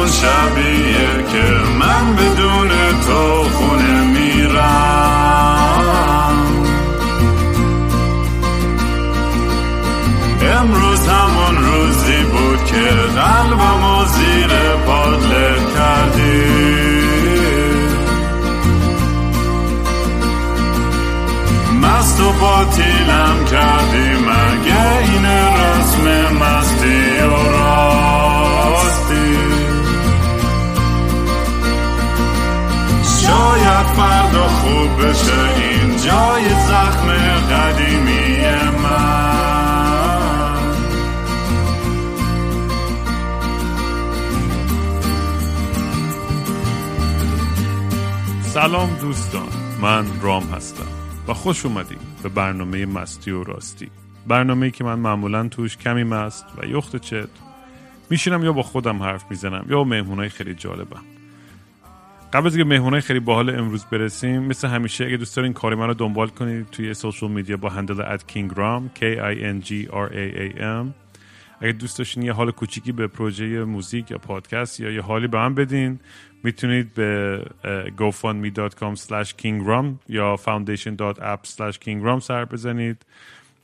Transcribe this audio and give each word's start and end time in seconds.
همون 0.00 0.12
شبیه 0.12 1.24
که 1.32 1.46
من 1.78 2.16
بدون 2.16 2.68
تو 3.06 3.48
خونه 3.48 4.04
میرم. 4.04 5.20
امروز 10.56 11.08
همون 11.08 11.56
روزی 11.64 12.22
بود 12.22 12.64
که 12.64 12.90
قلبمو 13.20 14.04
زیر 14.04 14.52
پادله 14.86 15.56
کردی. 15.74 16.70
مست 21.82 22.20
و 22.20 22.32
باطیلم 22.32 23.44
کردی 23.50 24.08
مگه 24.08 24.99
این 35.28 35.96
جای 35.96 36.48
زخم 36.48 37.08
قدیمی 37.50 38.40
من. 38.82 39.30
سلام 48.42 48.90
دوستان 49.00 49.48
من 49.80 50.04
رام 50.22 50.42
هستم 50.42 50.86
و 51.28 51.34
خوش 51.34 51.66
اومدیم 51.66 51.98
به 52.22 52.28
برنامه 52.28 52.86
مستی 52.86 53.30
و 53.30 53.44
راستی. 53.44 53.90
برنامه 54.26 54.70
که 54.70 54.84
من 54.84 54.98
معمولا 54.98 55.48
توش 55.48 55.76
کمی 55.76 56.04
مست 56.04 56.46
و 56.58 56.66
یخت 56.66 56.96
چت 56.96 57.28
میشینم 58.10 58.44
یا 58.44 58.52
با 58.52 58.62
خودم 58.62 59.02
حرف 59.02 59.24
می‌زنم 59.30 59.66
یا 59.68 59.84
مهمونای 59.84 60.28
خیلی 60.28 60.54
جالبم. 60.54 61.19
قبل 62.32 62.46
از 62.46 62.56
اینکه 62.56 62.68
مهمونای 62.68 63.00
خیلی 63.00 63.20
باحال 63.20 63.58
امروز 63.58 63.84
برسیم 63.84 64.42
مثل 64.42 64.68
همیشه 64.68 65.04
اگه 65.04 65.16
دوست 65.16 65.36
دارین 65.36 65.52
کارای 65.52 65.76
من 65.76 65.86
رو 65.86 65.94
دنبال 65.94 66.28
کنید 66.28 66.70
توی 66.70 66.94
social 66.94 67.30
media 67.30 67.56
با 67.56 67.68
handle 67.68 68.00
at 68.00 68.22
kingram 68.22 68.98
k 68.98 69.02
i 69.02 69.36
n 69.42 69.66
g 69.66 69.88
r 69.90 70.08
a 70.12 70.36
a 70.36 70.60
m. 70.60 70.86
اگه 71.60 71.72
دوست 71.72 71.98
داشتین 71.98 72.22
یه 72.22 72.32
حال 72.32 72.50
کوچیکی 72.50 72.92
به 72.92 73.06
پروژه 73.06 73.64
موزیک 73.64 74.10
یا 74.10 74.18
پادکست 74.18 74.80
یا 74.80 74.90
یه 74.90 75.02
حالی 75.02 75.26
به 75.26 75.38
من 75.38 75.54
بدین 75.54 76.00
می‌تونید 76.44 76.94
به 76.94 77.42
gofundme.com 77.98 78.96
slash 78.96 79.28
kingram 79.42 79.86
یا 80.08 80.36
foundation.app 80.36 81.48
slash 81.48 81.76
kingram 81.86 82.18
سر 82.18 82.44
بزنید. 82.44 82.96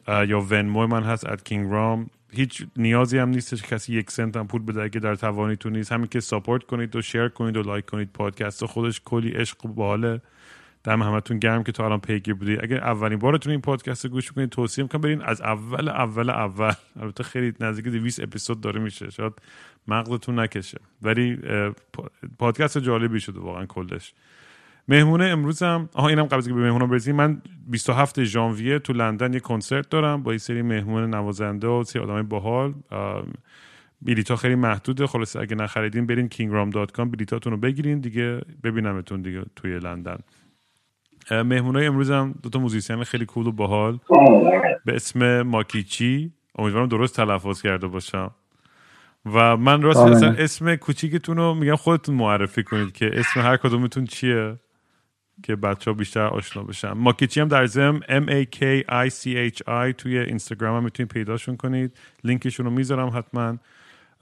یا 0.08 0.41
Venmo 0.41 0.87
من 0.86 1.03
هست 1.03 1.27
at 1.27 1.39
kingram. 1.48 2.16
هیچ 2.37 2.67
نیازی 2.77 3.19
هم 3.19 3.29
نیستش 3.29 3.62
که 3.62 3.69
کسی 3.69 3.95
یک 3.95 4.11
سنت 4.11 4.37
هم 4.37 4.47
پول 4.47 4.62
بده. 4.62 4.83
اگه 4.83 5.01
در 5.01 5.15
تواناییتون 5.15 5.77
نیست 5.77 5.92
همین 5.92 6.06
که 6.06 6.20
support 6.20 6.62
کنید 6.62 6.97
و 6.97 7.03
share 7.03 7.29
کنید 7.29 7.56
و 7.56 7.62
like 7.62 7.84
کنید 7.84 8.12
پادکست. 8.12 8.65
خودش 8.65 9.01
کلی 9.05 9.31
عشق 9.31 9.67
و 9.67 9.69
باحاله 9.69 10.20
دم 10.84 11.03
همتون 11.03 11.39
گرم 11.39 11.62
که 11.62 11.73
تا 11.73 11.84
الان 11.84 12.01
پیگیر 12.01 12.34
بودید. 12.34 12.64
اگر 12.64 12.77
اولین 12.77 13.19
بارتون 13.19 13.51
این 13.51 13.61
پادکست 13.61 14.05
رو 14.05 14.11
گوش 14.11 14.33
کنید 14.33 14.51
توصیه 14.51 14.84
می‌کنم 14.84 15.01
برین 15.01 15.23
از 15.23 15.41
اول 15.41 15.89
اول 15.89 16.31
اول. 16.31 16.73
البته 17.01 17.25
خیلی 17.25 17.53
نزدیک 17.61 17.84
200 17.84 18.20
اپیزود 18.23 18.61
داره 18.61 18.81
میشه. 18.81 19.11
شاید 19.11 19.33
مغزتون 19.89 20.39
نکشه. 20.39 20.79
ولی 21.03 21.39
پادکست 22.39 22.79
جالبی 22.79 23.20
شده 23.20 23.41
واقعا 23.41 23.67
کلش. 23.67 24.14
مهمونه 24.89 25.25
امروزم 25.25 25.89
آها 25.95 26.09
اینم 26.09 26.25
قبل 26.25 26.37
از 26.37 26.47
اینکه 26.47 26.61
به 26.61 26.67
مهمونه 26.67 26.87
برسیم 26.87 27.17
من 27.17 27.42
27 27.69 28.25
ژانویه 28.25 28.79
تو 28.79 28.92
لندن 28.92 29.34
یه 29.34 29.41
کنسرت 29.41 29.89
دارم 29.89 30.23
با 30.23 30.33
یه 30.33 30.39
سری 30.39 30.62
مهمون 30.62 31.15
نوازنده 31.15 31.67
و 31.69 31.84
سری 31.84 32.02
آدمای 32.02 32.23
باحال. 32.23 32.74
بلیطا 34.02 34.36
خیلی 34.36 34.55
محدوده 34.55 35.07
خلاص 35.07 35.36
اگه 35.36 35.57
نخریدین 35.57 36.07
برین 36.07 36.29
kingram.com 36.29 37.01
بلیطاتون 37.01 37.52
رو 37.52 37.58
بگیرین 37.58 38.01
دیگه 38.01 38.41
ببینمتون 38.64 39.23
دیگه 39.23 39.45
توی 39.57 39.79
لندن. 39.79 40.19
مهمونای 41.30 41.86
امروزم 41.86 42.35
دو 42.42 42.48
تا 42.48 42.58
موزیسین 42.58 43.05
خیلی 43.05 43.27
cool 43.27 43.47
و 43.47 43.53
باحال. 43.53 43.98
به 44.85 44.97
اسم 44.97 45.42
ماکیچی. 45.42 46.33
امیدوارم 46.58 46.89
درست 46.89 47.17
تلفظ 47.17 47.63
کرده 47.63 47.86
باشم. 47.86 48.30
و 49.27 49.57
من 49.57 49.83
راست. 49.83 49.98
اصلا 49.98 50.33
اسم 50.33 50.77
کوچیکتون 50.77 51.36
رو 51.36 51.55
میگم 51.55 51.77
خودتون 51.77 52.14
معرفی 52.14 52.63
کنید 52.63 52.92
که 52.92 53.11
اسم 53.14 53.41
هر 53.41 53.57
کدومتون 53.57 54.05
چیه. 54.05 54.58
که 55.42 55.57
بچه 55.57 55.91
ها 55.91 55.95
بیشتر 55.95 56.20
آشنا 56.20 56.63
بشن. 56.63 56.92
ماکیچی 56.92 57.41
هم 57.41 57.48
در 57.48 57.67
ضمن 57.67 58.01
M 58.01 58.27
A 58.29 58.47
K 58.57 58.85
I 58.89 59.11
C 59.11 59.52
H 59.55 59.58
I 59.69 59.95
توی 59.98 60.19
اینستاگرام 60.19 60.77
هم 60.77 60.85
می‌تونید 60.85 61.13
پیداشون 61.13 61.57
کنید. 61.57 61.98
لینکشون 62.24 62.67
رو 62.67 62.73
می‌ذارم 62.73 63.19
حتما. 63.19 63.57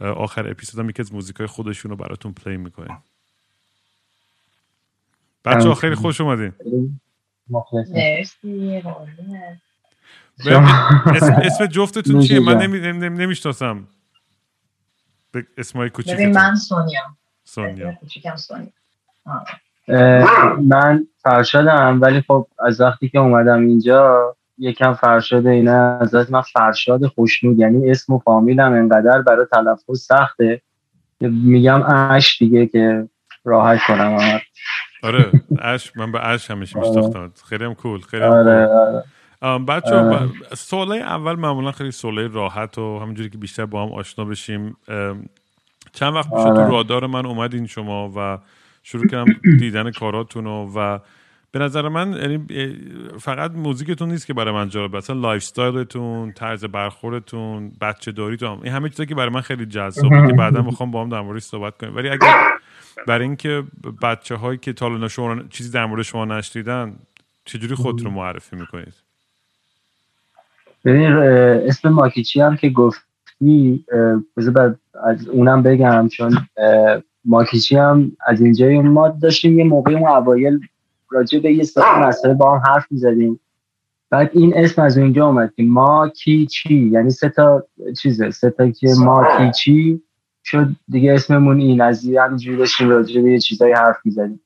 آخر 0.00 0.50
اپیزود 0.50 0.80
هم 0.80 0.91
یکی 0.91 1.02
از 1.02 1.14
موزیکای 1.14 1.47
خودشون 1.47 1.91
رو 1.91 1.97
براتون 1.97 2.32
play 2.32 2.56
می‌کنیم. 2.56 2.98
بچه 5.44 5.69
ها 5.69 5.75
خیلی 5.75 5.94
خوش 5.94 6.20
اومدین. 6.20 6.52
مخلصم 7.50 7.92
مرسی. 7.92 8.82
اسم, 11.06 11.32
اسم 11.42 11.66
جفتتون 11.66 12.20
چیه؟ 12.20 12.41
من. 12.41 12.62
نمی... 12.62 12.81
نمی... 12.81 13.19
نمی‌شناسم. 13.19 13.88
به 15.32 15.46
اسمای 15.58 15.91
کوچیکتون. 15.91 16.32
من 16.32 16.56
سونیا. 16.56 17.16
سونیا. 17.44 17.92
کوچیکم 17.92 18.36
سونیا. 18.36 18.70
من 20.68 21.06
فرشادم 21.16 21.98
ولی 22.00 22.20
خب 22.20 22.46
از 22.58 22.80
وقتی 22.80 23.08
که 23.08 23.18
اومدم 23.18 23.60
اینجا 23.60 24.36
یکم 24.58 24.94
فرشاد 24.94 25.46
اینا 25.46 25.98
ازت 25.98 26.30
من 26.30 26.40
فرشاد 26.40 27.06
خوشنود 27.06 27.58
یعنی 27.58 27.90
اسم 27.90 28.12
و 28.12 28.18
فامیلم 28.18 28.72
انقدر 28.72 29.22
برای 29.22 29.46
تلفظ 29.52 30.00
سخته 30.00 30.62
میگم 31.20 31.82
اش 31.82 32.38
دیگه 32.38 32.66
که 32.66 33.08
راحت 33.44 33.78
کنم 33.86 34.16
همه. 34.16 34.42
آره 35.02 35.30
اش 35.58 35.96
من 35.96 36.12
به 36.12 36.28
اش 36.28 36.50
همیشه 36.50 36.78
آره. 36.78 36.88
میشناختم 36.88 37.32
خیلی 37.48 37.64
هم 37.64 37.74
cool 37.75 38.00
خیلی 38.00 38.22
هم 38.22 38.30
آره. 38.30 38.66
آره 39.40 39.64
بچه 39.64 39.96
آره. 39.96 40.96
اول 40.96 41.34
معمولا 41.34 41.72
خیلی 41.72 41.90
سوالای 41.90 42.28
راحت 42.28 42.78
و 42.78 42.98
همینجوری 42.98 43.30
که 43.30 43.38
بیشتر 43.38 43.66
با 43.66 43.82
هم 43.82 43.92
آشنا 43.92 44.24
بشیم 44.24 44.76
چند 45.92 46.14
وقت 46.14 46.32
میشه 46.32 46.44
تو 46.44 46.50
آره. 46.50 46.70
رادار 46.70 47.06
من 47.06 47.26
اومدین 47.26 47.66
شما 47.66 48.12
و 48.16 48.38
شروع 48.86 49.06
کردم 49.06 49.32
دیدن 49.58 49.90
کاراتون 49.90 50.46
و 50.46 50.98
به 51.52 51.58
نظر 51.58 51.88
من 51.88 52.12
یعنی 52.12 52.46
فقط 53.18 53.50
موزیکتون 53.50 54.08
نیست 54.08 54.26
که 54.26 54.34
برای 54.34 54.54
من 54.54 54.68
جالبه 54.68 54.98
اصلا 54.98 55.20
lifestyle 55.20 55.42
تون 55.42 56.32
طرز 56.32 56.64
برخوردتون 56.64 57.72
بچه 57.80 58.12
داریتون 58.12 58.60
این 58.62 58.72
همه 58.72 58.88
چیزا 58.88 59.04
که 59.04 59.14
برای 59.14 59.30
من 59.30 59.40
خیلی 59.40 59.66
جذابه 59.66 60.26
که 60.26 60.32
بعدا 60.32 60.62
می‌خوام 60.62 60.90
با 60.90 61.02
هم 61.02 61.08
در 61.08 61.20
موردش 61.20 61.42
صحبت 61.42 61.78
کنیم. 61.78 61.96
ولی 61.96 62.08
اگر 62.08 62.50
برای 63.06 63.24
اینکه 63.24 63.62
بچه 64.02 64.36
هایی 64.36 64.58
که 64.58 64.72
تا 64.72 64.86
الان 64.86 65.08
شما 65.08 65.42
چیزی 65.50 65.70
در 65.70 65.86
مورد 65.86 66.02
شما 66.02 66.24
نشنیدن 66.24 66.96
چجوری 67.44 67.74
خودتون 67.74 68.04
رو 68.04 68.10
معرفی 68.10 68.56
می‌کنید؟ 68.56 68.94
ببین 70.84 71.12
اسم 71.68 71.88
ماکیچی 71.88 72.40
هم 72.40 72.56
که 72.56 72.70
گفتی 72.70 73.84
بذار 74.36 74.76
از 75.04 75.28
اونم 75.28 75.62
بگم 75.62 76.08
چون 76.08 76.48
ماکیچی 77.24 77.76
هم 77.76 78.12
از 78.26 78.40
اینجای 78.40 78.78
ما 78.78 79.08
داشتیم 79.08 79.58
یه 79.58 79.64
موقع 79.64 79.92
اون 79.92 80.08
اوایل 80.08 80.60
راجع 81.10 81.38
به 81.38 81.52
یه 81.52 81.64
سری 81.64 81.84
مسئله 82.06 82.34
با 82.34 82.58
هم 82.58 82.62
حرف 82.66 82.86
می‌زدیم. 82.90 83.40
بعد 84.10 84.30
این 84.32 84.52
اسم 84.56 84.82
از 84.82 84.98
اونجا 84.98 85.26
اومد 85.26 85.52
که 85.56 85.62
ماکیچی 85.62 86.74
یعنی 86.74 87.10
سه 87.10 87.28
تا 87.28 87.64
چیزه 88.02 88.30
سه 88.30 88.50
تا 88.50 88.70
که 88.70 88.88
ماکیچی 88.98 90.02
شد 90.44 90.68
دیگه 90.88 91.12
اسممون 91.12 91.60
این 91.60 91.80
از 91.80 92.08
همینجوری 92.18 92.56
داشتیم 92.56 92.88
راجع 92.88 93.20
به 93.20 93.32
یه 93.32 93.38
چیزایی 93.38 93.72
حرف 93.72 93.96
می‌زدیم. 94.04 94.40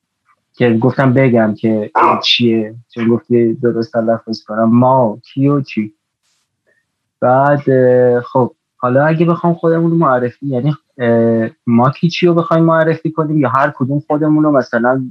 که 0.53 0.77
گفتم 0.81 1.13
بگم 1.13 1.55
که 1.55 1.91
این 1.95 2.19
چیه 2.23 2.75
چون 2.93 3.07
گفتی 3.07 3.53
درست 3.53 3.93
تلفظ 3.93 4.43
کنم. 4.43 4.69
ما 4.75 5.19
کیو 5.33 5.61
چی. 5.61 5.93
بعد 7.19 7.61
خب 8.19 8.53
حالا 8.77 9.05
اگه 9.05 9.25
بخوام 9.25 9.53
خودمون 9.53 9.91
رو 9.91 9.97
معرفی 9.97 10.47
یعنی 10.47 10.73
ما 11.67 11.89
کی 11.89 12.09
چی 12.09 12.25
رو 12.25 12.33
بخوایم 12.33 12.63
معرفی 12.63 13.11
کنیم 13.11 13.37
یا 13.37 13.49
هر 13.49 13.73
کدوم 13.75 13.99
خودمون 13.99 14.43
رو 14.43 14.51
مثلا 14.51 15.05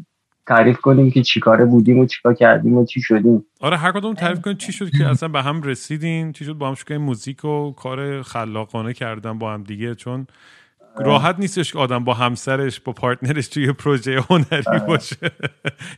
تعریف 0.47 0.81
کنیم 0.81 1.11
که 1.11 1.23
چیکاره 1.23 1.65
بودیم 1.65 1.99
و 1.99 2.07
چیکار 2.07 2.35
کردیم 2.35 2.77
و 2.77 2.85
چی 2.85 3.01
شدیم. 3.01 3.45
آره 3.61 3.77
هر 3.77 3.93
کدوم 3.93 4.15
تعریف 4.15 4.41
کنید 4.41 4.59
چی 4.59 4.73
شد 4.73 4.91
که 4.91 5.07
اصلا 5.07 5.29
به 5.29 5.43
هم 5.43 5.63
رسیدین 5.63 6.33
چی 6.33 6.45
شد 6.45 6.53
با 6.53 6.69
هم 6.69 6.75
کردین 6.75 6.99
موزیک 6.99 7.45
و 7.45 7.73
کار 7.73 8.23
خلاقانه 8.23 8.93
کردن 8.93 9.39
با 9.39 9.53
هم 9.53 9.63
دیگه 9.63 9.95
چون 9.95 10.27
راحت 11.05 11.39
نیستش 11.39 11.73
که 11.73 11.79
آدم 11.79 12.05
با 12.05 12.15
همسرش 12.15 12.81
با 12.81 12.93
پارتنرش 12.93 13.49
توی 13.49 13.73
پروژه 13.73 14.21
هنری 14.31 14.87
باشه. 14.89 15.17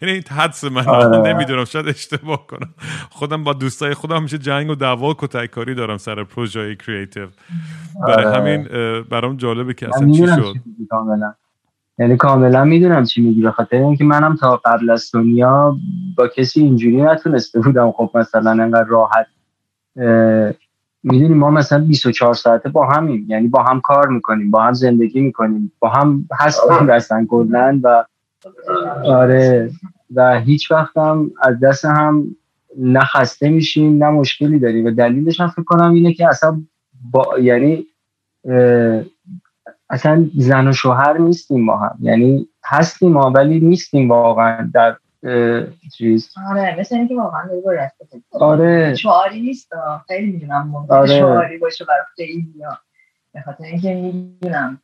یعنی 0.03 0.15
این 0.15 0.23
حدس 0.31 0.65
من 0.65 0.87
آره. 0.87 1.33
نمی‌دونم 1.33 1.65
شاید 1.65 1.89
اشتباه 1.89 2.47
کنم. 2.47 2.75
خودم 3.11 3.45
با 3.45 3.53
دوستای 3.53 3.95
خودم 3.95 4.17
همیشه 4.17 4.39
جنگ 4.39 4.71
و 4.71 4.75
دعوا 4.75 5.11
و 5.11 5.15
کتککاری 5.19 5.75
دارم 5.75 5.97
سر 5.97 6.25
پروژه 6.25 6.77
کریتیو. 6.77 7.27
برای 8.07 8.25
آره. 8.25 8.37
همین 8.37 8.69
برام 9.11 9.37
جالبه 9.37 9.75
که 9.75 9.89
اصلا 9.89 10.11
چی 10.11 10.27
شد. 10.27 10.55
یعنی 11.99 12.17
کاملا 12.17 12.65
می‌دونم 12.65 13.05
چی 13.05 13.21
میگی 13.21 13.43
به 13.43 13.51
خاطر 13.51 13.77
اینکه 13.77 14.05
منم 14.05 14.37
تا 14.37 14.57
قبل 14.57 14.91
از 14.91 15.11
دنیا 15.15 15.77
با 16.17 16.29
کسی 16.29 16.61
اینجوری 16.61 17.03
نتونسته 17.03 17.61
بودم. 17.61 17.93
خب 17.93 18.11
مثلا 18.15 18.51
انقدر 18.51 18.89
راحت 18.89 19.27
می‌دونی 21.03 21.35
ما 21.35 21.51
مثلا 21.51 21.79
24 21.79 22.35
ساعته 22.35 22.69
با 22.69 22.87
همیم. 22.87 23.27
یعنی 23.29 23.49
با 23.49 23.63
هم 23.63 23.81
کار 23.81 24.09
می‌کنیم 24.09 24.51
با 24.51 24.63
هم 24.63 24.73
زندگی 24.73 25.21
می‌کنیم 25.21 25.73
با 25.79 25.89
هم 25.89 26.29
هستیم 26.41 26.91
رستن 26.91 27.27
کلن 27.27 27.81
و 27.83 28.05
آره. 29.05 29.71
و 30.15 30.41
هیچ 30.41 30.71
وقت 30.71 30.97
هم 30.97 31.31
از 31.43 31.61
دست 31.61 31.85
هم 31.85 32.37
نه 32.79 33.01
خسته 33.01 33.49
میشیم 33.49 34.05
نه 34.05 34.11
مشکلی 34.11 34.59
داریم. 34.59 34.87
و 34.87 34.91
دلیلش 34.91 35.41
هم 35.41 35.49
فکر 35.49 35.63
کنم 35.63 35.95
اینه 35.95 36.13
که 36.13 36.29
اصلا 36.29 36.63
با 37.11 37.39
یعنی 37.39 37.87
اصلا 39.91 40.31
زن 40.37 40.69
و 40.69 40.73
شوهر 40.73 41.19
نیستیم 41.19 41.65
ما 41.65 41.77
هم. 41.77 41.99
یعنی 42.01 42.49
هستیم 42.65 43.13
ما 43.13 43.31
ولی 43.31 43.61
نیستیم 43.61 44.11
واقعا 44.11 44.71
در 44.75 44.97
چیز. 45.97 46.35
آره 46.51 46.77
مثل 46.81 46.97
اینکه 46.97 47.15
واقعا 47.15 47.47
داری 47.47 47.61
با 47.61 47.73
رفته 47.73 48.07
آره. 48.33 48.95
شعاری 48.95 49.41
نیست. 49.41 49.71
خیلی 50.07 50.33
می‌دونم 50.33 50.69
ممکنه 50.69 50.97
آره. 50.97 51.19
شعاری 51.19 51.59
باشه 51.59 51.85
برای 51.85 52.05
خیلی 52.17 52.55
به 53.35 53.43
خاطر 53.43 53.65
اینکه 53.65 53.95
می‌دونم 53.95 54.83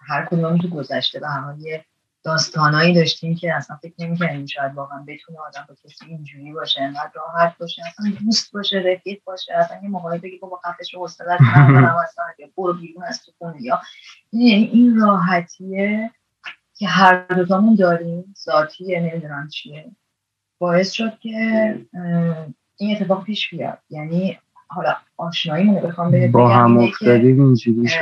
هر 0.00 0.24
کدوم 0.24 0.58
تو 0.58 0.68
گذشته 0.68 1.20
به 1.20 1.28
هر 1.28 1.54
یه 1.58 1.84
داستانایی 2.24 2.94
داشتیم 2.94 3.34
که 3.34 3.54
اصلا 3.54 3.76
فکر 3.82 3.94
نمی‌کردیم 3.98 4.46
شاید 4.46 4.74
واقعا 4.74 5.04
بتونه 5.08 5.38
آدم 5.48 5.66
با 5.68 5.74
کسی 5.74 6.06
اینجوری 6.06 6.52
باشه 6.52 6.82
انقدر 6.82 7.10
راحت 7.14 7.58
باشه 7.58 7.82
اصلا 7.86 8.12
دوست 8.24 8.52
باشه 8.52 8.82
رفیق 8.86 9.20
باشه 9.24 9.54
اصلا 9.54 9.76
یه 9.82 9.88
موقعی 9.88 10.18
بگی 10.18 10.38
بابا 10.38 10.60
خفش 10.64 10.94
و 10.94 10.98
حوصله‌ات 10.98 11.40
ندارم 11.56 11.96
اصلا 12.04 12.24
برو 12.56 12.72
بیرون 12.72 13.04
از 13.04 13.24
تو 13.24 13.32
خونه 13.38 13.62
یا 13.62 13.80
یعنی 14.32 14.70
این 14.72 15.00
راحتیه. 15.00 16.10
که 16.74 16.88
هر 16.88 17.24
دوتامون 17.24 17.74
داریم 17.74 18.34
ذاتیه 18.44 19.00
نمی‌دونم 19.00 19.48
چیه. 19.48 19.90
باعث 20.58 20.92
شد 20.92 21.18
که 21.18 21.30
این 22.76 22.96
اتفاق 22.96 23.24
پیش 23.24 23.50
بیاد. 23.50 23.78
یعنی 23.90 24.38
حالا 24.68 24.94
آشنایی 25.16 25.66
رو 25.66 25.88
بخوام 25.88 26.10
بهت 26.10 26.30
با 26.30 26.48
بگم 26.48 26.58
هم 26.58 26.78
افتادیم 26.78 27.44
اینجوری 27.44 27.88
شد. 27.88 27.98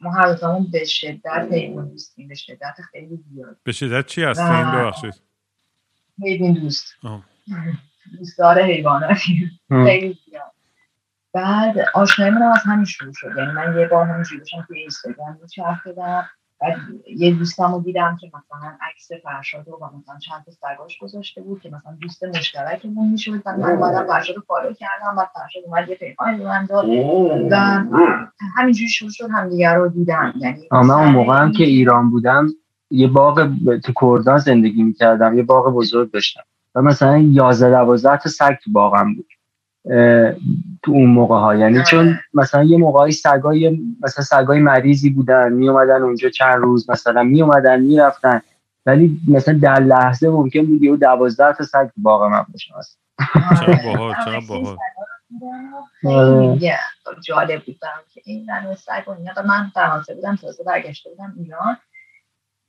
ما 0.00 0.10
هر 0.12 0.32
دوتامون 0.32 0.70
به 0.72 0.84
شدت 0.84 1.48
حیوان 1.52 1.88
دوستیم 1.88 2.28
به 2.28 2.34
شدت 2.34 2.74
خیلی 2.92 3.24
زیاد. 3.30 3.56
به 3.64 3.72
شدت 3.72 4.06
چی 4.06 4.22
هستین؟ 4.22 4.46
و- 4.46 4.72
ببخشید. 4.72 5.14
حیوان 6.22 6.52
دوست. 6.52 6.94
دوستدار 8.18 8.62
حیواناتی. 8.62 9.50
خیلی 9.68 10.18
زیاد. 10.30 10.52
بعد 11.32 11.74
آشنایی 11.94 12.32
من 12.32 12.42
از 12.42 12.62
همین 12.64 12.84
شروع 12.84 13.12
شد. 13.12 13.32
یعنی 13.38 13.52
من 13.52 13.80
یه 13.80 13.88
بار 13.88 14.06
همینجوری 14.06 14.38
داشتم 14.38 14.64
توی 14.68 14.78
اینستاگرام 14.78 15.38
میچرخیدم 15.42 16.28
بعد 16.64 16.76
یه 17.18 17.34
دوستم 17.34 17.74
رو 17.74 17.82
دیدم 17.82 18.18
که 18.20 18.26
مثلا 18.28 18.72
عکس 18.90 19.08
فرشاد 19.24 19.68
رو 19.68 19.74
و 19.82 19.98
مثلا 19.98 20.18
چند 20.18 20.44
تا 20.46 20.52
سگاش 20.52 20.98
گذاشته 20.98 21.42
بود 21.42 21.60
که 21.62 21.70
مثلا 21.70 21.96
دوست 22.02 22.24
مشترکمون 22.24 23.10
می‌شد. 23.10 23.32
و 23.46 23.56
من 23.58 23.70
اومدم 23.72 24.06
فرشاد 24.08 24.36
رو 24.36 24.42
فالو 24.48 24.74
کردم 24.74 25.16
بعد 25.16 25.28
فرشاد 25.34 25.64
اومد 25.66 25.90
یه 25.90 25.96
پیغامی 25.96 26.38
به 26.38 26.44
من 26.44 26.66
داد. 26.66 26.86
و 27.52 27.56
همینجوری 28.56 28.90
شروع 28.90 29.10
شد 29.12 29.28
همدیگه 29.32 29.74
رو 29.74 29.88
دیدن. 29.88 30.34
یعنی 30.40 30.68
من 30.72 30.90
اون 30.90 31.12
موقع 31.12 31.38
هم 31.42 31.52
که 31.52 31.64
ایران 31.64 32.10
بودم 32.10 32.48
یه 32.90 33.08
باغ 33.08 33.40
ب- 33.66 33.78
تو 33.78 33.92
کردان 34.00 34.38
زندگی 34.38 34.84
می‌کردم 34.84 35.38
یه 35.38 35.44
باغ 35.44 35.74
بزرگ 35.74 36.12
داشتم. 36.12 36.42
و 36.76 36.82
مثلا 36.82 37.18
11 37.18 37.70
12 37.70 38.18
تا 38.18 38.30
سگ 38.30 38.56
تو 38.64 38.72
باغم 38.72 39.14
بود. 39.14 39.26
تو 40.82 40.92
اون 40.92 41.06
موقع 41.06 41.34
ها 41.34 41.54
یعنی 41.54 41.76
آره. 41.76 41.86
چون 41.86 42.18
مثلا 42.34 42.64
یه 42.64 42.78
موقعی 42.78 43.12
سگای 43.12 43.80
مثلا 44.02 44.24
سگای 44.24 44.60
مریضی 44.60 45.10
بودن 45.10 45.52
می 45.52 45.68
اومدن 45.68 46.02
اونجا 46.02 46.28
چند 46.28 46.54
روز 46.54 46.90
مثلا 46.90 47.22
می 47.22 47.42
اومدن 47.42 47.80
می‌رفتن 47.80 48.40
ولی 48.86 49.20
مثلا 49.28 49.58
در 49.62 49.80
لحظه 49.80 50.28
ممکن 50.28 50.66
بود 50.66 50.82
یه 50.82 50.96
12 50.96 51.52
تا 51.52 51.64
سگ 51.64 51.90
باغ 51.96 52.22
من 52.22 52.44
باشه 52.52 52.74
مثلا. 52.78 53.04
چقدر 53.60 53.82
باحال، 53.84 54.14
آره، 54.26 54.40
باحال. 54.48 54.76
آره. 56.04 56.78
جالب 57.26 57.64
بود 57.64 57.78
برام 57.82 58.04
که 58.14 58.22
این 58.24 58.46
زن 58.46 58.74
سگ 58.74 59.08
و 59.08 59.10
اینا 59.10 59.32
من 59.46 59.70
فرانسه 59.74 60.14
بودم 60.14 60.36
تازه 60.36 60.64
برگشته 60.64 61.10
بودم 61.10 61.34
ایران 61.36 61.76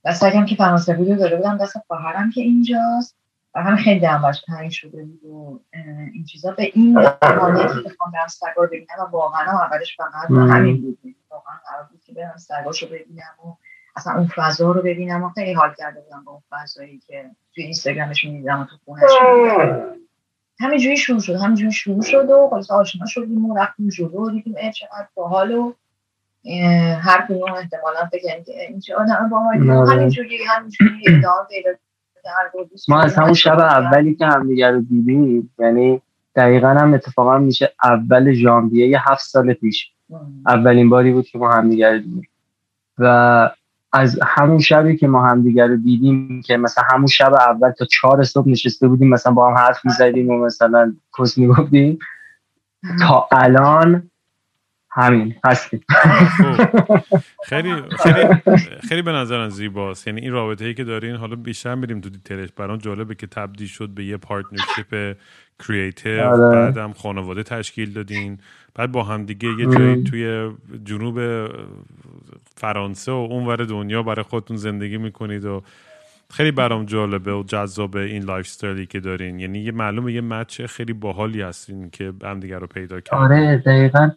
و 0.04 0.14
سگم 0.14 0.44
که 0.44 0.56
فرانسه 0.56 0.94
بود 0.94 1.08
و 1.08 1.14
داده 1.14 1.36
بودم 1.36 1.58
دست 1.58 1.78
خواهرم 1.86 2.30
که 2.30 2.40
اینجاست 2.40 3.16
همین 3.60 3.76
خیلی 3.76 4.00
براش 4.00 4.42
تنگ 4.42 4.70
شده 4.70 5.04
بود 5.04 5.24
و 5.24 5.60
این 6.14 6.24
چیزا 6.24 6.50
به 6.50 6.70
این 6.74 6.94
بهانه 6.94 7.58
که 7.58 7.88
بخوام 7.88 8.10
برم 8.12 8.26
سگا 8.26 8.62
رو 8.62 8.66
ببینم 8.66 8.98
و 8.98 9.02
واقعا 9.02 9.40
هم 9.40 9.56
اولش 9.56 9.96
فقط 9.96 10.30
مم. 10.30 10.50
همین 10.50 10.80
بود 10.80 10.98
واقعا 11.30 11.54
قرار 11.68 11.88
بود 11.90 12.00
که 12.04 12.12
برم 12.12 12.36
سگاش 12.36 12.82
رو 12.82 12.88
ببینم 12.88 13.34
و 13.44 13.48
اصلا 13.96 14.14
اون 14.14 14.26
فضا 14.26 14.72
رو 14.72 14.82
ببینم 14.82 15.22
و 15.24 15.28
خیلی 15.28 15.52
حال 15.52 15.74
کرده 15.78 16.00
بودم 16.00 16.24
با 16.24 16.32
اون 16.32 16.42
فضایی 16.50 16.98
که 17.06 17.30
توی 17.54 17.64
اینستاگرامش 17.64 18.24
می‌دیدم 18.24 18.60
و 18.60 18.64
تو 18.64 18.76
خونش 18.84 19.10
می‌دیدم 19.22 19.96
همینجوری 20.60 20.96
شروع 20.96 21.20
شد 21.20 21.34
همینجوری 21.34 21.72
شروع 21.72 22.02
شد 22.02 22.30
و 22.30 22.48
خلاص 22.50 22.70
آشنا 22.70 23.06
شدیم 23.06 23.50
و 23.50 23.58
رفتیم 23.58 23.88
جلو 23.88 24.26
و 24.26 24.30
دیدیم 24.30 24.54
اه 24.58 24.72
چقدر 24.72 25.08
باحال 25.14 25.52
و 25.52 25.72
هر 27.00 27.26
کدوم 27.28 27.52
احتمالا 27.52 28.06
فکر 28.12 28.42
که 28.42 28.60
این 28.68 28.80
چه 28.80 28.94
آدم 28.94 29.28
باحالی 29.28 29.70
آره. 29.70 29.90
همینجوری 29.90 30.44
همینجوری 30.44 31.02
ادامه 31.06 31.48
پیدا 31.48 31.70
ما 32.88 33.00
از. 33.00 33.14
همون 33.14 33.34
شب 33.34 33.58
اولی 33.58 34.14
که 34.14 34.26
همدیگه 34.26 34.70
رو 34.70 34.80
دیدیم 34.80 35.50
یعنی 35.58 36.02
دقیقا 36.36 36.68
هم 36.68 36.94
اتفاقا 36.94 37.38
میشه 37.38 37.72
اول 37.84 38.32
ژانویه 38.32 38.88
یه 38.88 39.10
هفت 39.10 39.24
سال 39.24 39.52
پیش. 39.52 39.90
اولین 40.46 40.88
باری 40.88 41.12
بود 41.12 41.26
که 41.26 41.38
ما 41.38 41.52
همدیگه 41.52 41.92
رو 41.92 41.98
دیدیم 41.98 42.28
و 42.98 43.50
از 43.92 44.20
همون 44.22 44.58
شبی 44.58 44.96
که 44.96 45.06
ما 45.06 45.26
همدیگه 45.26 45.66
رو 45.66 45.76
دیدیم 45.76 46.42
که 46.42 46.56
مثلا 46.56 46.84
همون 46.90 47.06
شب 47.06 47.34
اول 47.34 47.70
تا 47.70 47.84
چهار 47.84 48.24
صبح 48.24 48.48
نشسته 48.48 48.88
بودیم 48.88 49.08
مثلا 49.08 49.32
با 49.32 49.48
هم 49.48 49.56
حرف 49.56 49.84
می‌زدیم 49.84 50.30
و 50.30 50.44
مثلا 50.44 50.92
کس 51.18 51.38
می‌گفتیم 51.38 51.98
تا 53.00 53.28
الان 53.32 54.10
همین 54.96 55.34
هستیم. 55.44 55.84
خب. 55.88 56.98
خیلی 57.44 57.74
خیلی 58.02 58.28
خیلی 58.88 59.02
به 59.02 59.12
نظرم 59.12 59.48
زیباست. 59.48 60.06
یعنی 60.06 60.20
این 60.20 60.32
رابطه 60.32 60.64
ای 60.64 60.74
که 60.74 60.84
دارین 60.84 61.16
حالا 61.16 61.36
بیشتر 61.36 61.74
میریم 61.74 62.00
تو 62.00 62.10
detail 62.10 62.35
ش. 62.35 62.48
برام 62.56 62.78
جالبه 62.78 63.14
که 63.14 63.26
تبدیل 63.26 63.68
شد 63.68 63.88
به 63.88 64.04
یه 64.04 64.16
partnership 64.16 65.16
creative. 65.66 66.20
آره. 66.20 66.56
بعدم 66.56 66.92
خانواده 66.92 67.42
تشکیل 67.42 67.92
دادین. 67.92 68.38
بعد 68.74 68.92
با 68.92 69.02
هم 69.02 69.24
دیگه 69.24 69.48
یه 69.58 69.66
جایی. 69.66 70.02
توی 70.02 70.50
جنوب 70.84 71.20
فرانسه 72.56 73.12
و 73.12 73.14
اونور 73.14 73.56
دنیا 73.56 74.02
برای 74.02 74.22
خودتون 74.22 74.56
زندگی 74.56 74.98
می‌کنید 74.98 75.44
و 75.44 75.62
خیلی 76.30 76.50
برام 76.50 76.84
جالبه 76.84 77.34
و 77.34 77.42
جذابه 77.42 78.00
این 78.00 78.22
lifestyle 78.22 78.46
ی 78.46 78.86
که 78.86 79.00
دارین. 79.00 79.40
یعنی 79.40 79.58
یه 79.58 79.72
معلومه 79.72 80.12
یه 80.12 80.20
match 80.20 80.60
خیلی 80.60 80.92
باحالی 80.92 81.42
هستین 81.42 81.90
که 81.90 82.12
هم 82.22 82.40
دیگه 82.40 82.58
رو 82.58 82.66
پیدا 82.66 83.00
کردین. 83.00 83.24
آره 83.24 83.62
دقیقا. 83.66 84.10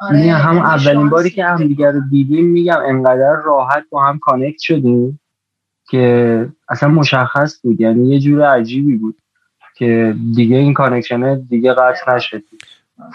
آره، 0.00 0.18
یعنی 0.18 0.30
هم 0.30 0.58
اولین 0.58 1.08
باری 1.08 1.30
که 1.30 1.44
هم. 1.44 1.56
دیگر 1.56 1.92
رو 1.92 2.00
دیدیم 2.10 2.44
میگم 2.44 2.78
انقدر 2.88 3.36
راحت 3.44 3.84
با 3.90 4.04
هم 4.04 4.18
connect 4.18 4.60
شدیم 4.60 5.20
که 5.90 6.48
اصلا 6.68 6.88
مشخص 6.88 7.60
بود 7.62 7.80
یعنی 7.80 8.08
یه 8.08 8.20
جور 8.20 8.42
عجیبی 8.42 8.96
بود 8.96 9.16
که 9.76 10.14
دیگه 10.36 10.56
این 10.56 10.74
connection 10.74 11.30
ه 11.30 11.36
دیگه 11.36 11.74
قطع 11.74 12.16
نشد 12.16 12.42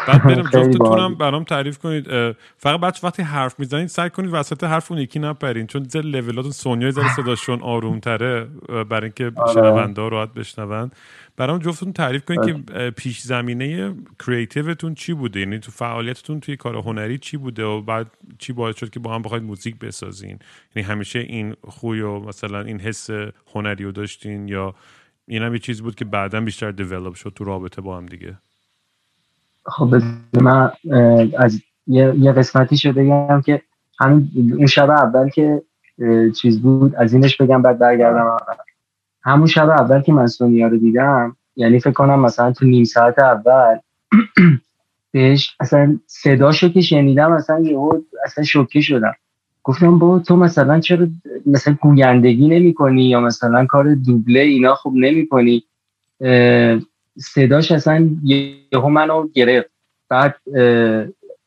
بعد 0.07 0.27
بریم 0.27 0.43
خیلی 0.51 0.63
جفتتون 0.63 0.77
باحال 0.77 0.99
هم 0.99 1.09
بود. 1.09 1.17
برام 1.17 1.43
تعریف 1.43 1.77
کنید 1.77 2.07
فقط 2.57 2.79
بچه 2.79 3.07
وقتی 3.07 3.23
حرف 3.23 3.59
می‌زنید 3.59 3.87
سعی 3.87 4.09
کنید 4.09 4.33
وسط 4.33 4.63
حرف 4.63 4.91
اون 4.91 5.01
یکی 5.01 5.19
نپرین 5.19 5.67
چون 5.67 5.83
زر 5.83 6.01
لولاتون 6.01 6.51
سونیا 6.51 6.91
زر 6.91 7.07
صداشون 7.17 7.61
آروم 7.61 7.99
تره 7.99 8.47
برای 8.89 9.03
اینکه 9.03 9.31
آره. 9.41 9.53
شنونده 9.53 10.01
ها 10.01 10.07
راحت 10.07 10.33
بشنون 10.33 10.91
برام 11.39 11.59
جفتتون 11.59 11.93
تعریف 11.93 12.25
کنید 12.25 12.45
که 12.45 12.55
اه، 12.73 12.89
پیش 12.89 13.21
زمینه 13.21 13.95
creative 14.25 14.75
تون 14.75 14.93
چی 14.93 15.13
بوده؟ 15.13 15.39
یعنی 15.39 15.59
تو 15.59 15.71
فعالیتتون 15.71 16.39
توی 16.39 16.57
کار 16.57 16.75
هنری 16.75 17.17
چی 17.17 17.37
بوده 17.37 17.63
و 17.63 17.81
بعد 17.81 18.07
چی 18.39 18.53
باعث 18.53 18.75
شد 18.75 18.89
که 18.89 18.99
با 18.99 19.15
هم 19.15 19.21
بخواید 19.21 19.43
موزیک 19.43 19.79
بسازین؟ 19.79 20.39
یعنی 20.75 20.87
همیشه 20.87 21.19
این 21.19 21.55
خوی 21.63 22.01
و 22.01 22.19
مثلا 22.19 22.61
این 22.61 22.79
حس 22.79 23.09
هنری 23.53 23.83
رو 23.83 23.91
داشتین 23.91 24.47
یا 24.47 24.75
این 25.27 25.43
هم 25.43 25.53
یه 25.53 25.59
چیز 25.59 25.81
بود 25.81 25.95
که 25.95 26.05
بعدا 26.05 26.41
بیشتر 26.41 26.71
دیولپ 26.71 27.13
شد 27.13 27.33
تو 27.35 27.43
رابطه 27.43 27.81
با 27.81 27.97
هم 27.97 28.05
دیگه؟ 28.05 28.37
خب 29.65 29.95
من 30.41 30.71
از 31.37 31.61
یه, 31.87 32.13
یه 32.17 32.31
قسمتی 32.31 32.77
شده 32.77 33.03
بگم 33.03 33.41
که 33.41 33.61
همین 33.99 34.29
اون 34.57 34.65
شب 34.65 34.89
اول 34.89 35.29
که 35.29 35.61
چیز 36.35 36.61
بود 36.61 36.95
از 36.95 37.13
اینش 37.13 37.37
بگم 37.37 37.61
بعد 37.61 37.79
برگردم. 37.79 38.37
همون 39.29 39.47
شب 39.47 39.69
اول 39.69 40.01
که 40.01 40.13
من 40.13 40.27
سونیا 40.27 40.67
رو 40.67 40.77
دیدم 40.77 41.35
یعنی 41.55 41.79
فکر 41.79 41.91
کنم 41.91 42.19
مثلا 42.19 42.51
تو 42.51 42.65
نیم 42.65 42.83
ساعت 42.83 43.19
اول 43.19 43.77
بهش 45.11 45.55
اصلا 45.59 45.99
صداشو 46.07 46.69
که 46.69 46.81
شنیدم 46.81 47.31
اصلا 47.31 47.59
یهو 47.59 48.01
اصلا 48.25 48.43
شوکه 48.43 48.81
شدم. 48.81 49.15
گفتم 49.63 49.99
با 49.99 50.19
تو 50.19 50.35
مثلا 50.35 50.79
چرا 50.79 51.07
مثلا 51.45 51.77
گویندگی 51.81 52.47
نمی 52.47 52.73
کنی 52.73 53.03
یا 53.09 53.19
مثلا 53.19 53.65
کار 53.65 53.93
دوبله 53.95 54.39
اینا 54.39 54.75
خوب 54.75 54.95
نمی 54.95 55.27
کنی 55.27 55.63
صداش 57.17 57.71
اصلا 57.71 58.09
یهو 58.23 58.89
منو 58.89 59.27
گرفت. 59.27 59.69
بعد 60.09 60.35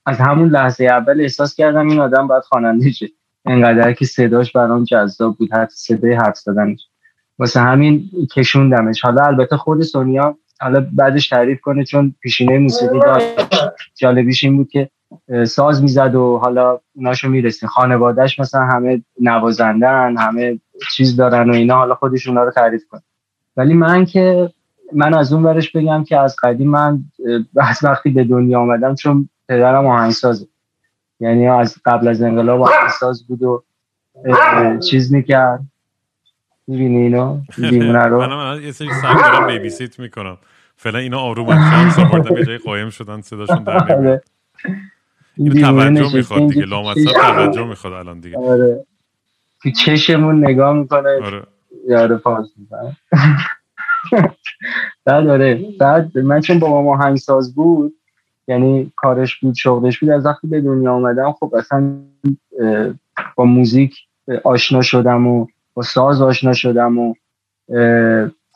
از 0.06 0.18
همون 0.20 0.48
لحظه 0.48 0.84
اول 0.84 1.20
احساس 1.20 1.54
کردم 1.54 1.88
این 1.88 2.00
آدم 2.00 2.26
باید 2.26 2.42
خواننده 2.42 2.90
شه. 2.90 3.08
انقدر 3.46 3.92
که 3.92 4.04
صداش 4.04 4.52
برام 4.52 4.84
جذاب 4.84 5.36
بود 5.36 5.52
حتی 5.52 5.74
صدای 5.76 6.12
حرف 6.12 6.38
زدنش. 6.38 6.88
واسه 7.42 7.60
همین 7.60 8.10
کشوندمش. 8.34 9.00
حالا 9.00 9.24
البته 9.24 9.56
خود 9.56 9.82
سونیا 9.82 10.36
حالا 10.60 10.86
بعدش 10.92 11.28
تعریف 11.28 11.60
کنه 11.60 11.84
چون 11.84 12.14
پیشینه 12.20 12.58
موسیقی 12.58 13.00
داشت. 13.00 13.26
جالبیش 13.94 14.44
این 14.44 14.56
بود 14.56 14.68
که 14.68 14.90
ساز 15.44 15.82
می‌زد 15.82 16.14
و 16.14 16.38
حالا 16.38 16.80
اوناشو 16.94 17.28
می‌رسه. 17.28 17.66
خانوادهش 17.66 18.40
مثلا 18.40 18.60
همه 18.60 19.02
نوازندن 19.20 20.16
همه 20.16 20.58
چیز 20.96 21.16
دارن 21.16 21.50
و 21.50 21.52
اینا 21.52 21.76
حالا 21.76 21.94
خودش 21.94 22.28
اونا 22.28 22.44
رو 22.44 22.50
تعریف 22.50 22.82
کنه. 22.88 23.02
ولی 23.56 23.74
من 23.74 24.04
که 24.04 24.50
من 24.92 25.14
از 25.14 25.32
اون 25.32 25.42
ورش 25.42 25.70
بگم 25.70 26.04
که 26.04 26.18
از 26.18 26.36
قدیم 26.42 26.70
من 26.70 27.04
از 27.56 27.78
وقتی 27.82 28.10
به 28.10 28.24
دنیا 28.24 28.60
آمدم 28.60 28.94
چون 28.94 29.28
پدرم 29.48 29.86
آهنگسازه. 29.86 30.46
یعنی 31.20 31.48
از 31.48 31.78
قبل 31.84 32.08
از 32.08 32.22
انقلاب 32.22 32.62
آهنگساز 32.62 33.26
بود 33.26 33.42
و 33.42 33.62
چیز 34.90 35.12
می‌کرد. 35.12 35.60
می‌بینی 36.66 36.96
اینو 36.96 37.40
دیمونه 37.56 38.02
رو؟ 38.06 38.26
من 38.26 38.62
یه 38.62 38.72
سری 38.72 38.88
سر 39.02 39.14
دارم 39.14 39.46
بیبی 39.46 39.70
سیت 39.70 39.98
می‌کنم. 39.98 40.38
فعلا 40.76 40.98
اینا 40.98 41.20
آروم 41.20 41.50
هم 41.50 41.90
ساپردم 41.90 42.36
یه 42.36 42.44
جای 42.44 42.58
قایم 42.58 42.90
شدن 42.90 43.20
صداشون 43.20 43.64
در 43.64 43.96
نمیاد 43.96 44.22
توجه 45.60 46.16
می‌خواد 46.16 46.48
دیگه. 46.48 46.64
لامصب 46.64 47.12
توجه 47.12 47.64
می‌خواد 47.64 47.92
الان 47.92 48.20
دیگه. 48.20 48.38
آره. 48.38 48.84
تو 49.62 49.70
چشمون 49.70 50.44
نگاه 50.44 50.72
می‌کنه. 50.72 51.10
آره. 51.22 51.42
یاره 51.88 52.16
پاس 52.16 52.52
می‌زنه 52.56 52.96
بعد 55.04 55.28
آره. 55.28 55.64
بعد 55.80 56.18
من 56.18 56.40
چون 56.40 56.58
بابا 56.58 56.82
ما 56.82 56.96
هنگساز 56.96 57.54
بود 57.54 57.94
یعنی 58.48 58.92
کارش 58.96 59.36
بود 59.36 59.54
شغلش 59.54 59.98
بود 59.98 60.10
از 60.10 60.26
وقتی 60.26 60.46
به 60.46 60.60
دنیا 60.60 60.92
آمدم 60.92 61.32
خب 61.32 61.54
اصلا 61.54 61.94
با 63.36 63.44
موزیک 63.44 63.96
آشنا 64.44 64.82
شدم 64.82 65.26
و 65.26 65.46
با 65.74 65.82
ساز 65.82 66.22
آشنا 66.22 66.52
شدم 66.52 66.98
و 66.98 67.14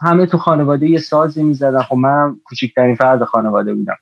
همه 0.00 0.26
تو 0.26 0.38
خانواده 0.38 0.90
یه 0.90 0.98
سازی 0.98 1.42
می‌زدن. 1.42 1.82
خب 1.82 1.96
من 1.96 2.36
کوچکترین 2.44 2.94
فرد 2.94 3.24
خانواده 3.24 3.74
بودم. 3.74 3.96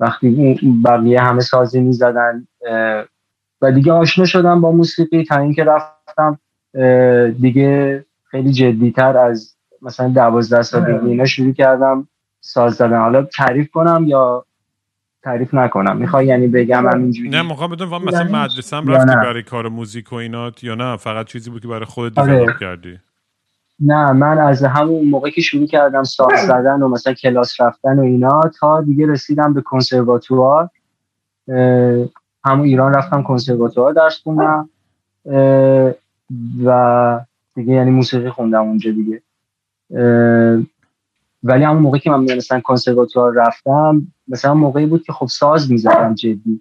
وقتی 0.00 0.60
بقیه 0.84 1.20
همه 1.20 1.40
سازی 1.40 1.80
می‌زدن 1.80 2.46
و 3.62 3.72
دیگه 3.72 3.92
آشنا 3.92 4.24
شدم 4.24 4.60
با 4.60 4.72
موسیقی 4.72 5.24
تا 5.24 5.38
اینکه 5.38 5.64
رفتم 5.64 6.38
دیگه 7.40 8.04
خیلی 8.30 8.52
جدیتر 8.52 9.16
از 9.16 9.54
مثلا 9.82 10.08
دوازده 10.08 10.62
سالگی 10.62 11.08
اینا 11.08 11.24
شروع 11.24 11.52
کردم 11.52 12.08
ساز 12.40 12.74
زدن. 12.74 13.00
حالا 13.00 13.22
تعریف 13.22 13.70
کنم 13.70 14.04
یا 14.06 14.44
تعریف 15.28 15.54
نکنم. 15.54 15.96
می‌خوای 15.96 16.26
یعنی 16.26 16.46
بگم 16.46 16.88
همینجوری؟ 16.88 17.28
نه 17.28 17.42
می‌خوام 17.42 17.70
بدونم 17.70 18.04
مثلا 18.04 18.42
مدرسه 18.42 18.76
هم 18.76 18.88
رفتی 18.88 19.14
برای 19.14 19.42
کار 19.42 19.68
موزیک 19.68 20.12
و 20.12 20.16
اینات 20.16 20.64
یا 20.64 20.74
نه؟ 20.74 20.96
فقط 20.96 21.26
چیزی 21.26 21.50
بود 21.50 21.62
که 21.62 21.68
برای 21.68 21.84
خودت 21.84 22.18
آره. 22.18 22.46
کردی؟ 22.60 22.98
نه 23.80 24.12
من 24.12 24.38
از 24.38 24.64
همون 24.64 25.08
موقع 25.08 25.30
که 25.30 25.40
شروع 25.40 25.66
کردم 25.66 26.02
ساز 26.02 26.46
زدن 26.46 26.82
و 26.82 26.88
مثلا 26.88 27.12
کلاس 27.12 27.60
رفتن 27.60 27.98
و 27.98 28.02
اینا 28.02 28.40
تا 28.60 28.80
دیگه 28.80 29.06
رسیدم 29.06 29.54
به 29.54 29.60
کنسرواتوار. 29.60 30.70
همون 32.44 32.66
ایران 32.66 32.94
رفتم 32.94 33.22
کنسرواتوار 33.22 33.92
درس 33.92 34.20
خوندم. 34.22 34.68
و 36.64 37.20
دیگه 37.54 37.72
یعنی 37.72 37.90
موسیقی 37.90 38.30
خوندم 38.30 38.62
اونجا 38.62 38.90
دیگه. 38.90 39.22
ولی 41.42 41.64
همون 41.64 41.82
موقع 41.82 41.98
که 41.98 42.10
من 42.10 42.36
مثلا 42.36 42.60
کنسرواتوار 42.60 43.32
رفتم 43.32 44.06
مثلا 44.28 44.54
موقعی 44.54 44.86
بود 44.86 45.02
که 45.02 45.12
خب 45.12 45.26
ساز 45.26 45.70
می‌زدم 45.70 46.14
جدی. 46.14 46.60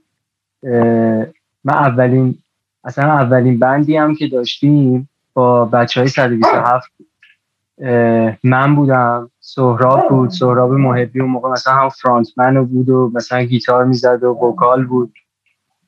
من 1.64 1.74
اولین 1.74 2.36
اصلا 2.84 3.12
اولین 3.12 3.60
بندی 3.60 3.98
هم 3.98 4.16
که 4.16 4.28
داشتیم 4.28 5.10
با 5.34 5.66
بچه 5.66 6.00
های 6.02 6.10
127 6.10 6.92
من 8.44 8.76
بودم 8.76 9.30
سهراب 9.40 10.10
بود 10.10 10.30
سهراب 10.30 10.72
محبی 10.72 11.22
اون 11.22 11.32
موقع 11.32 11.50
مثلا 11.50 11.74
هم 11.74 11.90
فرانتمن 11.90 12.66
بود 12.66 12.90
و 12.90 13.12
مثلا 13.14 13.44
گیتار 13.44 13.86
می‌زد 13.86 14.24
و 14.24 14.28
وکال 14.28 14.86
بود. 14.86 15.14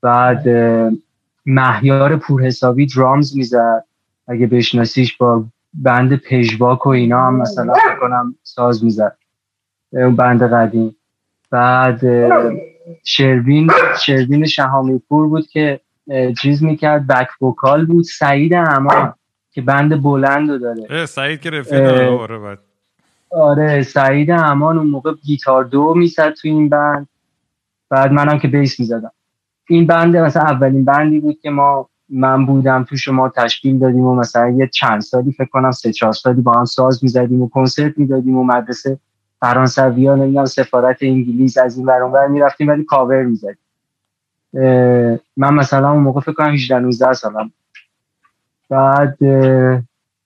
بعد 0.02 0.50
مهیار 1.46 2.16
پورحسابی 2.16 2.86
درامز 2.86 3.38
می‌زد. 3.38 3.86
اگه 4.28 4.48
بشناسیش 4.48 5.18
با 5.18 5.44
بند 5.74 6.16
پژواک 6.16 6.86
و 6.86 6.90
اینا 6.90 7.28
هم 7.28 7.36
مثلا 7.36 7.74
کنم 8.02 8.36
ساز 8.44 8.84
می‌زد. 8.84 9.18
اون 9.92 10.16
بند 10.16 10.54
قدیم. 10.54 10.96
بعد 11.52 12.02
شروین 13.04 13.72
شروین 14.00 14.46
شهامی 14.46 15.02
پور 15.10 15.28
بود 15.28 15.48
که 15.48 15.80
چیز 16.42 16.64
می‌کرد 16.64 17.08
بک 17.08 17.42
وکال 17.42 17.86
بود. 17.86 18.04
سعید 18.04 18.54
امان 18.54 19.14
که 19.52 19.62
بند 19.62 20.04
بلند 20.04 20.52
رو 20.52 20.58
داره. 20.58 21.06
سعید 21.06 21.42
که 21.42 21.50
رفیق 21.50 21.84
آره 21.84 22.58
آره 23.32 23.84
سعید 23.84 24.32
امان 24.32 24.78
اون 24.78 24.88
موقع 24.88 25.14
گیتار 25.14 25.64
دو 25.64 25.94
می‌زد 25.94 26.34
تو 26.34 26.48
این 26.48 26.70
بند. 26.70 27.08
بعد 27.90 28.12
منم 28.12 28.40
که 28.40 28.48
بیس 28.48 28.80
می‌زدم. 28.80 29.12
این 29.70 29.88
بند 29.88 30.18
مثلا 30.18 30.44
اولین 30.44 30.86
بندی 30.86 31.20
بود 31.20 31.40
که 31.42 31.50
ما 31.50 31.89
من 32.10 32.46
بودم 32.46 32.84
تو 32.84 32.98
شما 32.98 33.30
تشکیل 33.30 33.80
دادیم 33.80 34.04
و 34.04 34.16
مثلا 34.16 34.50
یه 34.50 34.68
چند 34.68 35.02
سالی 35.02 35.32
فکر 35.32 35.50
کنم 35.50 35.72
سه 35.72 35.94
چهار 35.94 36.14
سالی 36.14 36.42
با 36.42 36.54
هم 36.54 36.66
ساز 36.66 37.04
می‌زدیم 37.04 37.42
و 37.42 37.50
کنسرت 37.50 37.98
می‌دادیم 37.98 38.38
و 38.38 38.44
مدرسه 38.44 39.00
فرانسوی 39.40 40.08
ها 40.08 40.46
سفارت 40.46 40.98
انگلیس 41.02 41.58
از 41.58 41.78
این 41.78 41.86
ور 41.86 42.28
می‌رفتیم 42.28 42.68
ولی 42.68 42.84
کاور 42.84 43.24
می‌زدیم. 43.24 43.58
من 45.38 45.54
مثلا 45.54 45.92
اون 45.92 46.04
موقع 46.04 46.22
فکر 46.22 46.34
کنم 46.34 46.54
18 46.54 46.80
19 46.80 47.14
سالم 47.14 47.52
بعد 48.70 49.18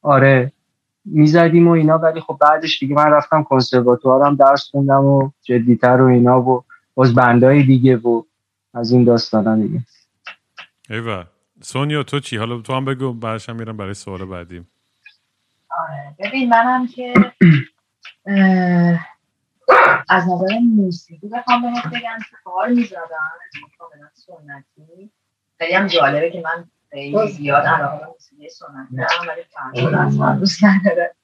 آره 0.02 0.52
می‌زدیم 1.06 1.68
و 1.68 1.72
اینا 1.72 1.98
ولی 1.98 2.22
خب 2.22 2.38
بعدش 2.42 2.80
دیگه 2.80 2.96
من 2.96 3.12
رفتم 3.12 3.44
کنسرواتوارم 3.44 4.36
درس 4.36 4.70
خوندم 4.72 5.06
و 5.06 5.30
جدیتر 5.42 6.02
و 6.02 6.06
اینا 6.06 6.42
و 6.42 6.64
باز 6.96 7.16
بندای 7.16 7.64
دیگه 7.64 7.98
و 7.98 8.24
از 8.74 8.92
این 8.92 9.04
داستانا 9.04 9.56
دیگه. 9.56 9.80
ایوه. 10.90 11.24
سونیا 11.64 12.04
تو 12.04 12.20
چی؟ 12.20 12.38
حالا 12.38 12.62
تو 12.62 12.74
هم 12.74 12.86
بگو 12.86 13.14
بعدش 13.14 13.50
هم 13.50 13.56
میرم 13.56 13.78
برای 13.78 13.94
سوال 13.94 14.26
بعدیم 14.26 14.72
آره 15.70 16.16
ببین 16.20 16.50
منم 16.50 16.88
که 16.88 17.14
از 20.10 20.24
نظر 20.30 20.60
موسیقی 20.76 21.30
بخوام 21.30 21.62
بهت 21.62 21.88
بگم 21.88 22.18
که 22.30 22.36
کار 22.44 22.68
می‌زدم. 22.68 23.00
کاملا 23.78 24.10
سنتی 24.14 25.12
خیلی 25.58 25.74
هم 25.74 25.88
جالبه 25.88 26.32
که 26.32 26.42
من 26.42 26.66
خیلی 26.90 27.28
زیاد 27.28 27.66
علاقه 27.66 28.06
موسیقی 28.08 28.50
سنتی 28.50 28.96
دارم 28.96 29.28
ولی 29.30 29.44
فرشاد 29.44 29.94
اصلا 29.94 30.36
دوست 30.36 30.64
نداره. 30.64 31.16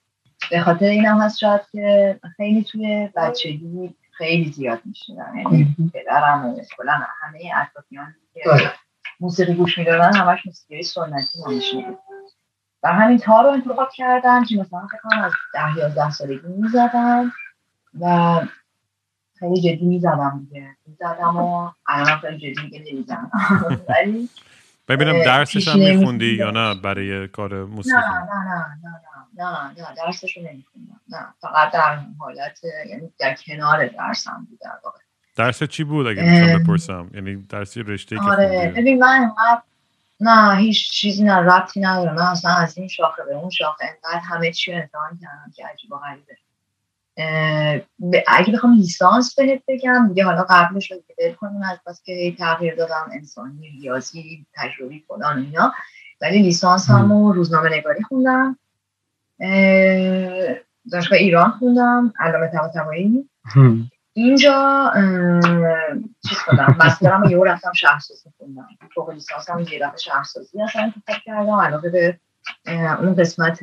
به 0.50 0.60
خاطر 0.60 0.86
این 0.86 1.06
هم 1.06 1.18
هست 1.18 1.38
شاید 1.38 1.60
که 1.72 2.20
خیلی 2.36 2.64
توی 2.64 3.10
بچگی 3.16 3.94
خیلی 4.10 4.52
زیاد 4.52 4.80
میشیدم 4.84 5.36
یعنی 5.36 5.76
پدرم 5.94 6.46
و 6.46 6.60
کلا 6.76 6.92
همه 7.20 7.52
اطرافیان 7.56 8.14
که 8.34 8.40
موسیقی 9.20 9.54
گوش 9.54 9.78
می‌دادن 9.78 10.16
همش 10.16 10.46
موسیقی 10.46 10.82
سنتی 10.82 11.38
ما 11.38 11.50
میشنیدیم. 11.52 11.98
و 12.82 12.92
همین 12.92 13.18
تا 13.18 13.40
رو 13.40 13.48
انتخاب 13.48 13.88
کردم 13.94 14.44
که 14.44 14.56
مثلا 14.56 14.86
فکر 14.86 15.00
کنم 15.02 15.22
از 15.22 15.32
ده 15.54 15.78
یازده 15.78 16.10
سالگی 16.10 16.48
می‌زدم 16.48 17.32
و 18.00 18.40
خیلی 19.38 19.60
جدی 19.60 19.86
می‌زدم 19.86 20.46
دیگه. 20.50 20.76
می‌زدم 20.86 21.36
و 21.36 21.70
الان 21.86 22.18
خیلی 22.18 22.38
جدی 22.38 22.62
میگه 22.62 22.92
نمی‌زدم 22.92 23.30
ولی 23.88 24.28
ببینم 24.88 25.22
درسش 25.24 25.68
هم 25.68 25.78
میخوندی 25.78 26.34
یا 26.34 26.50
نه 26.50 26.74
برای 26.74 27.28
کار 27.28 27.64
موسیقی؟ 27.64 27.96
نه 27.96 28.02
نه 28.02 28.44
نه 28.44 28.76
نه 28.82 29.44
نه 29.44 29.62
نه 29.66 29.94
درسش 29.96 30.36
رو 30.36 30.42
نمیخوندم. 30.42 31.00
نه 31.08 31.26
فقط 31.40 31.72
در 31.72 31.98
حالت 32.18 32.60
یعنی 32.88 33.12
در 33.18 33.34
کنار 33.34 33.86
درسم 33.86 34.46
بود 34.50 34.58
در 34.58 34.78
واقع 34.84 34.98
درس 35.36 35.62
چی 35.62 35.84
بود 35.84 36.06
اگه 36.06 36.22
می‌تونم 36.22 36.62
بپرسم؟ 36.62 37.10
یعنی 37.14 37.36
درسی 37.36 37.82
رشته 37.82 38.16
که 38.16 38.22
آره. 38.22 38.72
ببین 38.76 38.98
من 38.98 39.32
نه 40.20 40.56
هیچ 40.56 40.90
چیزی 40.90 41.24
نه 41.24 41.36
ربطی 41.36 41.80
نداره 41.80 42.12
من 42.12 42.22
اصلا 42.22 42.54
از 42.54 42.78
این 42.78 42.88
شاخه 42.88 43.22
به 43.24 43.34
اون 43.34 43.50
شاخه 43.50 43.84
انقدر 43.84 44.20
همه 44.24 44.52
چی 44.52 44.72
رو 44.72 44.78
امتحان 44.78 45.18
کردم 45.22 45.52
که 45.54 45.66
عجیب 45.66 45.92
و 45.92 45.98
غریبه. 45.98 46.36
اگه 48.28 48.52
بخوام 48.52 48.74
لیسانس 48.74 49.34
بهت 49.34 49.62
بگم 49.68 50.08
دیگه 50.08 50.24
حالا 50.24 50.46
قبلش 50.50 50.90
رو 50.90 50.96
که 51.08 51.36
کنیم 51.40 51.62
از 51.62 51.78
بس 51.86 52.02
که 52.02 52.34
تغییر 52.38 52.74
دادم 52.74 53.10
انسانی 53.12 53.70
ریاضی 53.70 54.46
تجربی 54.54 55.04
فلان 55.08 55.38
اینا. 55.38 55.72
ولی 56.20 56.42
لیسانس 56.42 56.90
همو 56.90 57.32
روزنامه 57.32 57.68
نگاری 57.78 58.02
خوندم 58.02 58.58
دانشگاه 60.92 61.18
ایران 61.18 61.50
خوندم 61.50 62.12
علامه 62.18 62.48
طباطبایی 62.48 63.28
اینجا 64.12 64.90
چیز 66.28 66.38
کنم. 66.46 66.76
مسترم 66.84 67.24
یه 67.24 67.38
رفتم 67.44 67.72
شهرسازی 67.72 68.30
خوندم. 68.38 68.68
فوق 68.94 69.10
لیسانس 69.10 69.50
هم 69.50 69.62
دفعه 69.62 69.96
شهرسازی 69.96 70.62
اصلا 70.62 70.82
انتخاب 70.82 71.16
کردم. 71.24 71.50
علاقه 71.50 71.90
به 71.90 72.18
اون 73.00 73.14
قسمت 73.14 73.60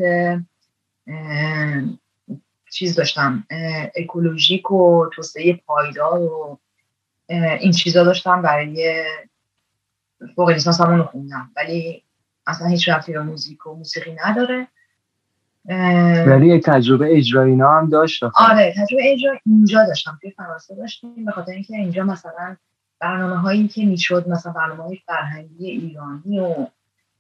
چیز 2.72 2.96
داشتم. 2.96 3.48
اکولوژیک 3.96 4.72
و 4.72 5.10
توسعه 5.16 5.54
پایدار 5.54 6.20
و 6.20 6.60
این 7.60 7.72
چیزا 7.72 8.04
داشتم 8.04 8.42
برای 8.42 9.06
فوق 10.36 10.50
لیسانس 10.50 10.82
همون 10.82 11.04
خوندم. 11.04 11.52
ولی 11.56 12.04
اصلا 12.48 12.68
هیچ 12.68 12.90
رفتی 12.90 13.14
به 13.14 13.20
موزیک 13.20 13.68
و 13.68 13.76
موسیقی 13.76 14.16
نداره. 14.26 14.68
ولی 16.28 16.60
تجربه 16.60 17.18
اجرایی 17.18 17.52
اینا 17.52 17.78
هم 17.78 17.90
داشت 17.90 18.24
آره 18.24 18.74
تجربه 18.78 19.14
اجرا 19.14 19.32
اینجا 19.46 19.86
داشتم 19.86 20.18
توی 20.22 20.32
فرانسه 20.32 20.76
داشتیم 20.76 21.26
به 21.26 21.32
خاطر 21.32 21.52
اینکه 21.52 21.76
اینجا 21.76 22.04
مثلا 22.04 22.56
برنامه 23.00 23.36
هایی 23.36 23.68
که 23.68 23.86
می‌شد 23.86 24.30
مثلا 24.30 24.52
برنامه 24.52 24.84
های 24.84 25.00
فرهنگی 25.06 25.70
ایرانی 25.72 26.40
و 26.40 26.68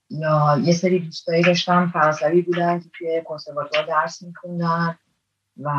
یا 0.10 0.62
یه 0.63 0.74
سری 0.74 1.00
دوستایی 1.00 1.44
داشتم 1.44 1.92
فرانسوی 1.94 2.42
بودن 2.42 2.80
که 2.80 2.89
توی 2.94 3.22
کنسرواتوار 3.25 3.86
درس 3.86 4.24
میخوندن 4.24 4.98
و 5.62 5.72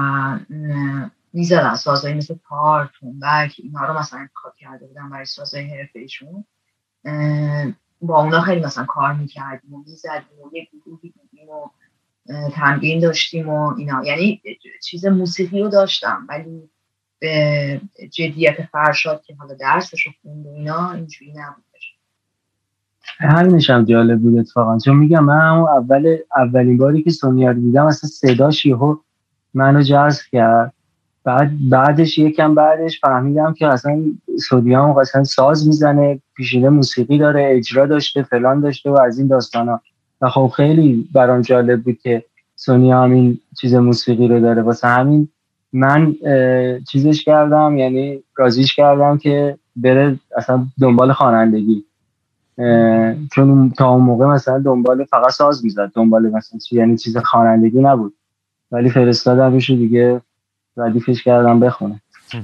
می‌زدن 1.32 1.74
سازهایی 1.74 2.16
مثل 2.16 2.34
تار 2.48 2.90
تونبک 3.00 3.54
اینا 3.58 3.84
رو 3.84 3.98
مثلا 3.98 4.20
انتخاب 4.20 4.54
کرده 4.56 4.86
بودن 4.86 5.10
برای 5.10 5.24
سازهای 5.24 5.64
حرفه 5.64 5.98
ایشون 5.98 6.44
با 8.00 8.22
اونا 8.22 8.40
خیلی 8.40 8.60
مثلا 8.60 8.84
کار 8.84 9.12
می‌کردیم 9.12 9.74
و 9.74 9.78
می‌زدیم 9.86 10.40
و 10.44 10.56
یه 10.56 10.68
گروهی 10.84 11.14
تمرین 12.54 13.00
داشتیم 13.00 13.48
و 13.48 13.74
اینا. 13.78 14.04
یعنی 14.04 14.42
چیز 14.84 15.06
موسیقی 15.06 15.60
رو 15.60 15.68
داشتم 15.68 16.26
ولی 16.28 16.70
به 17.18 17.80
جدیت 18.12 18.56
فرشاد 18.72 19.22
که 19.22 19.34
حالا 19.34 19.54
درسش 19.54 20.06
رو 20.06 20.12
خوند 20.22 20.46
و 20.46 20.48
اینا 20.48 20.92
اینجوری 20.92 21.30
نبودش. 21.30 21.94
همینش 23.18 23.70
هم 23.70 23.84
جالب 23.84 24.20
بود 24.20 24.38
اتفاقا. 24.38 24.78
چون 24.78 24.96
میگم 24.96 25.24
من 25.24 25.38
اول 25.48 26.16
اولین 26.36 26.76
باری 26.76 27.02
که 27.02 27.10
سونیا 27.10 27.50
رو 27.50 27.60
دیدم 27.60 27.86
اصلا 27.86 28.10
صداش 28.10 28.66
یهو 28.66 28.96
منو 29.54 29.82
جذب 29.82 30.22
کرد. 30.32 30.72
بعد 31.24 31.50
بعدش 31.70 32.18
یکم 32.18 32.54
بعدش 32.54 33.00
فهمیدم 33.00 33.54
که 33.54 33.66
اصلا 33.66 34.04
سودیام 34.48 34.98
اصلا 34.98 35.24
ساز 35.24 35.66
می‌زنه 35.66 36.20
پیشینه 36.34 36.68
موسیقی 36.68 37.18
داره 37.18 37.52
اجرا 37.56 37.86
داشته 37.86 38.22
فلان 38.22 38.60
داشته 38.60 38.90
و 38.90 39.00
از 39.00 39.18
این 39.18 39.28
داستانا. 39.28 39.80
و 40.20 40.28
خب 40.28 40.52
خیلی 40.56 41.08
برام 41.12 41.42
جالب 41.42 41.82
بود 41.82 41.98
که 41.98 42.24
سونیا 42.56 43.02
همین 43.02 43.38
چیز 43.60 43.74
موسیقی 43.74 44.28
رو 44.28 44.40
داره. 44.40 44.62
واسه 44.62 44.88
همین 44.88 45.28
من 45.72 46.14
چیزش 46.90 47.24
کردم 47.24 47.78
یعنی 47.78 48.22
رازیش 48.36 48.74
کردم 48.74 49.18
که 49.18 49.58
بره 49.76 50.18
اصلا 50.36 50.66
دنبال 50.80 51.12
خوانندگی. 51.12 51.84
چون 53.32 53.70
تا 53.70 53.88
اون 53.88 54.02
موقع 54.02 54.26
مثلا 54.26 54.58
دنبال 54.58 55.04
فقط 55.04 55.30
ساز 55.30 55.64
می‌زد. 55.64 55.92
دنبال 55.94 56.30
مثلا 56.30 56.58
چی 56.58 56.76
یعنی 56.76 56.96
چیز 56.96 57.16
خوانندگی 57.16 57.80
نبود. 57.80 58.14
ولی 58.72 58.90
فرستادم 58.90 59.52
روش 59.52 59.70
دیگه 59.70 60.20
ردیفش 60.76 61.22
کردم 61.22 61.60
بخونه. 61.60 62.00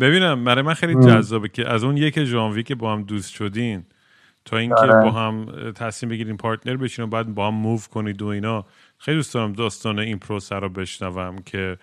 ببینم 0.00 0.44
برای 0.44 0.62
من 0.62 0.74
خیلی 0.74 0.94
جذابه 0.94 1.48
که 1.48 1.68
از 1.68 1.84
اون 1.84 1.96
یک 1.96 2.24
ژانویه 2.24 2.62
که 2.62 2.74
با 2.74 2.92
هم 2.92 3.02
دوست 3.02 3.30
شدین 3.30 3.82
تا 4.44 4.56
اینکه 4.56 4.74
آره. 4.74 5.02
با 5.02 5.10
هم 5.10 5.46
تصمیم 5.72 6.10
بگیریم 6.10 6.36
پارتنر 6.36 6.76
بشین 6.76 7.04
و 7.04 7.08
بعد 7.08 7.34
با 7.34 7.46
هم 7.46 7.54
موو 7.54 7.80
کنید 7.92 8.22
و 8.22 8.26
اینا 8.26 8.64
خیلی 8.98 9.16
دوست 9.16 9.34
دارم 9.34 9.52
داستان 9.52 9.98
این 9.98 10.18
پروسه 10.18 10.54
رو 10.54 10.68
بشنوم 10.68 11.36
که 11.38 11.78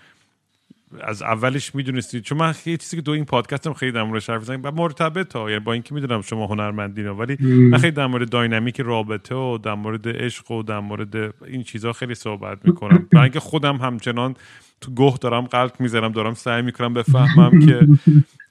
از 1.02 1.22
اولش 1.22 1.76
می‌دونستید 1.76 2.24
چون 2.24 2.38
من 2.38 2.52
خیلی 2.52 2.78
چیزی 2.78 2.96
که 2.96 3.02
دو 3.02 3.12
این 3.12 3.26
پادکستم 3.26 3.74
خیلی 3.74 3.92
در 3.92 4.04
موردش 4.04 4.30
حرف 4.30 4.44
زدم 4.44 4.76
مرتبط 4.76 5.36
ها. 5.36 5.50
یعنی 5.50 5.64
با 5.64 5.74
اینکه 5.74 5.94
می‌دونم 5.94 6.22
شما 6.22 6.48
هنرمندین 6.48 7.08
ولی 7.08 7.38
من 7.42 7.78
خیلی 7.78 7.92
در 7.92 8.08
مورد 8.08 8.30
داینامیک 8.30 8.82
رابطه 8.82 9.36
و 9.36 9.58
در 9.58 9.74
مورد 9.74 10.08
عشق 10.08 10.52
و 10.52 10.64
در 10.64 10.80
مورد 10.80 11.16
این 11.46 11.64
چیزها 11.64 11.94
خیلی 11.94 12.16
صحبت 12.16 12.58
می‌کنم. 12.64 13.08
برای 13.12 13.24
اینکه 13.24 13.40
خودم 13.40 13.76
همچنان 13.78 14.36
تو 14.82 14.92
گوه 14.92 15.18
دارم 15.22 15.42
قلق 15.42 15.72
می‌زنم 15.80 16.12
دارم 16.12 16.34
سعی 16.34 16.62
می‌کنم 16.62 16.94
بفهمم 16.94 17.60
که 17.66 17.88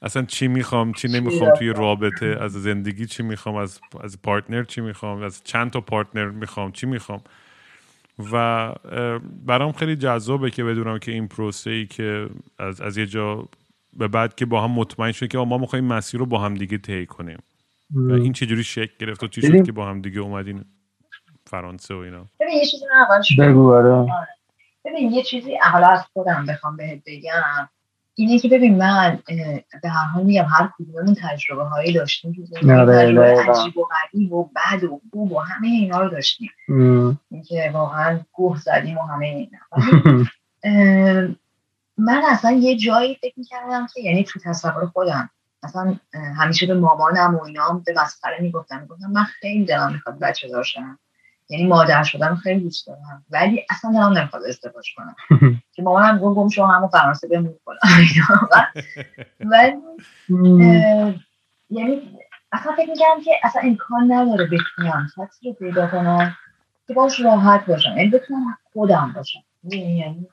اصلا 0.01 0.23
چی 0.23 0.47
می‌خوام 0.47 0.93
چی 0.93 1.07
نمی‌خوام 1.07 1.53
توی 1.57 1.73
رابطه 1.73 2.37
از 2.41 2.51
زندگی 2.51 3.05
چی 3.05 3.23
می‌خوام 3.23 3.55
از 3.55 3.79
از 4.03 4.21
پارتنر 4.21 4.63
چی 4.63 4.81
می‌خوام 4.81 5.21
از 5.21 5.41
چند 5.43 5.71
تا 5.71 5.81
پارتنر 5.81 6.29
می‌خوام 6.29 6.71
چی 6.71 6.85
می‌خوام. 6.85 7.21
و 8.31 8.73
برام 9.45 9.71
خیلی 9.71 9.95
جذابه 9.95 10.51
که 10.51 10.63
بدونم 10.63 10.99
که 10.99 11.11
این 11.11 11.27
پروسه 11.27 11.69
ای 11.69 11.85
که 11.85 12.29
از, 12.59 12.81
از 12.81 12.97
یه 12.97 13.05
جا 13.05 13.47
به 13.97 14.07
بعد 14.07 14.35
که 14.35 14.45
با 14.45 14.61
هم 14.61 14.71
مطمئن 14.71 15.11
شد 15.11 15.27
که 15.27 15.37
ما 15.37 15.57
می‌خوایم 15.57 15.85
مسیر 15.85 16.19
رو 16.19 16.25
با 16.25 16.39
هم 16.39 16.53
دیگه 16.53 16.77
طی 16.77 17.05
کنیم. 17.05 17.37
و 17.95 18.13
این 18.13 18.33
چجوری 18.33 18.63
شکل 18.63 18.93
گرفت 18.99 19.23
و 19.23 19.27
چی 19.27 19.41
شد 19.41 19.65
که 19.65 19.71
با 19.71 19.85
هم 19.85 20.01
دیگه 20.01 20.19
اومدین 20.19 20.65
فرانسه 21.47 21.95
و 21.95 21.97
اینا؟ 21.97 22.25
ببین 22.39 22.53
یه 22.53 22.65
چیزی 22.65 22.85
بگو 23.39 23.73
آره. 23.73 23.89
آره. 23.89 24.27
ببین 24.85 25.11
یه 25.11 25.23
چیزی 25.23 25.57
حالا 25.71 25.87
از 25.87 26.05
خودم 26.13 26.45
بخوام 26.45 26.77
بهت 26.77 27.01
بگم. 27.05 27.69
اینه 28.19 28.39
که 28.39 28.49
ببین 28.49 28.77
من 28.77 29.19
به 29.83 29.89
هر 29.89 30.05
حال 30.05 30.23
میگم 30.23 30.45
هر 30.49 30.69
کدوممون 30.77 31.15
تجربه 31.21 31.63
هایی 31.63 31.93
داشتیم 31.93 32.33
که 32.33 32.41
تجربه 32.57 32.91
عجیب 33.49 33.77
و 33.77 33.87
غریب 34.13 34.33
و 34.33 34.49
بد 34.55 34.83
و 34.83 35.01
خوب 35.11 35.31
و 35.31 35.39
همه 35.39 35.67
اینا 35.67 35.99
رو 35.99 36.09
داشتیم. 36.09 36.49
اینکه 37.31 37.71
واقعا 37.73 38.19
گوه 38.33 38.57
زدیم 38.57 38.97
و 38.97 39.01
همه 39.01 39.25
اینا. 39.25 39.59
من 41.97 42.21
اصلا 42.29 42.51
یه 42.51 42.77
جایی 42.77 43.15
فکر 43.15 43.33
می‌کردم 43.37 43.87
که 43.93 44.01
یعنی 44.01 44.23
تو 44.23 44.39
تصور 44.39 44.85
خودم 44.85 45.29
اصلا 45.63 45.95
همیشه 46.37 46.65
به 46.65 46.73
مامانم 46.73 47.35
و 47.35 47.43
اینام 47.43 47.83
به 47.85 47.93
مسخره 47.97 48.37
می‌گفتم. 48.41 48.81
می‌گفتم 48.81 49.11
من 49.11 49.23
خیلی 49.23 49.65
دلم 49.65 49.91
می‌خواد 49.91 50.19
بچه 50.19 50.47
داشتم. 50.47 50.99
یعنی 51.49 51.67
مادر 51.67 52.03
شدن 52.03 52.35
خیلی 52.35 52.59
دوست 52.59 52.87
دارم. 52.87 53.25
ولی 53.29 53.65
اصلا 53.69 53.91
دارم 53.91 54.17
نمی‌خواد 54.17 54.43
ازدواج 54.43 54.93
کنم. 54.95 55.15
که 55.73 55.83
مامانم 55.83 56.19
گفت 56.19 56.37
گم 56.37 56.49
شما 56.49 56.67
همون 56.67 56.89
فرانسه 56.89 57.27
بمون 57.27 57.55
کنم 57.65 57.77
ولی 59.51 59.75
یعنی 61.69 62.01
اصلا 62.51 62.75
فکر 62.75 62.89
می‌کردم 62.89 63.21
که 63.25 63.31
اصلا 63.43 63.61
امکان 63.61 64.11
نداره 64.11 64.45
بتونم 64.45 65.07
شخصی 65.15 65.47
رو 65.47 65.53
پیدا 65.53 65.87
کنم 65.87 66.35
که 66.87 66.93
باش 66.93 67.19
راحت 67.19 67.65
باشم. 67.65 67.97
یعنی 67.97 68.09
بتونم 68.09 68.57
خودم 68.73 69.13
باشم. 69.15 69.39
یعنی 69.63 70.27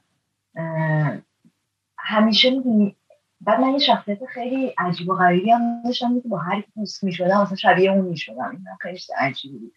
همیشه 1.98 2.50
می‌دونی. 2.50 2.96
بعد 3.40 3.60
من 3.60 3.72
یه 3.72 3.78
شخصیت 3.78 4.18
خیلی 4.34 4.74
عجیب 4.78 5.08
و 5.08 5.14
غریبی 5.14 5.50
هم 5.50 5.82
داشتم 5.84 6.20
که 6.20 6.28
با 6.28 6.38
هر 6.38 6.60
کی 6.60 6.72
دوست 6.76 7.04
می‌شدم 7.04 7.40
اصلا 7.40 7.56
شبیه 7.56 7.90
اون 7.90 8.04
می‌شدم. 8.04 8.50
این 8.50 8.64
خیلی 8.80 8.98
عجیبی 9.18 9.58
بود. 9.58 9.72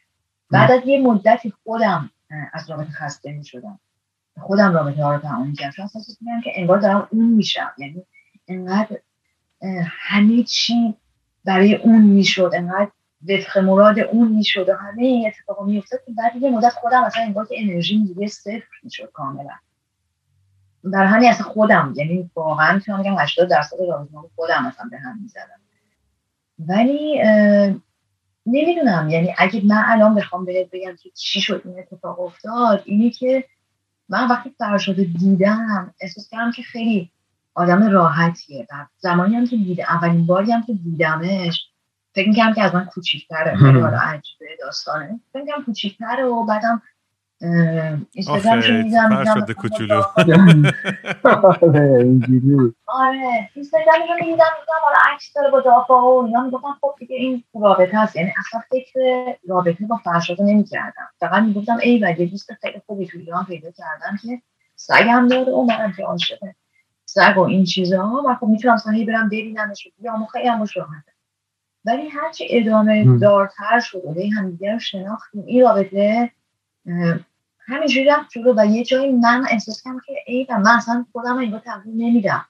بعد 0.52 0.72
از 0.72 0.82
یه 0.86 1.02
مدتی 1.02 1.54
خودم 1.64 2.10
از 2.54 2.70
رابطه 2.70 2.92
خسته 2.92 3.32
می 3.32 3.46
شدم 3.46 3.80
خودم 4.40 4.74
رابطه 4.74 5.04
ها 5.04 5.16
رو 5.16 5.22
تمام 5.22 5.54
کردم. 5.54 5.72
چون 5.72 5.84
احساس 5.84 6.18
که 6.44 6.52
انگار 6.56 6.78
دارم 6.78 7.08
اون 7.12 7.26
میشم. 7.26 7.72
یعنی 7.78 8.04
انقدر 8.48 8.98
همه 9.84 10.44
چی 10.44 10.96
برای 11.46 11.76
اون 11.76 12.02
می‌شد. 12.02 12.52
انقدر 12.54 12.92
وفق 13.30 13.58
مراد 13.58 14.00
اون 14.00 14.28
می‌شد 14.28 14.70
و 14.70 14.76
همه 14.76 15.02
این 15.02 15.28
اتفاقا 15.28 15.66
میافتاد 15.66 16.00
که 16.06 16.12
بعد 16.12 16.36
یه 16.36 16.50
مدت 16.50 16.74
خودم 16.74 17.04
اصلا 17.04 17.24
انگار 17.24 17.46
که 17.46 17.56
انرژی 17.58 18.06
دیگه 18.06 18.28
صفر 18.28 18.64
می‌شد 18.84 19.12
کاملا. 19.14 19.54
در 20.94 21.06
همین 21.06 21.30
اصلا 21.30 21.48
خودم 21.48 21.94
یعنی 21.96 22.30
واقعا 22.36 22.74
می‌تونم 22.74 23.02
بگم 23.02 23.16
80 23.20 23.50
درصد 23.50 23.78
رابطه 23.90 24.18
خودم 24.36 24.66
اصلا 24.66 24.90
به 24.92 24.98
هم 24.98 25.20
می‌زدم 25.22 25.60
ولی 26.60 27.22
نمی‌دونم. 28.52 29.10
یعنی 29.10 29.36
اگه 29.38 29.62
من 29.66 29.84
الان 29.86 30.16
بخوام 30.16 30.46
بهت 30.46 30.70
بگم 30.72 30.96
که 31.04 31.10
چی 31.10 31.42
شد 31.42 31.62
این 31.66 31.80
اتفاق 31.80 32.20
افتاد 32.20 32.84
اینه 32.86 33.10
که 33.10 33.44
من 34.10 34.28
وقتی 34.28 34.56
فرشاد 34.58 34.96
دیدم 34.96 35.94
احساس 36.02 36.30
کردم 36.30 36.52
که 36.52 36.62
خیلی 36.62 37.12
آدم 37.56 37.90
راحتیه 37.90 38.68
و 38.72 38.86
زمانی 38.98 39.36
هم 39.36 39.48
که 39.48 39.58
دیده 39.58 39.94
اولین 39.94 40.26
باری 40.26 40.52
هم 40.52 40.64
که 40.64 40.74
دیدمش 40.74 41.70
فکر 42.16 42.30
می‌کنم 42.30 42.54
که 42.54 42.64
از 42.64 42.76
من 42.76 42.86
کوچیکتره. 42.86 43.56
خیلی 43.56 43.80
حالا 43.86 43.98
عجیبه 43.98 44.46
داستانه. 44.62 45.20
فکر 45.34 45.44
می‌کنم 45.44 45.66
کوچیکتره 45.66 46.24
و 46.26 46.46
بعدم 46.46 46.82
میدم 47.42 49.10
فرشاد 49.10 49.52
کوچولو. 49.52 50.02
آره 52.88 53.50
اینستاگرام 53.54 54.02
رو 54.10 54.16
میدم 54.16 54.32
میدم 54.32 54.80
حالا 54.84 55.14
عکس 55.14 55.34
داره 55.36 55.52
با 55.52 55.62
دافا 55.62 56.02
و 56.02 56.26
اینا. 56.26 56.42
می‌گفتم 56.42 56.78
خب 56.82 56.96
دیگه 57.00 57.16
این 57.16 57.44
رابطه 57.62 57.98
هست. 57.98 58.16
یعنی 58.16 58.32
اصلا 58.40 58.62
فکر 58.70 59.00
رابطه 59.48 59.86
با 59.86 59.96
فرشاد 59.96 60.42
نمی‌کردم. 60.42 61.10
فقط 61.20 61.44
می‌گفتم 61.44 61.78
ای 61.84 62.00
ولی 62.00 62.26
دوست 62.26 62.54
خیلی 62.54 62.82
خوبی 62.86 63.08
تو 63.08 63.18
ایران 63.18 63.46
پیدا 63.46 63.72
کردم 63.72 64.18
که 64.22 64.42
سگم 64.76 65.28
داره 65.28 65.52
و 65.52 65.64
منم 65.64 65.94
که 65.98 66.04
عاشقه 66.04 66.56
سگ 67.06 67.38
و 67.38 67.42
این 67.42 67.64
چیزها. 67.64 68.24
و 68.28 68.36
خب 68.36 68.48
می‌تونم 68.48 68.74
اصلا 68.74 69.06
برم 69.08 69.28
ببینمش. 69.28 69.88
و 69.88 69.90
بیام 70.02 70.24
و 70.24 70.26
خیلی 70.26 70.48
هم 70.48 70.60
راحته 70.60 71.12
ولی 71.86 72.10
هرچی 72.10 72.48
ادامه 72.50 73.18
دارتر 73.18 73.80
شد 73.80 74.02
و 74.06 74.14
هم 74.36 74.52
دیگه 74.52 74.74
رو 74.74 74.80
شناختیم. 74.80 75.44
این 75.46 75.64
رابطه 75.64 76.32
همینجوری 77.70 78.06
رفت 78.06 78.30
جلو 78.30 78.54
و 78.58 78.66
یه 78.66 78.84
جایی 78.84 79.12
من 79.12 79.46
احساس 79.50 79.84
کردم 79.84 80.00
که 80.06 80.14
ای 80.28 80.48
و 80.50 80.58
من 80.58 80.72
اصلا 80.72 81.06
خودم 81.12 81.38
انگار 81.38 81.60
تغییر 81.60 81.96
نمیدم. 81.96 82.46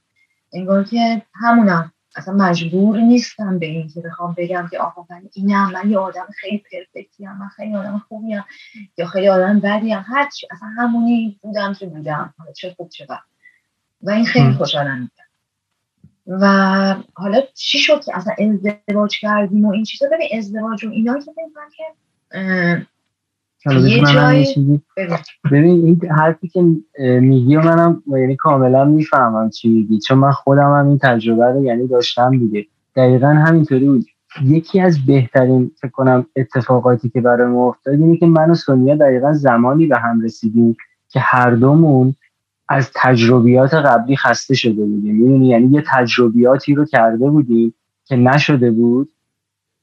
انگار 0.54 0.84
که 0.84 1.22
همونم 1.34 1.92
اصلا 2.16 2.34
مجبور 2.34 2.98
نیستم 2.98 3.60
به 3.60 3.66
این 3.66 3.88
که 3.88 4.02
بخوام 4.02 4.36
بگم 4.38 4.68
که 4.72 4.80
آقا 4.80 5.06
من 5.10 5.22
اینم 5.34 5.72
من 5.72 5.90
یه 5.90 5.98
آدم 5.98 6.28
خیلی 6.36 6.64
پرفکتی 6.72 7.26
هم 7.26 7.38
من 7.38 7.48
خیلی 7.48 7.76
آدم 7.76 8.02
خوبی 8.08 8.34
هم 8.34 8.46
یا 8.98 9.06
خیلی 9.06 9.30
آدم 9.30 9.60
بدی 9.60 9.92
هم 9.92 10.06
هرچی 10.08 10.48
اصلا 10.52 10.68
همونی 10.68 11.40
بودم 11.42 11.74
که 11.74 11.86
بودم. 11.86 12.34
چه 12.56 12.74
خوب 12.78 12.90
چه 12.90 13.06
بد. 13.06 13.20
و 14.02 14.10
این 14.10 14.26
خیلی 14.26 14.54
خوشحالم 14.54 15.00
میدم 15.00 15.30
و 16.28 16.96
حالا 17.14 17.42
چی 17.54 17.80
شد 17.80 18.04
که 18.06 18.18
اصلا 18.18 18.34
ازدواج 18.40 19.20
کردیم 19.20 19.66
و 19.66 19.72
این 19.72 19.84
چیزا؟ 19.84 20.08
ببین 20.12 20.38
ازدواج 20.38 20.86
و 20.86 20.90
اینا 20.90 21.20
که 21.20 21.32
که 21.78 21.84
یه 23.66 24.04
جایی 24.14 24.82
ببین 25.52 25.86
این 25.86 26.02
حرفی 26.12 26.48
که 26.48 26.62
میگی 27.20 27.56
و 27.56 27.62
منم 27.62 28.04
یعنی 28.08 28.36
کاملا 28.36 28.86
می‌فهمم 28.86 29.50
چی 29.50 29.70
میگی. 29.70 30.00
چون 30.00 30.18
من 30.18 30.32
خودم 30.32 30.76
هم 30.76 30.88
این 30.88 30.98
تجربه 30.98 31.46
رو 31.46 31.64
یعنی 31.64 31.88
داشتم 31.88 32.38
دیگه. 32.38 32.66
دقیقا 32.96 33.28
همینطوری 33.28 33.86
بود. 33.86 34.06
یکی 34.44 34.80
از 34.80 35.06
بهترین 35.06 35.72
فکر 35.82 35.92
کنم 35.92 36.26
اتفاقاتی 36.36 37.10
که 37.10 37.22
برای 37.22 37.48
ما 37.48 37.70
افتاد 37.70 37.94
اینه 37.94 38.18
که 38.18 38.26
من 38.26 38.52
و 38.52 38.56
سونیا 38.56 38.96
دقیقا 38.96 39.34
زمانی 39.34 39.88
به 39.88 39.98
هم 39.98 40.22
رسیدیم 40.22 40.78
که 41.10 41.20
هر 41.20 41.52
دومون 41.52 42.16
از 42.70 42.92
تجربیات 42.96 43.74
قبلی 43.74 44.16
خسته 44.16 44.56
شده 44.56 44.86
بودیم. 44.86 45.16
می‌دونی؟ 45.16 45.48
یعنی 45.48 45.68
یه 45.68 45.84
تجربیاتی 45.88 46.76
رو 46.76 46.86
کرده 46.86 47.30
بودیم 47.30 47.74
که 48.06 48.16
نشده 48.16 48.72
بود 48.72 49.10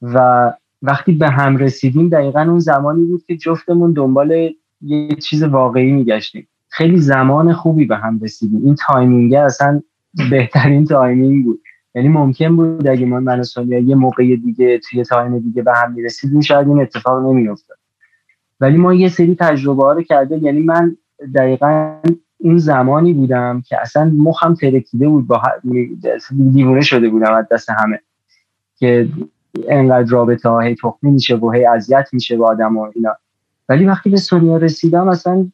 و 0.02 0.52
وقتی 0.82 1.12
به 1.12 1.30
هم 1.30 1.56
رسیدیم 1.56 2.08
دقیقا 2.08 2.40
اون 2.40 2.58
زمانی 2.58 3.04
بود 3.04 3.24
که 3.26 3.36
جفتمون 3.36 3.92
دنبال 3.92 4.50
یه 4.80 5.14
چیز 5.14 5.42
واقعی 5.42 5.92
میگشتیم. 5.92 6.48
خیلی 6.68 6.98
زمان 6.98 7.52
خوبی 7.52 7.84
به 7.84 7.96
هم 7.96 8.20
رسیدیم. 8.22 8.64
این 8.64 8.74
تایمینگه 8.74 9.40
اصلا 9.40 9.82
بهترین 10.30 10.84
timing 10.84 11.44
بود. 11.44 11.60
یعنی 11.94 12.08
ممکن 12.08 12.56
بود 12.56 12.88
اگه 12.88 13.06
ما 13.06 13.20
من 13.20 13.42
یه 13.68 13.94
موقع 13.94 14.36
دیگه 14.36 14.78
توی 14.78 15.04
time 15.04 15.38
دیگه 15.38 15.62
به 15.62 15.72
هم 15.76 15.92
می‌رسیدیم 15.92 16.40
شاید 16.40 16.68
این 16.68 16.80
اتفاق 16.80 17.26
نمیافتاد. 17.26 17.76
ولی 18.60 18.76
ما 18.76 18.94
یه 18.94 19.08
سری 19.08 19.34
تجربه 19.34 19.82
ها 19.82 19.92
رو 19.92 20.02
کرده 20.02 20.38
یعنی 20.38 20.62
من 20.62 20.96
دقیقا 21.34 22.00
این 22.38 22.58
زمانی 22.58 23.12
بودم 23.12 23.62
که 23.66 23.80
اصلا 23.80 24.12
مخم 24.18 24.54
ترکیده 24.54 25.08
بود 25.08 25.26
با 25.26 25.42
دیوونه 26.52 26.80
شده 26.80 27.08
بودم 27.08 27.34
از 27.34 27.46
دست 27.50 27.70
همه. 27.70 28.00
که 28.78 29.08
انقدر 29.68 30.10
رابطه 30.10 30.48
ها 30.48 30.60
هی 30.60 30.74
تخمی 30.74 31.10
میشه 31.10 31.36
و 31.36 31.50
هی 31.50 31.66
اذیت 31.66 32.08
میشه 32.12 32.36
با 32.36 32.46
آدم 32.46 32.76
و 32.76 32.90
اینا. 32.94 33.16
ولی 33.68 33.86
وقتی 33.86 34.10
به 34.10 34.16
سونیا 34.16 34.56
رسیدم 34.56 35.08
اصلا 35.08 35.46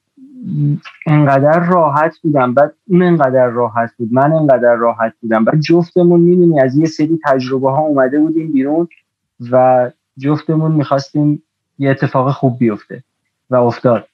انقدر 1.06 1.60
راحت 1.60 2.18
بودم. 2.22 2.54
بعد 2.54 2.74
اون 2.88 3.02
انقدر 3.02 3.46
راحت 3.46 3.90
بود 3.98 4.12
من 4.12 4.32
انقدر 4.32 4.74
راحت 4.74 5.12
بودم. 5.22 5.44
بعد 5.44 5.60
جفتمون 5.60 6.20
می‌دونی 6.20 6.60
از 6.60 6.76
یه 6.76 6.86
سری 6.86 7.18
تجربه 7.24 7.70
ها 7.70 7.80
اومده 7.80 8.20
بودیم 8.20 8.52
بیرون 8.52 8.88
و 9.50 9.90
جفتمون 10.18 10.72
می‌خواستیم 10.72 11.42
یه 11.78 11.90
اتفاق 11.90 12.30
خوب 12.30 12.58
بیفته 12.58 13.04
و 13.50 13.56
افتاد. 13.56 14.06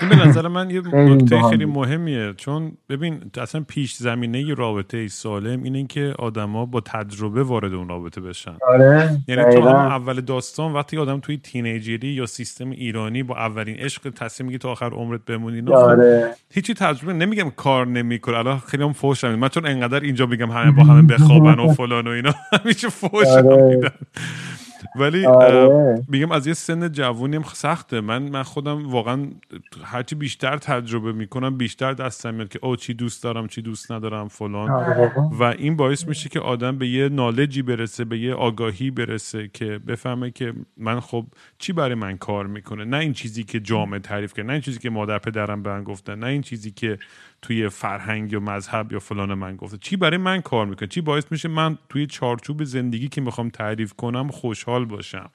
این 0.00 0.10
به 0.10 0.16
نظر 0.16 0.48
من 0.48 0.70
یه 0.70 0.80
نکته 0.94 1.42
خیلی 1.50 1.64
مهمیه. 1.64 2.34
چون 2.36 2.72
ببین 2.88 3.20
اصلا 3.40 3.64
پیش 3.68 3.94
زمینه 3.94 4.54
رابطه 4.54 5.08
سالم 5.08 5.62
اینه 5.62 5.86
که 5.86 6.14
آدما 6.18 6.66
با 6.66 6.80
تجربه 6.80 7.42
وارد 7.42 7.74
اون 7.74 7.88
رابطه 7.88 8.20
بشن. 8.20 8.56
آره 8.68 9.18
یعنی 9.28 9.54
تو 9.54 9.66
اول 9.68 10.20
داستان 10.20 10.72
وقتی 10.72 10.98
آدم 10.98 11.20
توی 11.20 11.36
تینیجری 11.36 12.08
یا 12.08 12.26
سیستم 12.26 12.70
ایرانی 12.70 13.22
با 13.22 13.36
اولین 13.36 13.76
عشق 13.76 14.10
تصمیم 14.10 14.46
میگی 14.46 14.58
تا 14.58 14.70
آخر 14.70 14.90
عمرت 14.90 15.24
بمونی 15.24 15.62
خب 15.62 15.72
آره. 15.72 16.34
هیچی 16.50 16.74
تجربه 16.74 17.12
نمیگم 17.12 17.50
کار 17.50 17.86
نمی‌کنه. 17.86 18.38
الان 18.38 18.58
خیلی 18.58 18.82
هم 18.82 18.92
فوش 18.92 19.24
من 19.24 19.48
چون 19.48 19.66
انقدر 19.66 20.00
اینجا 20.00 20.26
میگم 20.26 20.50
همه 20.50 20.70
با 20.70 20.84
همه 20.84 21.02
بخوابن 21.02 21.58
و 21.58 21.68
فلان 21.72 22.06
و 22.06 22.10
اینا 22.10 22.34
همیشه 22.52 22.88
فوش 22.88 23.26
آره. 23.26 23.92
ولی 24.96 25.26
آره. 25.26 26.02
میگم 26.08 26.32
از 26.32 26.46
یه 26.46 26.54
سن 26.54 26.92
جوونی 26.92 27.36
هم 27.36 27.42
سخته 27.42 28.00
من 28.00 28.22
من 28.22 28.42
خودم 28.42 28.90
واقعا 28.90 29.26
هرچی 29.84 30.14
بیشتر 30.14 30.56
تجربه 30.56 31.12
می‌کنم 31.12 31.56
بیشتر 31.56 31.92
دستم 31.92 32.34
میاد 32.34 32.48
که 32.48 32.58
او 32.62 32.76
چی 32.76 32.94
دوست 32.94 33.22
دارم 33.22 33.46
چی 33.46 33.62
دوست 33.62 33.92
ندارم 33.92 34.28
فلان 34.28 34.70
آره. 34.70 35.12
و 35.38 35.42
این 35.42 35.76
باعث 35.76 36.08
میشه 36.08 36.28
که 36.28 36.40
آدم 36.40 36.78
به 36.78 36.88
یه 36.88 37.08
نالجی 37.08 37.62
برسه 37.62 38.04
به 38.04 38.18
یه 38.18 38.34
آگاهی 38.34 38.90
برسه 38.90 39.50
که 39.52 39.64
بفهمه 39.64 40.30
که 40.30 40.52
من 40.76 41.00
خب 41.00 41.26
چی 41.58 41.72
برای 41.72 41.94
من 41.94 42.16
کار 42.16 42.46
می‌کنه 42.46 42.84
نه 42.84 42.96
این 42.96 43.12
چیزی 43.12 43.44
که 43.44 43.60
جامعه 43.60 44.00
تعریف 44.00 44.34
کرد 44.34 44.46
نه 44.46 44.52
این 44.52 44.62
چیزی 44.62 44.78
که 44.78 44.90
مادر 44.90 45.18
پدرم 45.18 45.62
به 45.62 45.70
من 45.70 45.84
گفتن 45.84 46.18
نه 46.18 46.26
این 46.26 46.42
چیزی 46.42 46.70
که 46.70 46.98
توی 47.42 47.68
فرهنگ 47.68 48.32
یا 48.32 48.40
مذهب 48.40 48.92
یا 48.92 48.98
فلان 48.98 49.34
من 49.34 49.56
گفته. 49.56 49.78
چی 49.78 49.96
برای 49.96 50.16
من 50.16 50.40
کار 50.40 50.66
می‌کنه؟ 50.66 50.88
چی 50.88 51.00
باعث 51.00 51.24
میشه 51.30 51.48
من 51.48 51.78
توی 51.88 52.06
چارچوب 52.06 52.64
زندگی 52.64 53.08
که 53.08 53.20
می‌خوام 53.20 53.48
تعریف 53.48 53.92
کنم 53.92 54.28
خوشحال 54.28 54.84
باشم؟ 54.84 55.30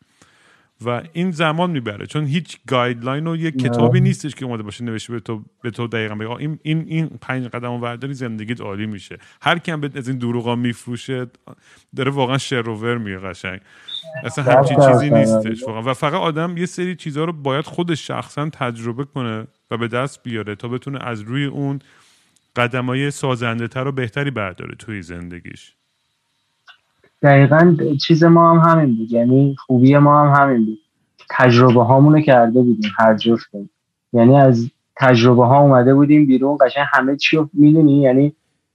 و 0.85 1.01
این 1.13 1.31
زمان 1.31 1.71
می‌بره. 1.71 2.05
چون 2.05 2.25
هیچ 2.25 2.57
گایدلاین 2.67 3.27
و 3.27 3.35
یک 3.35 3.57
کتابی 3.57 4.01
نیستش 4.01 4.35
که 4.35 4.45
اومده 4.45 4.63
باشه 4.63 4.83
نوشته 4.83 5.13
به 5.13 5.19
تو 5.19 5.45
به 5.61 5.71
تو 5.71 5.87
دقیقا 5.87 6.15
بگه 6.15 6.31
این 6.31 6.59
این 6.63 6.85
این 6.87 7.07
پنج 7.21 7.47
قدم 7.47 7.71
ورداری 7.71 8.13
زندگیت 8.13 8.61
عالی 8.61 8.85
میشه. 8.85 9.17
هر 9.41 9.59
کی 9.59 9.71
هم 9.71 9.91
از 9.95 10.09
این 10.09 10.17
دروغا 10.17 10.55
میفروشه 10.55 11.27
داره 11.95 12.11
واقعا 12.11 12.37
شروور 12.37 12.97
میگه 12.97 13.19
قشنگ. 13.19 13.59
اصلا 14.23 14.43
همچین 14.43 14.77
چیزی 14.79 15.09
نیستش 15.09 15.63
واقعا. 15.63 15.81
و 15.81 15.93
فقط 15.93 16.13
آدم 16.13 16.57
یه 16.57 16.65
سری 16.65 16.95
چیزها 16.95 17.23
رو 17.23 17.33
باید 17.33 17.65
خودش 17.65 18.07
شخصا 18.07 18.49
تجربه 18.49 19.05
کنه 19.05 19.47
و 19.71 19.77
به 19.77 19.87
دست 19.87 20.23
بیاره 20.23 20.55
تا 20.55 20.67
بتونه 20.67 20.99
از 21.07 21.21
روی 21.21 21.45
اون 21.45 21.79
قدم 22.55 22.85
های 22.85 23.11
سازنده 23.11 23.67
تر 23.67 23.87
و 23.87 23.91
بهتری 23.91 24.31
برداره 24.31 24.75
توی 24.75 25.01
زندگیش. 25.01 25.73
دقیقا 27.21 27.75
چیز 28.01 28.23
ما 28.23 28.53
هم 28.53 28.69
همین 28.69 28.97
بود. 28.97 29.11
یعنی 29.11 29.55
خوبی 29.59 29.97
ما 29.97 30.25
هم 30.25 30.43
همین 30.43 30.65
بود. 30.65 30.79
تجربه 31.29 31.83
هامونو 31.83 32.21
کرده 32.21 32.61
بودیم 32.61 32.91
هر 32.97 33.17
جفتم 33.17 33.69
یعنی 34.13 34.39
از 34.39 34.71
تجربه 34.95 35.45
ها 35.45 35.59
اومده 35.59 35.93
بودیم 35.93 36.25
بیرون. 36.25 36.57
قشنگ 36.61 36.85
همه 36.93 37.15
چی 37.15 37.37
رو 37.37 37.49
می‌دونی؟ 37.53 38.01
یعنی 38.01 38.33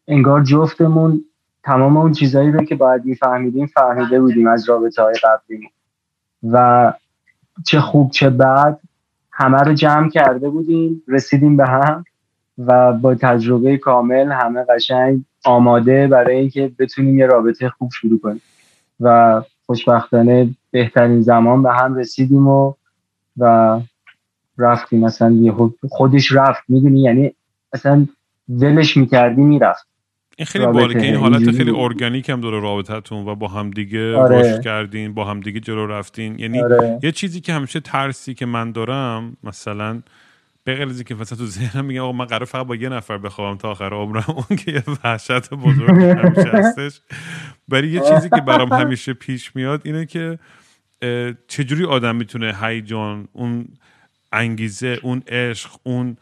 انگار 0.09 0.43
جفتمون 0.43 1.25
تمام 1.63 1.97
اون 1.97 2.13
چیزایی 2.13 2.53
رو 2.53 2.65
که 2.65 2.75
باید 2.75 3.05
میفهمیدیم 3.05 3.67
فهمیده 3.67 4.21
بودیم 4.21 4.47
از 4.49 4.69
رابطه 4.69 5.03
های 5.03 5.15
قبلی. 5.25 5.71
و 6.53 6.93
چه 7.67 7.81
خوب 7.81 8.11
چه 8.11 8.31
بد 8.31 8.81
همه 9.33 9.59
رو 9.59 9.75
جمع 9.75 10.11
کرده 10.11 10.49
بودیم 10.49 11.03
رسیدیم 11.09 11.57
به 11.57 11.67
هم 11.67 12.05
و 12.59 12.93
با 12.93 13.15
تجربه 13.15 13.77
کامل 13.77 14.33
همه 14.33 14.65
قشنگ 14.65 15.25
آماده 15.45 16.09
برای 16.09 16.37
اینکه 16.37 16.73
بتونیم 16.79 17.19
یه 17.19 17.27
رابطه 17.27 17.69
خوب 17.69 17.91
شروع 17.93 18.21
کنیم. 18.21 18.43
و 19.01 19.43
خوشبختانه 19.67 20.51
بهترین 20.71 21.23
زمان 21.23 21.63
به 21.63 21.73
هم 21.73 21.95
رسیدیم 21.95 22.49
و 22.49 22.75
و 23.39 23.81
رفتیم. 24.59 25.01
مثلا 25.01 25.39
خودش 25.89 26.33
رفت 26.33 26.63
می‌دونی؟ 26.69 27.01
یعنی 27.01 27.35
اصلا 27.73 28.07
ولش 28.49 28.97
می‌کردی 28.97 29.43
می‌رفت. 29.43 29.90
این 30.41 30.47
خیلی 30.47 30.67
باله 30.67 30.95
که 30.95 31.07
این 31.07 31.15
حالت 31.15 31.57
خیلی 31.57 31.71
ارگانیک 31.71 32.31
هم 32.31 32.41
داره 32.41 32.61
رابطتون 32.61 33.29
و 33.29 33.35
با 33.35 33.49
هم 33.49 33.71
دیگه 33.71 34.17
آره. 34.17 34.61
کردین 34.65 35.15
با 35.15 35.25
هم 35.25 35.41
دیگه 35.41 35.61
جلو 35.61 35.87
رفتین 35.87 36.39
یعنی 36.39 36.61
آره. 36.61 36.99
یه 37.03 37.13
چیزی 37.13 37.41
که 37.41 37.53
همیشه 37.53 37.81
ترسی 37.81 38.35
که 38.35 38.47
من 38.47 38.73
دارم 38.73 39.37
مثلا 39.45 40.03
به 40.65 40.75
غیر 40.75 41.03
که 41.03 41.15
مثلا 41.15 41.39
تو 41.39 41.47
ذهنم 41.47 41.85
میگم 41.85 42.01
آقا 42.01 42.13
من 42.13 42.25
قرار 42.25 42.45
فقط 42.45 42.67
با 42.67 42.77
یه 42.77 42.89
نفر 42.89 43.19
بخوام 43.19 43.57
تا 43.57 43.71
آخر 43.71 43.95
عمرم 43.95 44.25
اون 44.29 44.59
که 44.59 44.73
یه 44.73 44.83
وحشت 45.05 45.51
بزرگ 45.51 46.03
همیشه 46.03 46.51
هستش 46.53 47.01
برای 47.69 47.89
یه 47.89 48.01
چیزی 48.01 48.29
که 48.29 48.41
برام 48.41 48.73
همیشه 48.73 49.13
پیش 49.13 49.57
میاد 49.57 49.83
اینه 49.85 50.07
که 50.07 50.39
چجوری 51.49 51.85
آدم 51.85 52.17
می‌تونه 52.17 52.57
هیجان 52.63 53.29
اون 53.33 53.69
انگیزه 54.33 54.99
اون 55.03 55.23
عشق 55.29 55.71
اون 55.83 56.17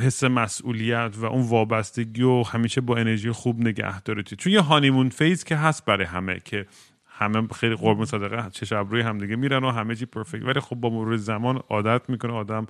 حس 0.00 0.24
مسئولیت 0.24 1.14
و 1.16 1.24
اون 1.24 1.48
وابستگی 1.48 2.22
و 2.22 2.42
همیشه 2.42 2.80
با 2.80 2.96
انرژی 2.96 3.30
خوب 3.30 3.60
نگه 3.60 4.00
داره. 4.00 4.22
چون 4.22 4.52
یه 4.52 4.60
هانیمون 4.60 5.08
فیز 5.08 5.44
که 5.44 5.56
هست 5.56 5.84
برای 5.84 6.06
همه 6.06 6.40
که 6.44 6.66
همه 7.06 7.48
خیلی 7.48 7.74
قربون 7.74 8.06
صدقه 8.06 8.50
چه 8.50 8.76
روی 8.76 9.00
همدیگه 9.00 9.36
میرن 9.36 9.64
و 9.64 9.70
همه 9.70 9.94
چی 9.94 10.06
پرفکت. 10.06 10.42
ولی 10.42 10.60
خب 10.60 10.76
با 10.76 10.90
مرور 10.90 11.16
زمان 11.16 11.62
عادت 11.68 12.10
می‌کنه 12.10 12.32
آدم. 12.32 12.66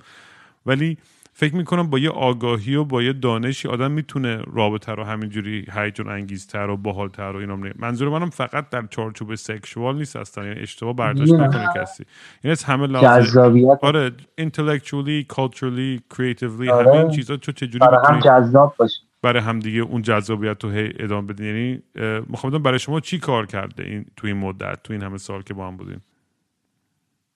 ولی 0.65 0.97
فکر 1.35 1.55
می‌کنم 1.55 1.89
با 1.89 1.99
یه 1.99 2.09
آگاهی 2.09 2.75
و 2.75 2.83
با 2.83 3.03
یه 3.03 3.13
دانشی 3.13 3.67
آدم 3.67 3.91
می‌تونه 3.91 4.41
رابطه 4.53 4.91
رو 4.91 5.03
همینجوری 5.03 5.65
هیجان 5.73 6.09
انگیزتر 6.09 6.69
و 6.69 6.77
باحالتر 6.77 7.31
و 7.31 7.35
اینا 7.35 7.59
منظور 7.79 8.09
منم 8.09 8.29
فقط 8.29 8.69
در 8.69 8.85
چارچوب 8.89 9.35
سکشوال 9.35 9.97
نیست 9.97 10.15
اصلا 10.15 10.45
یعنی 10.45 10.59
اشتباه 10.59 10.93
برداشت 10.93 11.33
نکنه 11.33 11.67
کسی. 11.75 12.03
یعنی 12.43 12.51
از 12.51 12.63
همه 12.63 12.87
لحاظه 12.87 13.77
آره 13.81 14.11
intellectually 14.41 15.33
culturally 15.33 16.15
creatively 16.15 16.69
آره. 16.69 16.89
همه 16.89 16.99
این 16.99 17.09
چیزا 17.09 17.37
چه 17.37 17.53
چجوری 17.53 17.79
برای 17.79 18.05
هم 18.07 18.19
جذاب 18.19 18.75
باشه. 18.77 18.99
برای 19.21 19.41
هم 19.41 19.59
دیگه 19.59 19.79
اون 19.79 20.01
جذابیت 20.01 20.63
رو 20.63 20.69
هی 20.69 20.93
ادامه 20.99 21.27
بدین 21.27 21.45
یعنی 21.45 21.81
می‌خوام 22.27 22.63
برای 22.63 22.79
شما 22.79 22.99
چی 22.99 23.19
کار 23.19 23.45
کرده 23.45 23.83
این 23.83 24.05
تو 24.17 24.27
این 24.27 24.37
مدت 24.37 24.83
تو 24.83 24.93
این 24.93 25.01
همه 25.01 25.17
سال 25.17 25.41
که 25.41 25.53
با 25.53 25.67
هم 25.67 25.77
بودین؟ 25.77 26.01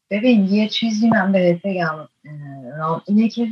ببین 0.09 0.45
یه 0.45 0.69
چیزی 0.69 1.09
من 1.09 1.31
بهت 1.31 1.61
بگم 1.61 2.07
اینه 3.05 3.29
که 3.29 3.47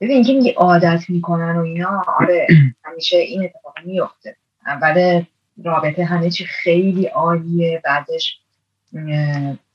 ببین 0.00 0.14
اینکه 0.14 0.32
میگه 0.32 0.54
عادت 0.54 1.04
می‌کنن 1.08 1.56
و 1.56 1.62
اینا 1.62 2.02
آره 2.20 2.46
همیشه 2.84 3.16
این 3.16 3.44
اتفاق 3.44 3.74
میفته 3.84 4.36
اول 4.66 5.24
رابطه 5.64 6.04
همه 6.04 6.30
چی 6.30 6.44
خیلی 6.44 7.06
عالیه 7.06 7.82
بعدش 7.84 8.40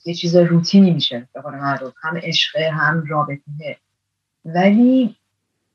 یه 0.05 0.13
چیز 0.13 0.35
روتینی 0.35 0.91
میشه 0.91 1.27
به 1.33 1.41
قول 1.41 1.53
هم 2.01 2.17
عشقه 2.17 2.69
هم 2.69 3.05
رابطه. 3.07 3.77
ولی 4.45 5.15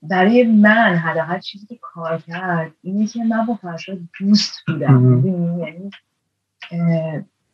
برای 0.02 0.42
من 0.42 0.96
حداقل 0.96 1.40
چیزی 1.40 1.66
که 1.66 1.78
کار 1.80 2.20
کرد 2.20 2.72
اینه 2.82 3.06
که 3.06 3.24
من 3.24 3.46
با 3.46 3.54
فرشاد 3.54 3.98
دوست 4.20 4.60
بودم. 4.66 5.22
یعنی 5.58 5.90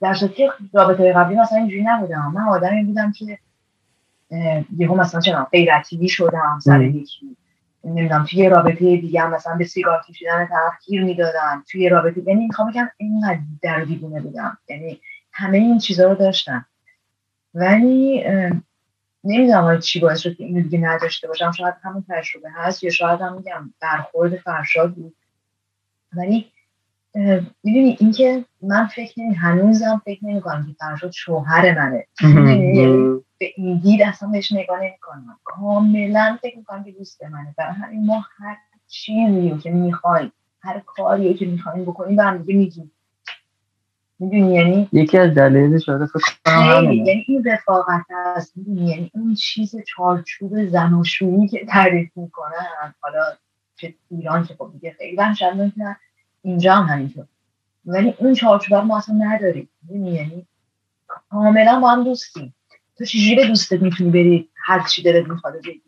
در 0.00 0.14
که 0.14 0.50
رابطه 0.72 1.12
قبلی 1.12 1.36
مثلا 1.36 1.58
اینجوری 1.58 1.82
نبودم. 1.82 2.32
من 2.34 2.42
آدمی 2.42 2.84
بودم 2.84 3.12
که 3.12 3.38
یهو 4.76 4.94
مثلا 4.94 5.20
چنان 5.20 5.44
غیرتی 5.44 6.08
شدم 6.08 6.58
سر 6.62 6.82
یکی. 6.82 7.36
نمی‌دونم 7.84 8.24
توی 8.24 8.48
رابطه 8.48 8.96
دیگه 8.96 9.26
مثلا 9.26 9.56
به 9.56 9.64
سیگار 9.64 10.02
کشیدن 10.08 10.46
طرف 10.46 10.72
گیر 10.86 11.04
می‌دادم 11.04 11.64
توی 11.70 11.88
رابطه 11.88 12.22
یعنی 12.26 12.46
می‌خوام 12.46 12.70
بگم 12.70 12.90
اینقدر 12.96 13.38
در 13.62 13.80
دیوونه 13.80 14.20
بودم. 14.20 14.58
یعنی 14.68 15.00
همه 15.32 15.58
این 15.58 15.78
چیزها 15.78 16.06
رو 16.06 16.14
داشتم. 16.14 16.66
ولی 17.54 18.24
نمی‌دونم 19.24 19.80
چی 19.80 20.00
باعث 20.00 20.20
شد 20.20 20.36
که 20.36 20.44
اینو 20.44 20.62
دیگه 20.62 20.78
نداشته 20.78 21.28
باشم. 21.28 21.50
شاید 21.52 21.74
همون 21.82 22.04
تجربه 22.08 22.48
هست 22.54 22.84
یا 22.84 22.90
شاید 22.90 23.20
هم 23.20 23.36
میگم 23.36 23.74
برخورد 23.80 24.36
فرشاد 24.36 24.94
بود. 24.94 25.14
ولی 26.12 26.52
می‌دونی 27.14 27.96
اینکه 28.01 28.44
من 28.62 28.87
فکر 28.87 29.20
نمی 29.20 29.35
هنوزم 29.35 30.03
فکر 30.05 30.25
نمی 30.25 30.40
کنم 30.40 30.66
که 30.66 30.73
فرشاد 30.79 31.11
شوهر 31.11 31.79
منه. 31.79 32.07
به 33.38 33.53
این 33.57 33.79
دید 33.79 34.03
اصلا 34.03 34.29
بهش 34.29 34.53
نگاه 34.53 34.81
نمی 34.81 34.99
کنم. 35.01 35.38
کاملا 35.44 36.38
فکر 36.42 36.59
می 36.59 36.64
کنم 36.64 36.85
که 36.85 36.92
دوست 36.92 37.25
منه. 37.25 37.55
برای 37.59 37.73
همین 37.73 38.07
ما 38.07 38.25
هر 38.38 38.57
چیزی 38.88 39.51
رو 39.51 39.59
که 39.59 39.70
می‌خوایم 39.70 40.33
هر 40.62 40.83
کاری 40.87 41.29
رو 41.29 41.35
که 41.35 41.46
می‌خوایم 41.46 41.85
بکنیم 41.85 42.16
به 42.16 42.23
هم 42.23 42.38
دیگه 42.38 42.55
میگیم. 42.55 42.92
می‌دونی؟ 44.18 44.55
یعنی 44.55 44.88
یکی 44.92 45.18
از 45.18 45.35
دلایلش 45.35 45.87
شده 45.87 46.07
فکر 46.07 46.35
یعنی 46.83 47.25
این 47.29 47.44
رفاقت 47.44 48.05
هست 48.11 48.57
می‌دونی؟ 48.57 48.90
یعنی 48.90 49.11
اون 49.14 49.35
چیز 49.35 49.77
چارچوب 49.87 50.66
زناشویی 50.66 51.49
که 51.49 51.66
تعریف 51.66 52.11
می‌کنن. 52.16 52.94
حالا 53.01 53.23
چه 53.77 53.94
ایران 54.11 54.44
که 54.44 54.55
خب 54.55 54.70
دیگه 54.73 54.90
خیلی 54.99 55.16
وحشتناک 55.16 55.73
اینجا 56.42 56.74
هم 56.74 56.87
همینطور. 56.87 57.24
ولی 57.87 58.14
اون 58.18 58.35
چارچوب 58.35 58.74
ما 58.74 58.98
اصلا 58.98 59.14
نداریم. 59.14 59.68
یعنی 59.90 60.46
کاملا 61.07 61.81
با 61.81 61.90
هم 61.90 62.05
دوستیم. 62.05 62.55
تو 62.98 63.05
چجوری 63.05 63.37
به 63.37 63.46
دوستت 63.46 63.83
می‌تونی 63.83 64.11
بری 64.11 64.48
هر 64.57 64.87
چی 64.88 65.03
دلت 65.03 65.29
می‌خواد 65.29 65.55
بگی؟ 65.55 65.83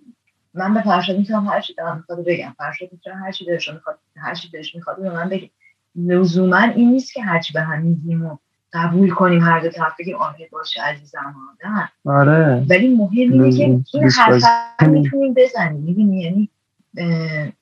من 0.55 0.75
به 0.75 0.83
فرشاد 0.83 1.19
می‌تونم 1.19 1.47
هر 1.47 1.61
چی 1.61 1.75
دلم 1.75 1.97
می‌خواد 1.97 2.25
بگم. 2.25 2.55
فرشاد 2.59 2.89
می‌تونم 2.93 3.17
هر 3.25 3.33
چی 3.33 3.45
دلش 3.45 3.69
می‌خواد 3.69 3.99
هر 4.17 4.35
چی 4.35 4.49
دلش 4.49 4.75
می‌خواد 4.75 5.03
به 5.03 5.11
من 5.11 5.29
بگی 5.29 5.51
لزوما 5.97 6.59
این 6.59 6.91
نیست 6.91 7.13
که 7.13 7.23
هرچی 7.23 7.53
به 7.53 7.61
هم 7.61 7.83
میگیم 7.83 8.27
و 8.27 8.37
قبول 8.73 9.11
کنیم 9.11 9.43
هر 9.43 9.61
دو 9.61 9.69
طرف 9.69 9.93
بگیم 9.99 10.17
آره 10.17 10.49
باشه 10.53 10.83
عزیزم 10.83 11.35
نه. 11.65 11.89
آره. 12.05 12.67
ولی 12.71 12.89
مهم 12.89 13.33
اینه 13.33 13.53
که 13.53 13.65
این 13.65 14.11
حرف 14.11 14.43
می‌تونیم 14.83 15.35
بزنیم. 15.35 15.81
می‌بینی؟ 15.81 16.23
یعنی 16.23 16.49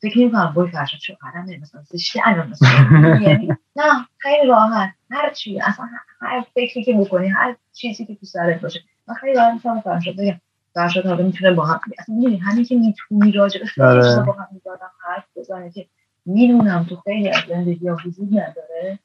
فکر 0.03 0.19
نمی 0.19 0.31
کنم 0.31 0.53
بای 0.55 0.71
فرشاد 0.71 1.01
شو 1.01 1.13
قدم 1.23 1.61
مثلا 1.63 1.83
زشتی 1.83 2.21
الان 2.25 2.49
مثلا. 2.49 3.21
یعنی 3.21 3.49
نه 3.77 4.07
خیلی 4.19 4.47
راحت. 4.49 4.91
هر 5.11 5.31
چی 5.31 5.61
اصلا 5.61 5.89
هر 6.21 6.45
فکری 6.55 6.85
که 6.85 6.95
بکنی 6.95 7.29
هر 7.29 7.57
چیزی 7.73 8.07
که 8.07 8.15
تو 8.15 8.27
سرت 8.27 8.61
باشه. 8.61 8.81
من 9.09 9.15
خیلی 9.15 9.35
راحت 9.35 9.55
می‌تونم 9.55 9.81
فرشاد 9.81 10.17
بگم. 10.17 10.41
فرشاد 10.75 11.07
حالا 11.07 11.25
می‌تونه 11.25 11.53
با 11.53 11.67
هم 11.67 11.81
اصلا 11.99 12.15
می‌دونی 12.15 12.37
همین 12.37 12.65
که 12.65 12.77
می‌تونی 12.77 13.33
راجع 13.33 13.61
به 13.77 13.85
آره. 13.85 14.23
با 14.23 14.33
هم 14.33 14.49
می‌دادم 14.53 14.91
حرف 15.07 15.25
بزنه 15.37 15.71
که 15.71 15.87
می‌دونم 16.27 16.85
تو 16.85 16.97
خیلی 16.97 17.29
از 17.29 17.43
زندگی 17.49 17.89
ها 17.89 17.97
وجود 18.07 18.29
نداره. 18.39 18.99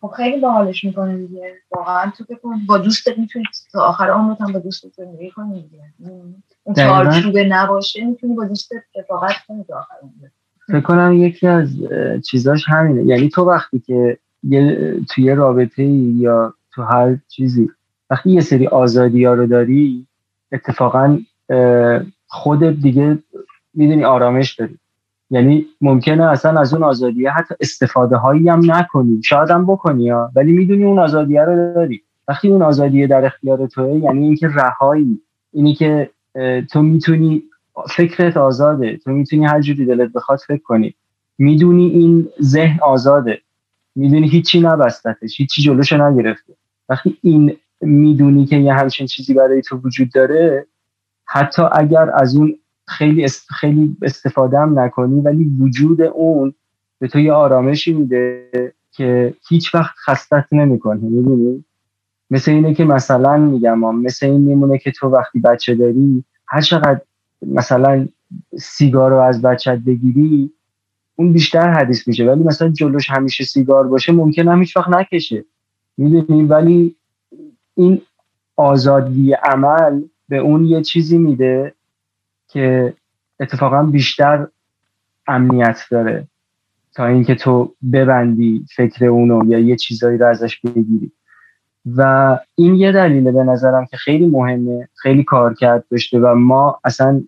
خب 0.00 0.12
خیلی 0.16 0.40
باحالش 0.40 0.84
می‌کنه 0.84 1.16
دیگه. 1.16 1.54
واقعا 1.70 2.10
تو 2.10 2.24
بکن 2.24 2.66
با 2.66 2.78
دوستت 2.78 3.18
می‌تونی 3.18 3.44
تا 3.72 3.82
آخر 3.82 4.10
عمرت 4.10 4.40
هم 4.40 4.52
با 4.52 4.58
دوستت 4.58 4.92
زندگی 4.92 5.30
کنی 5.30 5.62
دیگه. 5.62 5.82
اون 6.64 6.76
چارچوبه 6.76 7.44
نباشه 7.44 8.04
می‌تونی 8.04 8.36
دوستت 8.48 8.82
رفاقت 8.98 9.34
کنی 9.48 9.64
تا 9.68 9.86
فکر 10.66 10.80
کنم 10.80 11.12
یکی 11.12 11.46
از 11.46 11.68
چیزاش 12.24 12.64
همینه. 12.68 13.04
یعنی 13.04 13.28
تو 13.28 13.42
وقتی 13.42 13.78
که 13.78 14.18
یه 14.42 14.94
توی 15.10 15.34
رابطه 15.34 15.82
یا 15.82 16.54
تو 16.72 16.82
هر 16.82 17.16
چیزی 17.28 17.70
وقتی 18.10 18.30
یه 18.30 18.40
سری 18.40 18.66
آزادی 18.66 19.24
ها 19.24 19.34
رو 19.34 19.46
داری 19.46 20.06
اتفاقا 20.52 21.18
خودت 22.26 22.74
دیگه 22.74 23.18
می‌دونی 23.74 24.04
آرامش 24.04 24.54
داری. 24.54 24.78
یعنی 25.30 25.66
ممکنه 25.80 26.24
اصلا 26.24 26.60
از 26.60 26.74
اون 26.74 26.82
آزادیه 26.82 27.30
حتی 27.30 27.54
استفاده 27.60 28.16
هایی 28.16 28.48
هم 28.48 28.72
نکنی. 28.72 29.22
شاید 29.24 29.50
هم 29.50 29.66
بکنی 29.66 30.10
ها 30.10 30.30
ولی 30.36 30.52
می‌دونی 30.52 30.84
اون 30.84 30.98
آزادیه 30.98 31.42
رو 31.42 31.74
داری. 31.74 32.02
وقتی 32.28 32.48
اون 32.48 32.62
آزادیه 32.62 33.06
در 33.06 33.24
اختیار 33.24 33.66
توه 33.66 34.00
یعنی 34.02 34.24
اینکه 34.24 34.48
رهایی 34.48 35.20
اینی 35.52 35.74
که 35.74 36.10
تو 36.72 36.82
می‌تونی 36.82 37.42
فکرت 37.96 38.36
آزاده. 38.36 38.96
تو 38.96 39.10
می‌تونی 39.10 39.46
هر 39.46 39.60
جوری 39.60 39.84
دلت 39.86 40.12
بخواد 40.12 40.38
فکر 40.38 40.62
کنی. 40.62 40.94
می‌دونی 41.38 41.88
این 41.88 42.28
ذهن 42.42 42.78
آزاده. 42.82 43.40
می‌دونی 43.96 44.28
هیچی 44.28 44.60
نبستتش. 44.60 45.40
هیچی 45.40 45.62
جلوش 45.62 45.92
نگرفته. 45.92 46.52
وقتی 46.88 47.18
این 47.22 47.56
می‌دونی 47.80 48.46
که 48.46 48.56
یه 48.56 48.74
همچین 48.74 49.06
چیزی 49.06 49.34
برای 49.34 49.62
تو 49.62 49.76
وجود 49.76 50.12
داره 50.12 50.66
حتی 51.24 51.62
اگر 51.72 52.10
از 52.14 52.36
اون 52.36 52.58
خیلی 52.88 53.26
خیلی 53.60 53.96
استفاده 54.02 54.58
هم 54.58 54.78
نکنی 54.78 55.20
ولی 55.20 55.44
وجود 55.60 56.02
اون 56.02 56.54
به 56.98 57.08
تو 57.08 57.18
یه 57.18 57.32
آرامشی 57.32 57.92
میده 57.92 58.50
که 58.92 59.34
هیچ 59.48 59.74
وقت 59.74 59.94
خستت 60.06 60.44
نمی‌کنه. 60.52 61.00
می‌دونی؟ 61.00 61.64
مثل 62.34 62.50
اینه 62.50 62.74
که 62.74 62.84
مثلا 62.84 63.36
میگم 63.36 63.78
مثل 63.78 64.26
این 64.26 64.40
میمونه 64.40 64.78
که 64.78 64.90
تو 64.90 65.08
وقتی 65.08 65.38
بچه 65.40 65.74
داری 65.74 66.24
هر 66.46 66.60
چقدر 66.60 67.00
مثلا 67.42 68.08
سیگار 68.58 69.10
رو 69.10 69.18
از 69.18 69.42
بچت 69.42 69.78
بگیری 69.78 70.50
اون 71.16 71.32
بیشتر 71.32 71.70
حدیث 71.70 72.08
میشه. 72.08 72.30
ولی 72.30 72.44
مثلا 72.44 72.68
جلوش 72.68 73.10
همیشه 73.10 73.44
سیگار 73.44 73.88
باشه 73.88 74.12
ممکن 74.12 74.48
هم 74.48 74.60
هیچ 74.60 74.76
وقت 74.76 74.88
نکشه. 74.88 75.44
می‌دونی؟ 75.96 76.42
ولی 76.42 76.96
این 77.74 78.00
آزادی 78.56 79.32
عمل 79.32 80.02
به 80.28 80.36
اون 80.36 80.64
یه 80.64 80.82
چیزی 80.82 81.18
میده 81.18 81.74
که 82.48 82.94
اتفاقا 83.40 83.82
بیشتر 83.82 84.46
امنیت 85.26 85.80
داره 85.90 86.28
تا 86.94 87.06
اینکه 87.06 87.34
تو 87.34 87.74
ببندی 87.92 88.66
فکر 88.76 89.04
اونو 89.04 89.50
یا 89.50 89.58
یه 89.58 89.76
چیزایی 89.76 90.18
رو 90.18 90.26
ازش 90.26 90.60
بگیری. 90.60 91.12
و 91.96 92.38
این 92.54 92.74
یه 92.74 92.92
دلیله 92.92 93.32
به 93.32 93.42
نظرم 93.42 93.86
که 93.86 93.96
خیلی 93.96 94.26
مهمه 94.26 94.88
خیلی 94.94 95.24
کار 95.24 95.54
کرد 95.54 95.84
داشته 95.90 96.18
و 96.18 96.34
ما 96.34 96.80
اصلا 96.84 97.22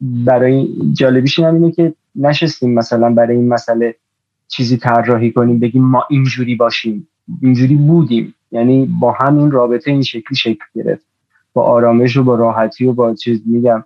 برای 0.00 0.68
جالبیش 0.92 1.38
هم 1.38 1.54
اینه 1.54 1.72
که 1.72 1.94
نشستیم 2.14 2.74
مثلا 2.74 3.10
برای 3.10 3.36
این 3.36 3.48
مسئله 3.48 3.94
چیزی 4.48 4.76
طراحی 4.76 5.32
کنیم 5.32 5.58
بگیم 5.58 5.84
ما 5.84 6.04
اینجوری 6.10 6.54
باشیم 6.54 7.08
اینجوری 7.42 7.74
بودیم. 7.74 8.34
یعنی 8.52 8.86
با 9.00 9.12
همین 9.12 9.50
رابطه 9.50 9.90
این 9.90 10.02
شکلی 10.02 10.36
شکل 10.36 10.64
گرفت. 10.74 11.06
با 11.52 11.62
آرامش 11.62 12.16
و 12.16 12.24
با 12.24 12.34
راحتی 12.34 12.86
و 12.86 12.92
با 12.92 13.14
چیز 13.14 13.42
میگم 13.46 13.84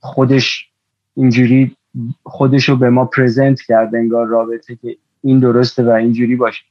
خودش 0.00 0.68
اینجوری 1.16 1.76
خودش 2.22 2.68
رو 2.68 2.76
به 2.76 2.90
ما 2.90 3.04
پرزنت 3.04 3.60
کرد 3.60 3.94
انگار 3.94 4.26
رابطه 4.26 4.76
که 4.76 4.96
این 5.22 5.40
درسته 5.40 5.82
و 5.82 5.90
اینجوری 5.90 6.36
باشه. 6.36 6.62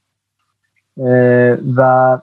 و 1.76 2.18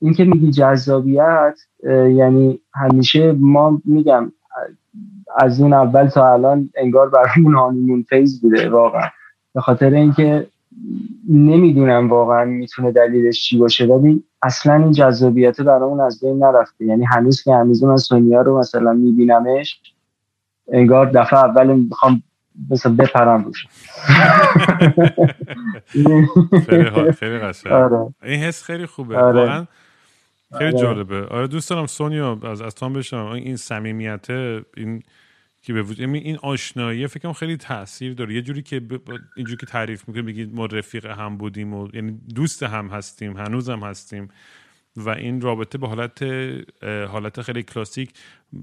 اینکه 0.00 0.24
میگی 0.24 0.50
جذابیت 0.50 1.58
یعنی 1.88 2.60
همیشه 2.74 3.32
ما 3.32 3.80
میگم 3.84 4.32
از 5.36 5.60
اون 5.60 5.72
اول 5.72 6.06
تا 6.06 6.32
الان 6.32 6.70
انگار 6.74 7.08
برامون 7.08 7.54
هانیمون 7.54 8.02
فیز 8.02 8.40
بوده 8.40 8.68
واقعا. 8.68 9.08
به 9.54 9.60
خاطر 9.60 9.90
اینکه 9.90 10.46
نمی‌دونم 11.28 12.08
واقعا 12.08 12.44
می‌تونه 12.44 12.92
دلیلش 12.92 13.42
چی 13.42 13.58
باشه 13.58 13.86
ولی 13.86 14.24
اصلا 14.42 14.74
این 14.74 14.92
جذابیت 14.92 15.60
برامون 15.60 16.00
از 16.00 16.20
بین 16.20 16.44
نرفته. 16.44 16.84
یعنی 16.84 17.04
هنوز 17.04 17.42
که 17.42 17.54
هنوز 17.54 17.84
من 17.84 17.96
سونیا 17.96 18.42
رو 18.42 18.58
مثلا 18.58 18.92
میبینمش 18.92 19.80
انگار 20.72 21.10
دفعه 21.10 21.38
اول 21.38 21.76
می‌خوام 21.76 22.22
مثلا 22.70 22.94
بپرم 22.94 23.44
روش. 23.44 23.66
خیلی 27.18 27.38
قشنگ. 27.38 27.72
آره. 27.72 28.14
این 28.22 28.40
حس 28.40 28.62
خیلی 28.62 28.86
خوبه. 28.86 29.16
آره. 29.16 29.40
واقعا 29.40 29.66
خیلی 30.58 30.70
آره. 30.70 30.78
جالبه. 30.78 31.26
آره 31.26 31.46
دوست 31.46 31.70
دارم 31.70 31.86
سونیا 31.86 32.38
از 32.42 32.62
از 32.62 32.74
تو 32.74 32.83
هم 32.83 32.92
بشنوم 32.92 33.26
این 33.26 33.56
صمیمیت 33.56 34.30
این 34.76 35.02
که 35.62 35.72
به 35.72 35.82
وجود 35.82 36.00
این 36.14 36.38
آشنایی 36.42 37.06
فکرم 37.06 37.32
خیلی 37.32 37.56
تاثیر 37.56 38.14
داره. 38.14 38.34
یه 38.34 38.42
جوری 38.42 38.62
که 38.62 38.80
ب... 38.80 38.98
اینجوری 39.36 39.56
که 39.56 39.66
تعریف 39.66 40.08
می‌کنه 40.08 40.22
بگید 40.22 40.54
ما 40.54 40.66
رفیق 40.66 41.06
هم 41.06 41.36
بودیم 41.36 41.74
و 41.74 41.88
یعنی 41.92 42.20
دوست 42.34 42.62
هم 42.62 42.88
هستیم 42.88 43.36
هنوز 43.36 43.70
هم 43.70 43.78
هستیم. 43.78 44.28
و 44.96 45.10
این 45.10 45.40
رابطه 45.40 45.78
به 45.78 45.88
حالت 45.88 46.22
حالت 47.10 47.42
خیلی 47.42 47.62
کلاسیک 47.62 48.10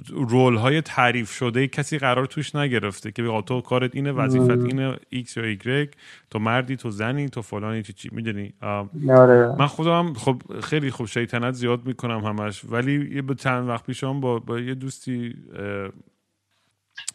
role 0.10 0.56
های 0.56 0.82
تعریف 0.82 1.32
شده 1.32 1.68
کسی 1.68 1.98
قرار 1.98 2.26
توش 2.26 2.56
نگرفته 2.56 3.12
که 3.12 3.24
به 3.24 3.44
تو 3.46 3.62
کارت 3.62 3.96
اینه 3.96 4.12
وظیفت 4.12 4.50
اینه 4.50 4.98
ایکس 5.10 5.38
یا 5.38 5.44
ایگرگ 5.44 5.90
تو 6.30 6.40
مردی 6.40 6.76
تو 6.76 6.90
زنی 6.92 7.30
تو 7.30 7.42
فلانی 7.42 7.84
چی 7.84 7.94
چی 7.94 8.10
می‌دونی؟ 8.12 8.54
آره. 8.62 9.56
من 9.60 9.68
خودم 9.68 10.14
خب 10.14 10.42
خیلی 10.64 10.92
خوب 10.92 11.08
شیطنت 11.08 11.54
زیاد 11.54 11.86
می‌کنم 11.86 12.20
همش 12.20 12.62
ولی 12.66 13.16
یه 13.16 13.22
به 13.22 13.36
چند 13.36 13.70
وقت 13.70 13.86
پیشم 13.86 14.20
با, 14.20 14.40
با 14.40 14.60
یه 14.60 14.76
دوستی 14.76 15.36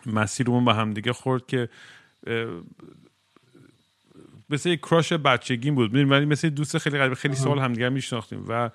مسیرمون 0.07 0.65
به 0.65 0.75
هم 0.75 0.93
دیگه 0.93 1.13
خورد 1.13 1.47
که 1.47 1.69
مثل 4.51 4.71
یک 4.71 4.81
کراش 4.81 5.13
بچگیم 5.13 5.75
بود. 5.75 5.95
ولی 5.95 6.25
مثل 6.25 6.49
دوست 6.49 6.79
خیلی 6.79 6.99
قریب 6.99 7.15
خیلی 7.15 7.35
سال 7.35 7.59
همدیگه 7.59 7.89
میشناختیم 7.89 8.45
و 8.49 8.71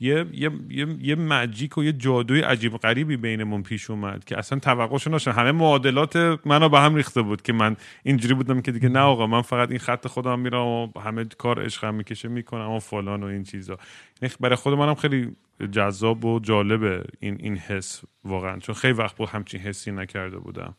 یه 0.00 0.26
یه 0.32 0.50
یه, 0.70 0.86
یه 1.00 1.14
مجیک 1.14 1.78
و 1.78 1.84
یه 1.84 1.92
جادوی 1.92 2.40
عجیب 2.40 2.76
غریبی 2.76 3.16
بینمون 3.16 3.62
پیش 3.62 3.90
اومد 3.90 4.24
که 4.24 4.38
اصلا 4.38 4.58
توقعش 4.58 5.06
نشد 5.06 5.30
همه 5.30 5.52
معادلات 5.52 6.16
منو 6.46 6.68
به 6.68 6.80
هم 6.80 6.94
ریخته 6.94 7.22
بود 7.22 7.42
که 7.42 7.52
من 7.52 7.76
اینجوری 8.02 8.34
بودم 8.34 8.60
که 8.60 8.72
دیگه 8.72 8.88
نه 8.88 9.00
آقا 9.00 9.26
من 9.26 9.42
فقط 9.42 9.70
این 9.70 9.78
خط 9.78 10.06
خودم 10.06 10.38
میرم 10.38 10.66
و 10.66 10.88
همه 11.00 11.24
کار 11.24 11.64
عشقم 11.64 11.94
می‌کشه 11.94 12.28
می‌کنم 12.28 12.70
و 12.70 12.78
فلان 12.78 13.22
و 13.22 13.26
این 13.26 13.42
چیزا. 13.42 13.78
برای 14.40 14.56
خود 14.56 14.74
منم 14.74 14.94
خیلی 14.94 15.36
جذاب 15.72 16.24
و 16.24 16.40
جالبه 16.40 17.04
این 17.20 17.36
این 17.40 17.56
حس 17.56 18.02
واقعا 18.24 18.58
چون 18.58 18.74
خیلی 18.74 18.94
وقت 18.94 19.16
بود 19.16 19.28
همچین 19.28 19.60
حسی 19.60 19.92
نکرده 19.92 20.38
بودم. 20.38 20.76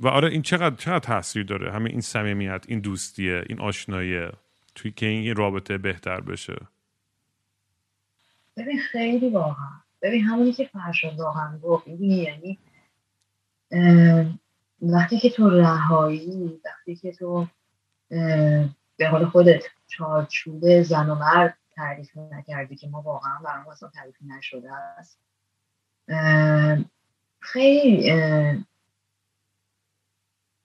و 0.00 0.08
آره 0.08 0.28
این 0.28 0.42
چقدر 0.42 0.76
چقدر 0.76 0.98
تاثیر 0.98 1.42
داره؟ 1.42 1.72
همه 1.72 1.90
این 1.90 2.00
صمیمیت 2.00 2.64
این 2.68 2.80
دوستیه 2.80 3.44
این 3.48 3.60
آشناییه. 3.60 4.30
توی 4.74 4.90
که 4.90 5.06
این 5.06 5.36
رابطه 5.36 5.78
بهتر 5.78 6.20
بشه. 6.20 6.56
ببین 8.58 8.78
خیلی 8.78 9.30
واقعا. 9.30 9.80
ببین 10.02 10.24
همونی 10.24 10.52
که 10.52 10.70
فرشاد 10.72 11.20
واقعا 11.20 11.58
گفت 11.58 11.88
یعنی 11.88 12.58
وقتی 14.82 15.18
که 15.18 15.30
تو 15.30 15.50
رهایی 15.50 16.60
وقتی 16.64 16.96
که 16.96 17.12
تو 17.12 17.46
به 18.96 19.08
حال 19.10 19.26
خودت 19.26 19.64
چارچوب 19.86 20.82
زن 20.82 21.10
و 21.10 21.14
مرد 21.14 21.58
تعریف 21.76 22.16
نکردی 22.16 22.76
که 22.76 22.88
ما 22.88 23.02
واقعا 23.02 23.38
برام 23.44 23.68
اصلا 23.68 23.88
تعریف 23.88 24.16
نشده 24.26 24.72
است. 24.72 25.18
خیلی 27.40 28.12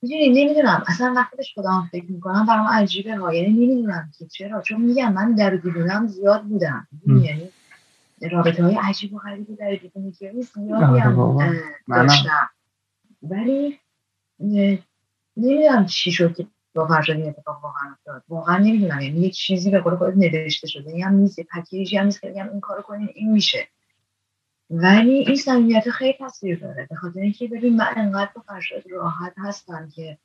می‌دونی 0.01 0.29
نمی‌دونم. 0.29 0.83
اصلا 0.87 1.13
وقتی 1.15 1.37
بهش 1.37 1.53
خودم 1.53 1.89
فکر 1.91 2.11
می‌کنم 2.11 2.45
برام 2.45 2.67
عجیبه 2.67 3.15
ها. 3.15 3.33
یعنی 3.33 3.49
نمی‌دونم 3.49 4.11
که 4.19 4.25
چرا. 4.25 4.61
چون 4.61 4.81
میگم 4.81 5.13
من 5.13 5.35
در 5.35 5.49
دیدونم 5.49 6.07
زیاد 6.07 6.43
بودم. 6.43 6.87
یعنی 7.07 7.49
رابطه 8.29 8.63
های 8.63 8.75
عجیب 8.83 9.13
و 9.13 9.19
غریبی 9.19 9.55
در 9.55 9.75
دیدونی 9.75 10.11
زیادی 10.11 10.47
هم 10.73 11.57
داشتم. 11.87 12.49
ولی 13.21 13.79
نمی‌دونم 15.37 15.85
چی 15.85 16.11
شد 16.11 16.35
که 16.35 16.47
با 16.75 16.87
فرشاد 16.87 17.15
این 17.15 17.29
اتفاق 17.29 17.63
واقعا 17.63 17.91
افتاد. 17.91 18.23
واقعا 18.29 18.57
نمی‌دونم. 18.57 19.01
یعنی 19.01 19.19
یه 19.19 19.29
چیزی 19.29 19.71
به 19.71 19.79
قول 19.79 19.95
خودت 19.95 20.17
نوشته 20.17 20.67
شده. 20.67 20.89
یعنی 20.89 21.01
هم 21.01 21.13
نیست 21.13 21.39
پکیجی 21.39 21.97
هم 21.97 22.05
نیست 22.05 22.21
که 22.21 22.29
بگم 22.29 22.49
این 22.49 22.59
کارو 22.59 22.81
کنین 22.81 23.09
این 23.15 23.31
میشه. 23.31 23.67
ولی 24.69 25.11
این 25.13 25.35
صمیمیت 25.35 25.89
خیلی 25.89 26.13
تاثیر 26.13 26.59
داره. 26.59 26.87
به 26.89 26.95
خاطر 26.95 27.19
اینکه 27.19 27.47
ببین 27.47 27.75
من 27.75 27.93
انقدر 27.95 28.31
با 28.35 28.41
فرشاد 28.41 28.83
راحت 28.91 29.33
هستم 29.37 29.89
که 29.95 30.17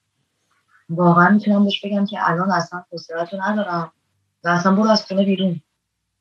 واقعا 0.89 1.31
می‌تونم 1.31 1.65
بهش 1.65 1.85
بگم 1.85 2.07
که 2.07 2.31
الان 2.31 2.51
اصلا 2.51 2.85
حوصله‌تو 2.93 3.37
ندارم 3.43 3.93
و 4.45 4.49
اصلا 4.49 4.75
برو 4.75 4.91
از 4.91 5.07
خونه 5.07 5.25
بیرون. 5.25 5.61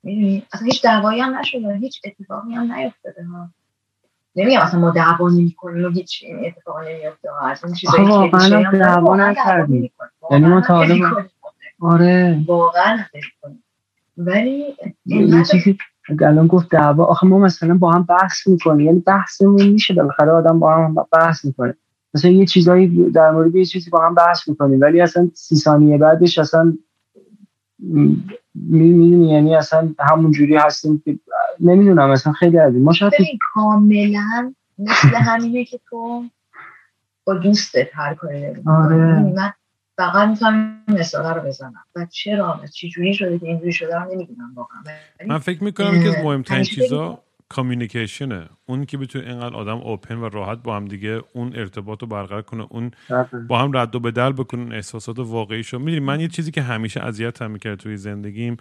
می‌دونی؟ 0.07 0.43
اصلا 0.53 0.65
هیچ 0.65 0.83
دعوایی 0.83 1.21
هم 1.21 1.37
نشده 1.37 1.75
هیچ 1.75 2.01
اتفاقی 2.05 2.53
هم 2.53 2.73
نیفتاده 2.73 3.23
ها. 3.23 3.49
نمیگم 4.35 4.59
اصلا 4.59 4.79
ما 4.79 4.91
دعوا 4.91 5.29
نمی‌کنیم 5.29 5.85
و 5.85 5.89
هیچ 5.89 6.23
اتفاقی 6.45 6.93
نمیفته 6.93 7.29
از 7.43 7.63
اون 7.63 7.73
چیزایی 7.73 8.05
که 8.05 8.11
واقعا 8.11 8.71
دعوا 8.71 9.15
نکردیم. 9.15 9.91
یعنی 10.31 10.45
ما 10.45 10.61
تا 10.61 10.85
آره. 11.79 12.37
واقعا 12.47 12.97
ولی 14.17 14.75
یه 15.05 15.43
چیزی 15.43 15.77
الان 16.21 16.47
گفت 16.47 16.69
دعوا 16.69 17.05
آخه 17.05 17.27
ما 17.27 17.39
مثلا 17.39 17.73
با 17.73 17.91
هم 17.91 18.03
بحث 18.03 18.47
می‌کنیم 18.47 18.85
یعنی 18.85 18.99
بحثمون 18.99 19.67
میشه 19.67 19.93
بالاخره 19.93 20.31
آدم 20.31 20.59
با 20.59 20.75
هم 20.75 20.95
بحث 21.11 21.45
می‌کنه. 21.45 21.73
مثلا 22.13 22.31
یه 22.31 22.45
چیزایی 22.45 23.11
در 23.11 23.31
مورد 23.31 23.55
یه 23.55 23.65
چیزی 23.65 23.89
با 23.89 24.05
هم 24.05 24.15
بحث 24.15 24.47
می‌کنیم 24.47 24.81
ولی 24.81 25.01
اصلا 25.01 25.29
سی 25.33 25.55
ثانیه 25.55 25.97
بعدش 25.97 26.37
اصلا 26.37 26.77
می‌دونی؟ 28.53 29.29
یعنی 29.33 29.55
اصلا 29.55 29.93
همون 29.99 30.31
جوری 30.31 30.55
هستیم 30.55 31.01
که 31.05 31.19
نمی‌دونم 31.59 32.09
اصلا 32.09 32.33
خیلی 32.33 32.57
عجیب. 32.57 32.81
ما 32.81 32.93
شاید 32.93 33.13
کاملا 33.53 34.53
مثل 34.77 35.15
همینه 35.15 35.65
که 35.65 35.79
تو 35.89 36.23
با 37.23 37.33
دوستت 37.33 37.87
هر 37.93 38.13
کاری 38.13 38.45
آره. 38.65 39.19
من 39.35 39.53
فقط 39.97 40.29
می‌تونم 40.29 40.83
مثال 40.87 41.33
رو 41.33 41.41
بزنم. 41.41 41.83
و 41.95 42.05
چرا؟ 42.05 42.61
چی 42.73 42.89
جوری 42.89 43.13
شده 43.13 43.39
که 43.39 43.45
اینجوری 43.45 43.71
شده 43.71 43.99
رو 43.99 44.13
نمی‌دونم 44.13 44.53
واقعا. 44.55 44.81
من 45.27 45.37
فکر 45.37 45.63
می‌کنم 45.63 46.03
که 46.03 46.09
از 46.09 46.25
مهمترین 46.25 46.63
چیزا 46.63 47.19
کامیونیکیشنه 47.49 48.49
اون 48.65 48.85
که 48.85 48.97
بتونه 48.97 49.27
اینقدر 49.29 49.55
آدم 49.55 49.77
اوپن 49.77 50.17
و 50.17 50.29
راحت 50.29 50.63
با 50.63 50.75
هم 50.75 50.85
دیگه 50.85 51.21
اون 51.33 51.55
ارتباط 51.55 52.01
رو 52.01 52.07
برقرار 52.07 52.41
کنه 52.41 52.67
اون 52.69 52.91
با 53.47 53.59
هم 53.59 53.77
رد 53.77 53.95
و 53.95 53.99
بدل 53.99 54.31
بکنن 54.31 54.71
احساسات 54.71 55.19
واقعیشو. 55.19 55.79
می‌دونی 55.79 55.99
من 55.99 56.19
یه 56.19 56.27
چیزی 56.27 56.51
که 56.51 56.61
همیشه 56.61 57.03
اذیت 57.03 57.41
هم 57.41 57.51
می‌کرد 57.51 57.79
توی 57.79 57.97
زندگیم 57.97 58.57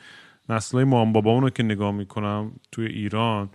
نسلای 0.48 0.84
مام 0.84 1.12
بابا 1.12 1.38
رو 1.38 1.50
که 1.50 1.62
نگاه 1.62 1.92
می‌کنم 1.92 2.52
توی 2.72 2.86
ایران 2.86 3.50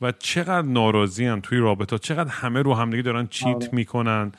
و 0.00 0.12
چقدر 0.12 0.68
ناراضی 0.68 1.24
هم 1.24 1.40
توی 1.40 1.58
رابطه 1.58 1.98
چقدر 1.98 2.30
همه 2.30 2.62
رو 2.62 2.74
همدیگه 2.74 3.02
دارن 3.02 3.26
چیت 3.26 3.46
آره. 3.46 3.68
می‌کنن 3.72 4.32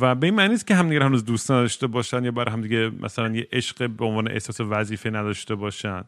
و 0.00 0.14
به 0.14 0.26
این 0.26 0.34
معنی 0.34 0.56
که 0.58 0.74
همدیگه 0.74 1.04
هنوز 1.04 1.24
دوست 1.24 1.50
نداشته 1.50 1.86
باشن 1.86 2.24
یا 2.24 2.30
برای 2.30 2.52
همدیگه 2.52 2.90
مثلا 3.00 3.34
یه 3.36 3.48
عشق 3.52 3.90
به 3.90 4.04
عنوان 4.04 4.30
احساس 4.30 4.60
وظیفه 4.60 5.10
نداشته 5.10 5.54
باشن. 5.54 6.04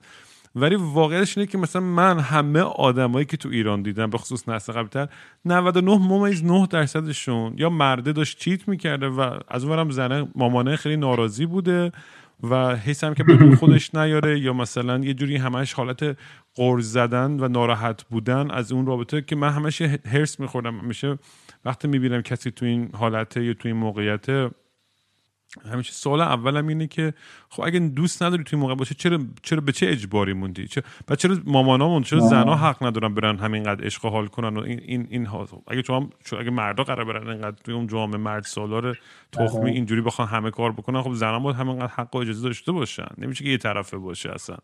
ولی 0.57 0.75
واقعش 0.75 1.39
اینه 1.39 1.51
که 1.51 1.59
مثلا 1.59 1.83
من 1.83 2.19
همه 2.19 2.61
آدمایی 2.61 3.27
که 3.27 3.37
تو 3.37 3.49
ایران 3.49 3.83
دیدم 3.83 4.11
به 4.11 4.19
خصوص 4.19 4.49
نسل 4.49 4.73
قبلتر 4.73 5.09
99 5.45 5.99
ممیز 5.99 6.45
9 6.45 6.67
درصدشون 6.71 7.55
یا 7.57 7.71
مرده 7.71 8.13
داشت 8.13 8.39
چیت 8.39 8.69
می‌کرده 8.69 9.09
و 9.09 9.39
از 9.49 9.65
اونورم 9.65 9.91
زنه 9.91 10.29
مامانه 10.35 10.77
خیلی 10.77 10.97
ناراضی 10.97 11.47
بوده 11.47 11.93
و 12.43 12.77
حس 12.77 13.05
هم 13.05 13.15
که 13.15 13.25
به 13.25 13.57
خودش 13.57 13.95
نیاره 13.95 14.41
یا 14.41 14.53
مثلا 14.53 14.99
یه 14.99 15.15
جوری 15.15 15.37
همش 15.37 15.73
حالت 15.73 16.17
قرض 16.55 16.93
زدن 16.93 17.41
و 17.41 17.49
ناراحت 17.49 18.03
بودن 18.03 18.51
از 18.51 18.73
اون 18.73 18.87
رابطه 18.87 19.23
که 19.23 19.37
من 19.37 19.51
همش 19.51 19.83
هرس 19.83 20.41
میخوردم. 20.41 20.79
همیشه 20.79 21.19
وقتی 21.65 21.89
می‌بینم 21.89 22.23
کسی 22.23 22.51
تو 22.51 22.67
این 22.67 22.91
حالته 22.95 23.45
یا 23.45 23.55
تو 23.55 23.69
این 23.69 23.77
موقعیت 23.77 24.27
همیشه 25.73 25.93
سوال 25.93 26.21
اولم 26.21 26.67
اینه 26.67 26.87
که 26.87 27.15
خب 27.49 27.63
اگه 27.63 27.79
دوست 27.79 28.23
نداری 28.23 28.45
توی 28.45 28.59
موقع 28.59 28.75
باشه 28.75 28.95
چرا 28.95 29.19
چرا 29.43 29.61
به 29.61 29.73
چه 29.73 29.89
اجباری 29.89 30.33
موندی؟ 30.33 30.69
چرا 30.69 30.83
و 31.09 31.17
چرا 31.17 31.37
مامانامون 31.45 32.03
چرا 32.03 32.21
زنا 32.21 32.57
حق 32.57 32.85
ندارن 32.85 33.15
برن 33.15 33.39
همینقدر 33.39 33.85
عشق 33.85 34.07
حال 34.07 34.27
کنن 34.27 34.57
و 34.57 34.61
این 34.61 34.81
این, 34.87 35.07
این 35.11 35.29
اگه 35.69 35.83
شما 35.83 36.11
اگه 36.41 36.51
مردا 36.51 36.85
قرار 36.85 37.05
برن 37.05 37.29
اینقدر 37.29 37.57
توی 37.65 37.75
اون 37.75 37.87
جامعه 37.87 38.17
مرد 38.17 38.45
سالار 38.45 38.99
تخمی 39.33 39.61
آره. 39.61 39.73
اینجوری 39.73 40.01
بخوان 40.01 40.29
همه 40.29 40.51
کار 40.51 40.73
بکنن 40.73 41.03
خب 41.03 41.13
زنا 41.13 41.39
باید 41.39 41.57
همینقدر 41.57 41.93
حق 41.93 42.15
و 42.15 42.19
اجازه 42.19 42.49
داشته 42.49 42.73
باشن. 42.73 43.09
نمیشه 43.19 43.45
که 43.45 43.51
یه 43.51 43.59
طرفه 43.59 43.99
باشه 43.99 44.31
اصلا. 44.31 44.57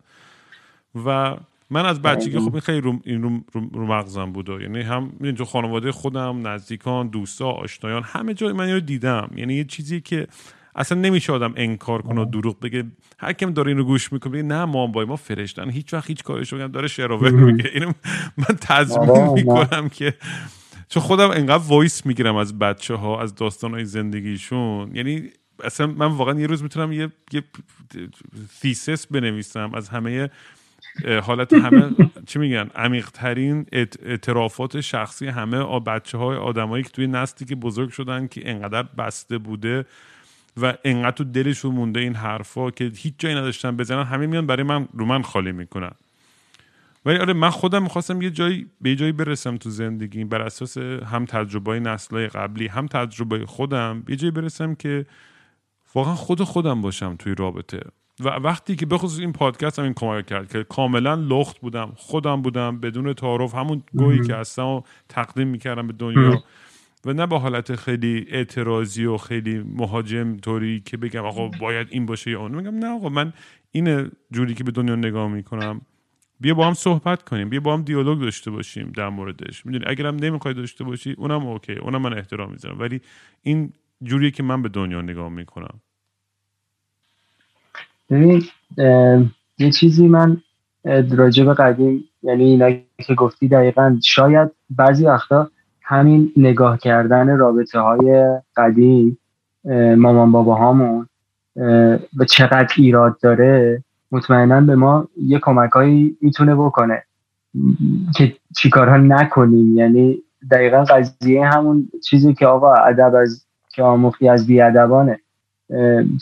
و 1.06 1.36
من 1.72 1.86
از 1.86 2.02
بچگی 2.02 2.38
خب 2.38 2.52
این 2.52 2.60
خیلی 2.60 2.80
رو, 2.80 3.00
این 3.04 3.22
رو, 3.22 3.40
رو, 3.72 3.86
مغزم 3.86 4.32
بود 4.32 4.48
یعنی 4.48 4.82
هم 4.82 5.32
تو 5.36 5.44
خانواده 5.44 5.92
خودم 5.92 6.48
نزدیکان 6.48 7.08
دوستا 7.08 7.50
آشنایان 7.50 8.02
همه 8.02 8.34
جای 8.34 8.52
من 8.52 8.70
رو 8.70 8.80
دیدم. 8.80 9.30
یعنی 9.36 9.54
یه 9.54 9.64
چیزی 9.64 10.00
که 10.00 10.26
اصلا 10.74 11.00
نمیشه 11.00 11.32
آدم 11.32 11.52
انکار 11.56 12.02
کنه 12.02 12.20
و 12.20 12.24
دروغ 12.24 12.60
بگه. 12.60 12.84
هر 13.18 13.32
کم 13.32 13.52
داره 13.52 13.68
اینو 13.68 13.84
گوش 13.84 14.12
می‌کنه 14.12 14.42
نه 14.42 14.64
ما 14.64 14.86
با 14.86 15.04
ما 15.04 15.16
فرشتن. 15.16 15.70
هیچ 15.70 15.94
وقت 15.94 16.06
هیچ 16.06 16.22
کارش 16.22 16.52
میگم 16.52 16.66
داره 16.66 16.88
شراور 16.88 17.30
میگه. 17.30 17.70
اینو 17.74 17.92
من 18.36 18.56
تضمین 18.60 19.28
می‌کنم 19.28 19.88
که 19.88 20.14
چون 20.88 21.02
خودم 21.02 21.30
انقدر 21.30 21.64
voice 21.66 22.06
می‌گیرم 22.06 22.36
از 22.36 22.58
بچه 22.58 22.94
ها 22.94 23.22
از 23.22 23.34
داستان 23.34 23.70
های 23.70 23.84
زندگیشون. 23.84 24.96
یعنی 24.96 25.30
اصلا 25.64 25.86
من 25.86 26.06
واقعا 26.06 26.40
یه 26.40 26.46
روز 26.46 26.62
می‌تونم 26.62 26.92
یه, 26.92 27.08
یه 27.32 27.42
تیسس 28.60 29.06
بنویسم. 29.06 29.70
از 29.74 29.88
همه 29.88 30.30
حالت 31.22 31.52
همه 31.52 31.90
چی 32.28 32.38
میگن؟ 32.38 32.70
عمیق 32.74 33.10
ترین 33.10 33.66
اعترافات 33.72 34.80
شخصی 34.80 35.26
همه 35.26 35.80
بچه 35.80 36.18
های 36.18 36.36
آدمایی 36.36 36.84
که 36.84 36.90
توی 36.90 37.06
نسلی 37.06 37.46
که 37.46 37.54
بزرگ 37.56 37.90
شدن 37.90 38.26
که 38.26 38.50
انقدر 38.50 38.82
بسته 38.82 39.38
بوده. 39.38 39.84
و 40.56 40.74
انقدر 40.84 41.10
تو 41.10 41.24
دلشون 41.24 41.74
مونده 41.74 42.00
این 42.00 42.14
حرفا 42.14 42.70
که 42.70 42.92
هیچ 42.96 43.14
جایی 43.18 43.34
نداشتن 43.34 43.76
بزنن 43.76 44.04
همه 44.04 44.26
میان 44.26 44.46
برای 44.46 44.62
من 44.62 44.88
رو 44.92 45.06
من 45.06 45.22
خالی 45.22 45.52
می‌کنن. 45.52 45.92
ولی 47.06 47.18
آره 47.18 47.32
من 47.32 47.50
خودم 47.50 47.82
می‌خواستم 47.82 48.22
یه 48.22 48.30
جایی 48.30 48.66
به 48.80 48.90
یه 48.90 48.96
جایی 48.96 49.12
برسم 49.12 49.56
تو 49.56 49.70
زندگی 49.70 50.24
بر 50.24 50.42
اساس 50.42 50.78
هم 50.78 51.24
تجربه 51.24 51.80
نسلهای 51.80 52.26
قبلی 52.28 52.66
هم 52.66 52.86
تجربه 52.86 53.46
خودم 53.46 54.02
یه 54.08 54.16
جایی 54.16 54.30
برسم 54.30 54.74
که 54.74 55.06
واقعا 55.94 56.14
خود 56.14 56.42
خودم 56.42 56.80
باشم 56.80 57.16
توی 57.16 57.34
رابطه. 57.34 57.80
و 58.20 58.28
وقتی 58.28 58.76
که 58.76 58.86
بخصوص 58.86 59.18
این 59.18 59.32
پادکست 59.32 59.78
هم 59.78 59.84
این 59.84 59.94
کمک 59.94 60.26
کرد 60.26 60.52
که 60.52 60.64
کاملا 60.64 61.14
لخت 61.14 61.60
بودم 61.60 61.92
خودم 61.96 62.42
بودم 62.42 62.80
بدون 62.80 63.12
تعارف 63.12 63.54
همون 63.54 63.82
گویی 63.94 64.20
که 64.26 64.34
هستم 64.34 64.66
و 64.66 64.82
تقدیم 65.08 65.48
می‌کردم 65.48 65.86
به 65.86 65.92
دنیا. 65.92 66.44
و 67.06 67.12
نه 67.12 67.26
با 67.26 67.38
حالت 67.38 67.74
خیلی 67.76 68.26
اعتراضی 68.28 69.04
و 69.04 69.16
خیلی 69.16 69.58
مهاجم 69.76 70.36
طوری 70.36 70.80
که 70.80 70.96
بگم 70.96 71.24
آقا 71.24 71.48
باید 71.48 71.86
این 71.90 72.06
باشه 72.06 72.30
یا 72.30 72.40
اون. 72.40 72.54
میگم 72.54 72.78
نه 72.78 72.86
آقا 72.86 73.08
من 73.08 73.32
این 73.72 74.10
جوری 74.32 74.54
که 74.54 74.64
به 74.64 74.70
دنیا 74.70 74.96
نگاه 74.96 75.28
می‌کنم 75.28 75.80
بیا 76.40 76.54
با 76.54 76.66
هم 76.66 76.74
صحبت 76.74 77.22
کنیم 77.22 77.48
بیا 77.48 77.60
با 77.60 77.74
هم 77.74 77.82
دیالوگ 77.82 78.20
داشته 78.20 78.50
باشیم 78.50 78.92
در 78.96 79.08
موردش. 79.08 79.66
می‌دونی 79.66 79.84
اگرم 79.86 80.16
نمی‌خوای 80.16 80.54
داشته 80.54 80.84
باشی 80.84 81.12
اونم 81.18 81.46
اوکی 81.46 81.72
اونم 81.72 82.02
من 82.02 82.12
احترام 82.12 82.50
می‌ذارم. 82.52 82.80
ولی 82.80 83.00
این 83.42 83.72
جوری 84.02 84.30
که 84.30 84.42
من 84.42 84.62
به 84.62 84.68
دنیا 84.68 85.02
نگاه 85.02 85.28
می‌کنم. 85.28 85.80
ببین 88.10 88.42
یه 89.58 89.70
چیزی 89.70 90.08
من 90.08 90.42
راجب 91.10 91.54
قدیم 91.54 92.04
یعنی 92.22 92.44
اینا 92.44 92.70
که 93.06 93.14
گفتی 93.14 93.48
دقیقا 93.48 93.98
شاید 94.02 94.50
بعضی 94.70 95.04
وقتا 95.04 95.50
همین 95.84 96.32
نگاه 96.36 96.78
کردن 96.78 97.36
رابطه 97.38 97.80
های 97.80 98.38
قدیم 98.56 99.18
مامان 99.96 100.32
بابا 100.32 100.54
هامون 100.54 101.08
و 102.16 102.24
چقدر 102.28 102.74
ایراد 102.76 103.16
داره 103.20 103.84
مطمئنا 104.12 104.60
به 104.60 104.74
ما 104.74 105.08
یه 105.16 105.38
کمک 105.38 105.70
هایی 105.70 106.16
می‌تونه 106.20 106.54
بکنه 106.54 107.02
که 108.16 108.36
چیکارها 108.56 108.96
نکنیم. 108.96 109.76
یعنی 109.76 110.18
دقیقا 110.50 110.84
قضیه 110.84 111.46
همون 111.46 111.88
چیزی 112.04 112.34
که 112.34 112.46
آقا 112.46 112.74
ادب 112.74 113.14
از 113.14 113.44
که 113.74 113.82
آموختی 113.82 114.28
از 114.28 114.46
بیادبانه. 114.46 115.20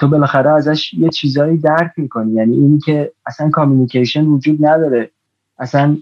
تو 0.01 0.09
بالاخره 0.09 0.51
ازش 0.51 0.95
یه 0.95 1.09
چیزایی 1.09 1.59
درک 1.59 1.93
می‌کنی. 1.97 2.33
یعنی 2.33 2.55
اینی 2.55 2.79
که 2.79 3.13
اصلا 3.27 3.51
کامیونیکیشن 3.51 4.25
وجود 4.25 4.67
نداره. 4.67 5.11
اصلا 5.59 5.97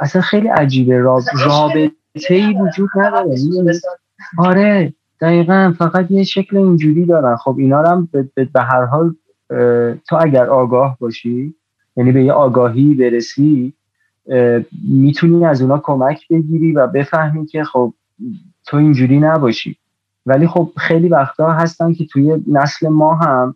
اصلا 0.00 0.22
خیلی 0.22 0.48
عجیبه. 0.48 0.98
رابطه 0.98 1.90
ای 2.30 2.54
وجود 2.60 2.88
نداره. 2.96 3.36
آره 4.38 4.92
دقیقا. 5.20 5.74
فقط 5.78 6.10
یه 6.10 6.24
شکل 6.24 6.56
اینجوری 6.56 7.06
دارن. 7.06 7.36
خب 7.36 7.56
اینا 7.58 7.82
هم 7.82 8.08
به 8.34 8.60
هر 8.60 8.84
حال 8.84 9.14
تو 10.08 10.16
اگر 10.20 10.46
آگاه 10.46 10.96
باشی 11.00 11.54
یعنی 11.96 12.12
به 12.12 12.24
یه 12.24 12.32
آگاهی 12.32 12.94
برسی 12.94 13.72
می‌تونی 14.88 15.46
از 15.46 15.62
اونا 15.62 15.78
کمک 15.78 16.28
بگیری 16.28 16.72
و 16.72 16.86
بفهمی 16.86 17.46
که 17.46 17.64
خب 17.64 17.94
تو 18.66 18.76
اینجوری 18.76 19.18
نباشی. 19.18 19.76
ولی 20.26 20.46
خب 20.46 20.70
خیلی 20.76 21.08
وقتا 21.08 21.52
هستن 21.52 21.92
که 21.92 22.06
توی 22.06 22.44
نسل 22.46 22.88
ما 22.88 23.14
هم 23.14 23.54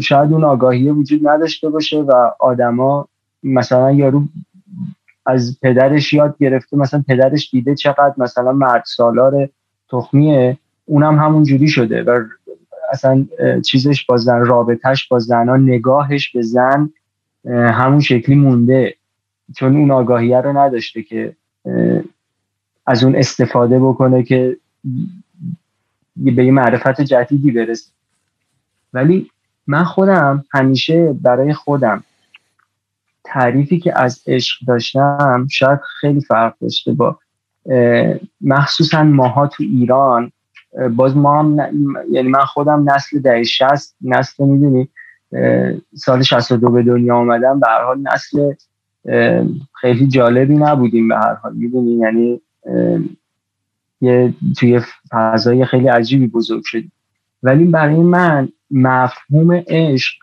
شاید 0.00 0.32
اون 0.32 0.44
آگاهی 0.44 0.90
وجود 0.90 1.28
نداشته 1.28 1.68
باشه 1.68 2.00
و 2.00 2.30
آدما 2.40 3.08
مثلا 3.42 3.92
یارو 3.92 4.22
از 5.26 5.58
پدرش 5.62 6.12
یاد 6.12 6.36
گرفته 6.38 6.76
مثلا 6.76 7.04
پدرش 7.08 7.50
دیده 7.50 7.74
چقدر 7.74 8.14
مثلا 8.16 8.52
مرد 8.52 8.84
سالار 8.86 9.48
تخمیه 9.90 10.58
اونم 10.84 11.18
همون 11.18 11.44
جوری 11.44 11.68
شده 11.68 12.02
و 12.02 12.24
اصلا 12.92 13.26
چیزش 13.66 14.04
با 14.04 14.16
زن 14.16 14.44
رابطهش 14.44 15.08
با 15.08 15.18
زنها 15.18 15.56
نگاهش 15.56 16.28
به 16.28 16.42
زن 16.42 16.90
همون 17.48 18.00
شکلی 18.00 18.34
مونده. 18.34 18.94
چون 19.56 19.76
اون 19.76 19.90
آگاهیه 19.90 20.40
رو 20.40 20.58
نداشته 20.58 21.02
که 21.02 21.36
از 22.86 23.04
اون 23.04 23.16
استفاده 23.16 23.78
بکنه 23.78 24.22
که 24.22 24.56
به 26.16 26.44
یه 26.44 26.52
معرفت 26.52 27.00
جدیدی 27.00 27.50
برسه. 27.50 27.90
ولی 28.92 29.30
من 29.66 29.84
خودم 29.84 30.44
همیشه 30.52 31.12
برای 31.12 31.52
خودم 31.52 32.04
تعریفی 33.32 33.78
که 33.78 33.98
از 33.98 34.22
عشق 34.26 34.66
داشتم 34.66 35.46
شاید 35.50 35.80
خیلی 36.00 36.20
فرق 36.20 36.54
داشته 36.60 36.92
با 36.92 37.18
مخصوصا 38.40 39.02
ماها 39.02 39.46
تو 39.46 39.62
ایران. 39.62 40.32
باز 40.96 41.16
ما 41.16 41.38
هم 41.38 41.56
یعنی 42.10 42.28
من 42.28 42.44
خودم 42.44 42.90
نسل 42.90 43.18
ده 43.18 43.44
شست 43.44 43.96
نسل 44.02 44.44
می‌دونی 44.44 44.88
سال 45.94 46.22
62 46.22 46.70
به 46.70 46.82
دنیا 46.82 47.16
آمدم 47.16 47.60
به 47.60 47.66
هر 47.68 47.84
حال 47.84 47.98
نسل 48.02 48.52
خیلی 49.80 50.06
جالبی 50.06 50.56
نبودیم 50.56 51.08
به 51.08 51.16
هر 51.16 51.34
حال 51.34 51.54
می‌دونی؟ 51.54 51.92
یعنی 51.92 52.40
یه 54.00 54.34
توی 54.58 54.80
فضای 55.10 55.64
خیلی 55.64 55.88
عجیبی 55.88 56.26
بزرگ 56.26 56.62
شدیم. 56.64 56.92
ولی 57.42 57.64
برای 57.64 57.96
من 57.96 58.48
مفهوم 58.70 59.52
عشق 59.52 60.14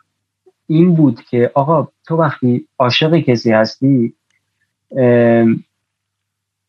این 0.68 0.95
بود 0.95 1.22
که 1.22 1.51
آقا 1.53 1.88
تو 2.08 2.16
وقتی 2.16 2.68
عاشق 2.80 3.18
کسی 3.18 3.51
هستی 3.51 4.14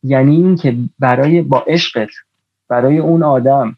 یعنی 0.03 0.35
این 0.35 0.55
که 0.55 0.77
برای 0.99 1.41
با 1.41 1.59
عشقت 1.59 2.09
برای 2.67 2.97
اون 2.97 3.23
آدم 3.23 3.77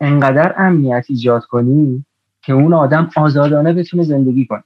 انقدر 0.00 0.54
امنیت 0.58 1.04
ایجاد 1.08 1.44
کنی 1.44 2.04
که 2.42 2.52
اون 2.52 2.72
آدم 2.74 3.10
آزادانه 3.16 3.72
بتونه 3.72 4.02
زندگی 4.02 4.46
کنه. 4.46 4.64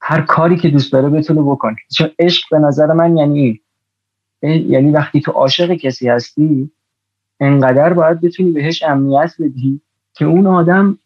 هر 0.00 0.20
کاری 0.20 0.56
که 0.56 0.68
دوست 0.68 0.92
داره 0.92 1.08
بتونه 1.08 1.42
بکنه. 1.42 1.76
چون 1.96 2.10
عشق 2.18 2.44
به 2.50 2.58
نظر 2.58 2.92
من 2.92 3.16
یعنی 3.16 3.40
این. 3.40 3.60
یعنی 4.70 4.90
وقتی 4.90 5.20
تو 5.20 5.32
عاشق 5.32 5.74
کسی 5.74 6.08
هستی 6.08 6.70
انقدر 7.40 7.92
باید 7.92 8.20
بتونی 8.20 8.50
بهش 8.50 8.82
امنیت 8.82 9.34
بدی 9.40 9.80
که 10.14 10.24
اون 10.24 10.46
آدم 10.46 10.98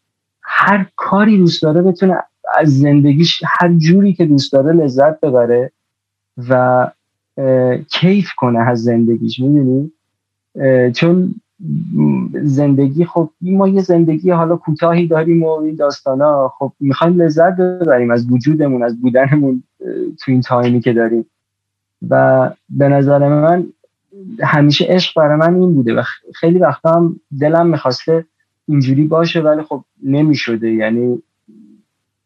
هر 0.42 0.86
کاری 0.96 1.38
دوست 1.38 1.62
داره 1.62 1.82
بتونه 1.82 2.16
از 2.54 2.78
زندگیش 2.78 3.42
هر 3.46 3.74
جوری 3.74 4.12
که 4.12 4.26
دوست 4.26 4.52
داره 4.52 4.72
لذت 4.72 5.20
ببره 5.20 5.70
و 6.48 6.86
کیف 7.90 8.30
کنه 8.36 8.58
از 8.58 8.82
زندگیش 8.82 9.40
می‌دونی؟ 9.40 9.92
چون 10.92 11.34
زندگی 12.42 13.04
خب 13.04 13.30
ما 13.42 13.68
یه 13.68 13.82
زندگی 13.82 14.30
حالا 14.30 14.56
کوتاهی 14.56 15.06
داریم 15.06 15.42
و 15.42 15.48
این 15.48 15.74
داستانا 15.74 16.52
خب 16.58 16.72
می‌خوایم 16.80 17.22
لذت 17.22 17.56
ببریم 17.56 18.10
از 18.10 18.30
وجودمون 18.30 18.82
از 18.82 19.00
بودنمون 19.00 19.62
تو 20.20 20.30
این 20.30 20.40
تایمی 20.40 20.80
که 20.80 20.92
داریم. 20.92 21.26
و 22.10 22.50
به 22.70 22.88
نظر 22.88 23.28
من 23.28 23.66
همیشه 24.42 24.84
عشق 24.84 25.20
برای 25.20 25.36
من 25.36 25.54
این 25.54 25.74
بوده 25.74 25.94
و 25.94 26.02
خیلی 26.34 26.58
وقتا 26.58 26.92
هم 26.92 27.20
دلم 27.40 27.66
می‌خواسته 27.66 28.24
اینجوری 28.68 29.04
باشه 29.04 29.40
ولی 29.40 29.62
خب 29.62 29.84
نمی‌شده. 30.02 30.72
یعنی 30.72 31.22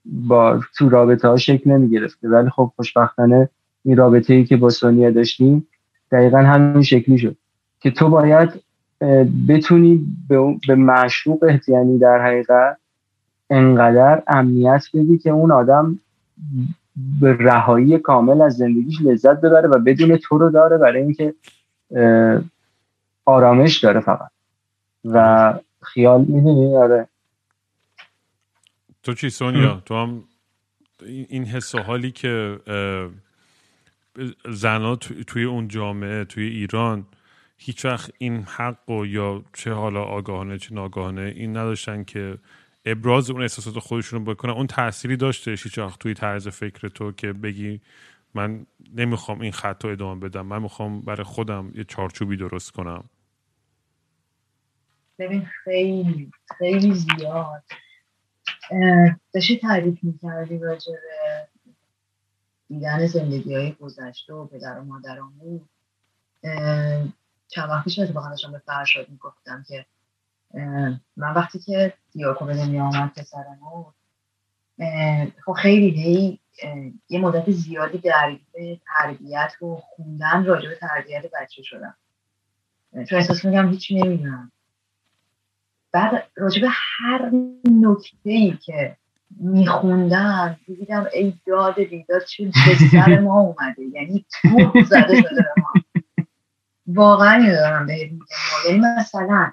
با 0.05 0.61
تو 0.77 0.89
رابطه 0.89 1.29
ها 1.29 1.37
شکل 1.37 1.71
نمی‌گرفته. 1.71 2.29
ولی 2.29 2.51
خب 2.51 2.73
خوشبختانه 2.77 3.49
این 3.85 3.97
رابطه 3.97 4.35
ای 4.35 4.45
که 4.45 4.57
با 4.57 4.71
سونیا 4.71 5.11
داشتیم 5.11 5.67
دقیقا 6.13 6.39
همین 6.39 6.83
شکلی 6.83 7.19
شد 7.19 7.37
که 7.81 7.91
تو 7.91 8.09
باید 8.09 8.51
بتونی 9.49 10.07
به, 10.69 10.75
معشوقت 10.75 11.69
یعنی 11.69 11.99
در 11.99 12.27
حقیقت 12.27 12.77
انقدر 13.51 14.23
امنیت 14.27 14.85
بدی 14.95 15.19
که 15.19 15.31
اون 15.31 15.53
آدم 15.53 15.99
به 17.21 17.37
رهایی 17.41 17.99
کامل 17.99 18.41
از 18.41 18.57
زندگیش 18.57 19.01
لذت 19.01 19.41
ببره 19.41 19.69
و 19.69 19.79
بدون 19.79 20.17
تو 20.17 20.39
رو 20.39 20.51
داره 20.51 20.79
برای 20.79 21.03
اینکه 21.03 21.35
آرامش 23.25 23.79
داره 23.79 24.01
فقط. 24.01 24.31
و 25.05 25.55
خیال 25.83 26.21
می‌دونی؟ 26.21 26.77
آره. 26.77 27.09
تو 29.03 29.15
چی 29.15 29.31
سونیا؟ 29.31 29.83
تو 29.87 29.95
هم 29.95 30.25
این 31.29 31.45
حس 31.45 31.75
حالی 31.75 32.11
که 32.11 32.59
زنها 34.49 34.97
توی 34.97 35.45
اون 35.45 35.69
جامعه 35.69 36.25
توی 36.25 36.47
ایران 36.49 37.07
هیچ 37.59 37.85
وقت 37.85 38.13
این 38.19 38.43
حق 38.43 38.91
و 38.91 39.07
یا 39.07 39.45
چه 39.55 39.73
حالا 39.73 40.03
آگاهانه 40.03 40.59
چه 40.59 40.75
ناگاهانه 40.75 41.33
این 41.37 41.57
نداشتن 41.57 42.05
که 42.05 42.39
ابراز 42.85 43.31
اون 43.31 43.43
احساسات 43.43 43.79
خودشون 43.79 44.25
رو 44.25 44.35
بکنن. 44.35 44.53
اون 44.53 44.67
تأثیری 44.67 45.17
داشته 45.17 45.51
هیچ 45.51 45.79
وقت 45.79 45.99
توی 45.99 46.15
طرز 46.15 46.49
فکر 46.49 46.89
تو 46.89 47.13
که 47.13 47.33
بگی 47.33 47.81
من 48.35 48.67
نمی‌خوام 48.95 49.41
این 49.41 49.53
خط 49.53 49.85
رو 49.85 49.91
ادامه 49.91 50.29
بدم. 50.29 50.47
من 50.47 50.63
می‌خوام 50.63 51.01
برای 51.01 51.25
خودم 51.25 51.73
یه 51.75 51.85
چارچوبی 51.85 52.37
درست 52.37 52.73
کنم. 52.73 53.05
ببین 55.19 55.47
خیلی 55.65 56.31
خیلی 56.59 56.95
زیاد. 56.95 57.63
داشتی 59.33 59.59
تعریف 59.59 59.99
می‌کردی 60.03 60.59
راجع 60.59 60.93
به 60.93 61.49
دیدن 62.69 63.07
زندگی 63.07 63.55
های 63.55 63.73
گذشته 63.73 64.35
و 64.35 64.47
پدر 64.47 64.79
و 64.79 64.85
مادرامون. 64.85 65.69
چند 67.49 67.71
وقت 67.71 67.85
پیش 67.85 67.99
اتفاقا 67.99 68.29
داشتم 68.29 68.53
به 68.53 68.59
فرشاد 68.59 69.09
می‌گفتم 69.09 69.65
که 69.69 69.87
من 71.17 71.35
وقتی 71.35 71.59
که 71.59 71.95
دیاکو 72.13 72.45
به 72.45 72.55
دنیا 72.55 72.85
آمد 72.85 73.13
پسرمو 73.15 73.85
خب 75.45 75.53
خیلی 75.53 75.91
هی 75.91 76.39
یه 77.09 77.21
مدت 77.21 77.51
زیادی 77.51 77.99
درگیر 77.99 78.81
تربیت 78.87 79.53
و 79.63 79.77
خوندن 79.77 80.45
راجع 80.45 80.69
به 80.69 80.77
تربیت 80.77 81.25
بچه 81.41 81.63
شدم. 81.63 81.95
چون 82.93 83.19
احساس 83.19 83.45
میگم 83.45 83.71
هیچی 83.71 84.03
نمی‌دونم. 84.03 84.53
بعد 85.93 86.27
راجع 86.37 86.61
به 86.61 86.69
هر 86.71 87.31
نکته 87.65 88.31
ای 88.31 88.59
که 88.63 88.97
میخوندم 89.31 90.61
دیدم 90.67 91.07
ای 91.13 91.35
داد 91.47 91.81
بیداد 91.81 92.25
چه 92.25 92.51
سر 92.93 93.21
ما 93.21 93.41
اومده. 93.41 93.83
یعنی 93.83 94.25
تو 94.31 94.83
زده 94.85 95.23
شده 95.23 95.45
ما. 95.57 95.83
واقعا 96.87 97.53
دارم 97.53 97.87
به 97.87 98.11
یعنی 98.69 98.81
مثلا 98.99 99.53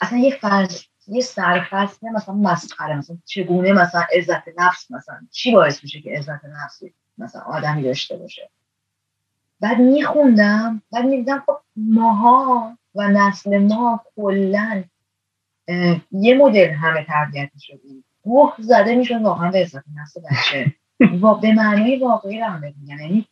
اصلا 0.00 0.18
یه 0.18 0.38
فصل 0.40 0.84
یه 1.08 1.20
سرفصل 1.20 2.08
مثلا 2.08 2.34
مسخره 2.34 2.96
مثلا 2.96 3.16
چگونه 3.24 3.72
مثلا 3.72 4.04
عزت 4.16 4.42
نفس 4.58 4.90
مثلا 4.90 5.20
چی 5.30 5.52
باعث 5.52 5.82
میشه 5.82 6.00
که 6.00 6.18
عزت 6.18 6.44
نفس 6.44 6.82
مثلا 7.18 7.42
آدمی 7.42 7.82
داشته 7.82 8.16
باشه؟ 8.16 8.50
بعد 9.60 9.78
میخوندم 9.78 10.82
بعد 10.92 11.04
می‌دیدم 11.04 11.42
خب 11.46 11.58
ماها 11.76 12.78
و 12.94 13.08
نسل 13.08 13.58
ما 13.58 14.00
کلا 14.16 14.84
یه 16.12 16.34
مدل 16.34 16.70
همه 16.70 17.04
تربیت 17.04 17.50
شدیم 17.58 18.04
اوه 18.22 18.54
زده 18.58 18.94
می‌شد 18.94 19.22
واقعا 19.22 19.50
به 19.50 19.62
اضافه 19.62 19.86
نفس 19.96 20.16
بچه. 20.18 20.72
به 21.42 21.52
معنای 21.52 21.98
واقعی 21.98 22.40
رو 22.40 22.46
هم 22.46 22.60
میگم 22.60 23.00
یعنی 23.00 23.26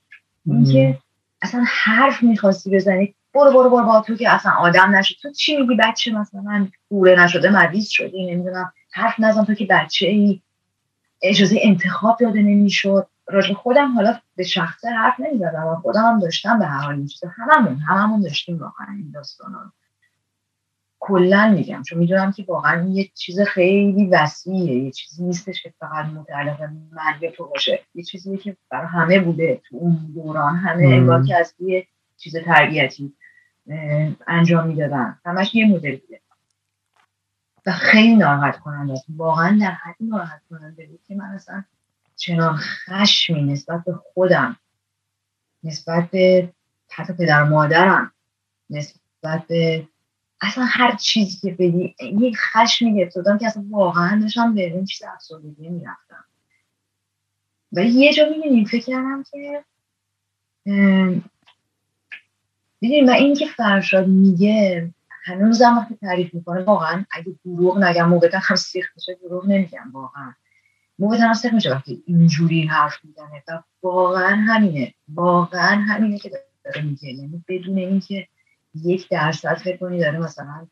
اینکه 0.47 0.99
اصلا 1.43 1.64
حرف 1.68 2.22
می‌خواستی 2.22 2.70
بزنی 2.70 3.14
برو 3.34 3.53
برو 3.53 3.70
برو 3.70 3.84
با 3.84 4.01
تو 4.01 4.16
که 4.16 4.34
اصلا 4.34 4.53
آدم 4.53 4.97
نشد 4.97 5.14
تو 5.22 5.32
چی 5.32 5.57
میگی 5.57 5.74
بچه؟ 5.74 6.12
مثلا 6.12 6.68
کوره 6.88 7.24
نشده 7.24 7.51
مریض 7.51 7.88
شدی 7.88 8.32
نمی‌دونم. 8.32 8.72
حرف 8.93 9.20
نزن 9.20 9.45
تو 9.45 9.55
که 9.55 9.66
بچه 9.70 10.07
ای 10.07 10.41
اجازه 11.22 11.59
انتخاب 11.62 12.16
داده 12.20 12.43
نمی‌شد. 12.43 13.07
راجع 13.28 13.55
خودم 13.55 13.95
حالا 13.95 14.18
به 14.36 14.45
شخصه 14.45 14.88
حرف 14.88 15.20
نمی‌زدم. 15.20 15.66
و 15.66 15.74
خودم 15.76 16.01
هم 16.01 16.20
داشتم 16.20 16.59
به 16.59 16.66
هر 16.66 16.78
حال 16.78 17.07
چیزا. 17.07 17.28
هممون 17.28 17.76
هممون 17.76 18.20
داشتیم 18.20 18.59
واقعا 18.59 18.86
این 18.97 19.11
داستانا 19.14 19.72
کلا 21.01 21.53
میگم 21.57 21.82
چون 21.82 21.98
می‌دونم 21.98 22.32
که 22.32 22.44
واقعا 22.48 22.88
یه 22.88 23.11
چیز 23.14 23.40
خیلی 23.40 24.07
وسیعه 24.07 24.84
یه 24.84 24.90
چیزی 24.90 25.24
نیستش 25.24 25.62
که 25.62 25.72
فقط 25.78 26.07
متعلق 26.07 26.62
من 26.62 27.14
یا 27.20 27.30
تو 27.30 27.46
باشه. 27.46 27.80
یه 27.94 28.03
چیزی 28.03 28.36
که 28.36 28.57
برای 28.70 28.86
همه 28.86 29.20
بوده 29.20 29.61
تو 29.68 29.76
اون 29.76 30.12
دوران 30.14 30.57
همه 30.57 30.82
انگار 30.84 31.24
که 31.26 31.36
از 31.36 31.55
یه 31.61 31.86
چیز 32.16 32.36
تربیتی 32.36 33.14
انجام 34.26 34.66
می‌دادن. 34.66 35.18
همش 35.24 35.55
یه 35.55 35.66
مدل 35.66 35.96
بوده. 35.96 36.20
و 37.66 37.72
خیلی 37.72 38.16
ناراحت 38.16 38.59
کننده 38.59 38.92
است. 38.92 39.05
واقعا 39.16 39.59
در 39.61 39.70
حدی 39.70 40.05
ناراحت 40.05 40.42
کننده 40.51 40.86
بود 40.86 41.01
که 41.09 41.14
من 41.14 41.24
اصلا 41.24 41.64
چنان 42.16 42.57
خشمی 42.57 43.42
نسبت 43.42 43.84
به 43.84 43.92
خودم 43.92 44.57
نسبت 45.64 46.11
به 46.11 46.53
حتی 46.90 47.12
پدر 47.12 47.42
مادرم 47.42 48.12
نسبت 48.70 49.46
به 49.48 49.88
اصلا 50.41 50.64
هر 50.64 50.97
چیزی 50.97 51.38
که 51.38 51.57
بدی 51.59 51.95
یک 52.01 52.36
خشمی 52.38 52.95
گرفت 52.95 53.14
که 53.41 53.47
اصلا 53.47 53.64
واقعا 53.70 54.20
داشتم 54.20 54.55
به 54.55 54.66
این 54.66 54.84
چیز 54.84 55.03
افسردگی 55.03 55.68
می‌رفتم. 55.68 56.24
و 57.72 57.84
یه 57.84 58.12
جا 58.12 58.28
می‌دونیم 58.28 58.64
فکر 58.64 58.84
کردم 58.84 59.24
که 59.30 59.64
می‌دونیم 62.80 63.07
و 63.07 63.11
این 63.11 63.34
که 63.34 63.47
فرشاد 63.47 64.07
میگه 64.09 64.91
هنوزم 65.24 65.78
وقتی 65.78 65.97
تعریف 65.97 66.34
می‌کنه 66.34 66.62
واقعا 66.64 67.05
اگه 67.12 67.34
دروغ 67.45 67.78
نگم 67.78 68.09
موقع 68.09 68.30
هم 68.32 68.57
سیخ 68.57 68.91
میشه 68.97 69.18
دروغ 69.22 69.47
نمیگم 69.47 69.91
واقعا. 69.93 70.34
موقع 70.99 71.16
هم 71.16 71.34
سیخ 71.34 71.53
میشه 71.53 71.70
وقتی 71.70 72.03
اینجوری 72.07 72.66
حرف 72.66 72.99
می‌زنه. 73.05 73.43
و 73.49 73.62
واقعا 73.82 74.36
همینه 74.36 74.95
واقعا 75.09 75.80
همینه 75.80 76.18
که 76.18 76.30
داره 76.64 76.82
میگه. 76.82 77.09
یعنی 77.09 77.45
بدون 77.49 77.78
اینکه 77.78 78.28
یک 78.75 79.09
درصد 79.09 79.55
فکر 79.55 79.77
کنی 79.77 79.99
داره 79.99 80.18
مثلا 80.18 80.66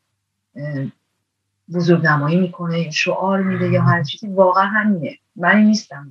بزرگ 1.73 2.05
نمایی 2.05 2.39
می‌کنه 2.39 2.91
شعار 2.91 3.43
میده 3.43 3.69
یا 3.69 3.81
هر 3.81 4.03
چیزی 4.03 4.27
واقعا 4.27 4.65
همینه. 4.65 5.17
من 5.35 5.57
نیستم. 5.61 6.09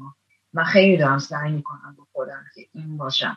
من 0.53 0.65
خیلی 0.65 0.97
دارم 0.97 1.19
سعی 1.19 1.53
می‌کنم 1.53 1.95
با 1.99 2.07
خودم 2.13 2.45
که 2.55 2.67
این 2.75 2.97
باشم. 2.97 3.37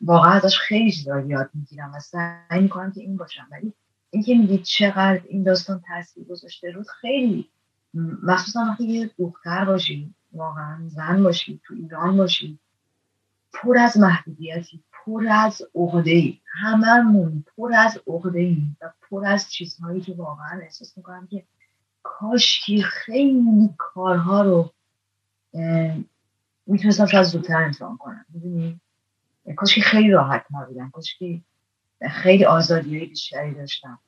واقعا 0.00 0.32
ازش 0.32 0.58
خیلی 0.58 0.92
چیزا 0.92 1.20
یاد 1.20 1.50
می‌گیرم 1.54 1.92
و 1.94 2.00
سعی 2.00 2.60
می‌کنم 2.60 2.92
که 2.92 3.00
این 3.00 3.16
باشم. 3.16 3.48
ولی 3.52 3.72
اینکه 4.10 4.34
میگید 4.34 4.62
چقدر 4.62 5.20
این 5.28 5.42
داستان 5.42 5.82
تاثیر 5.88 6.24
گذاشته 6.24 6.70
روز 6.70 6.90
خیلی. 6.90 7.50
مخصوصا 8.22 8.66
وقتی 8.70 8.84
یه 8.84 9.10
دختر 9.18 9.64
باشی 9.64 10.14
واقعا 10.32 10.88
زن 10.88 11.22
باشی 11.22 11.60
تو 11.64 11.74
ایران 11.74 12.16
باشی 12.16 12.58
پر 13.52 13.78
از 13.78 13.98
محدودیتی 13.98 14.82
پر 15.06 15.26
از 15.30 15.62
عقده 15.74 16.10
ای 16.10 16.38
هممون 16.46 17.44
پر 17.56 17.72
از 17.74 18.00
عقده 18.06 18.38
ای 18.38 18.62
و 18.80 18.90
پر 19.10 19.26
از 19.26 19.52
چیزهایی 19.52 20.00
که 20.00 20.14
واقعا 20.14 20.60
احساس 20.62 20.96
می‌کنم 20.96 21.26
که 21.26 21.44
کاشکی 22.02 22.82
خیلی 22.82 23.70
کارها 23.78 24.42
رو 24.42 24.72
می‌تونستم 26.66 27.06
شاید 27.06 27.24
زودتر 27.24 27.56
انجام 27.56 27.96
کنم. 27.96 28.26
می‌دونی؟ 28.34 28.80
کاشکی 29.56 29.80
خیلی 29.80 30.10
راحت 30.10 30.44
نبودم 30.50 30.90
کاشکی 30.90 31.44
خیلی 32.10 32.44
آزادی 32.44 32.98
های 32.98 33.06
بیشتری 33.06 33.54
داشتم. 33.54 33.98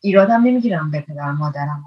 ایرادم 0.00 0.42
نمی‌گیرم 0.42 0.90
به 0.90 1.00
پدر 1.00 1.30
مادرم. 1.30 1.84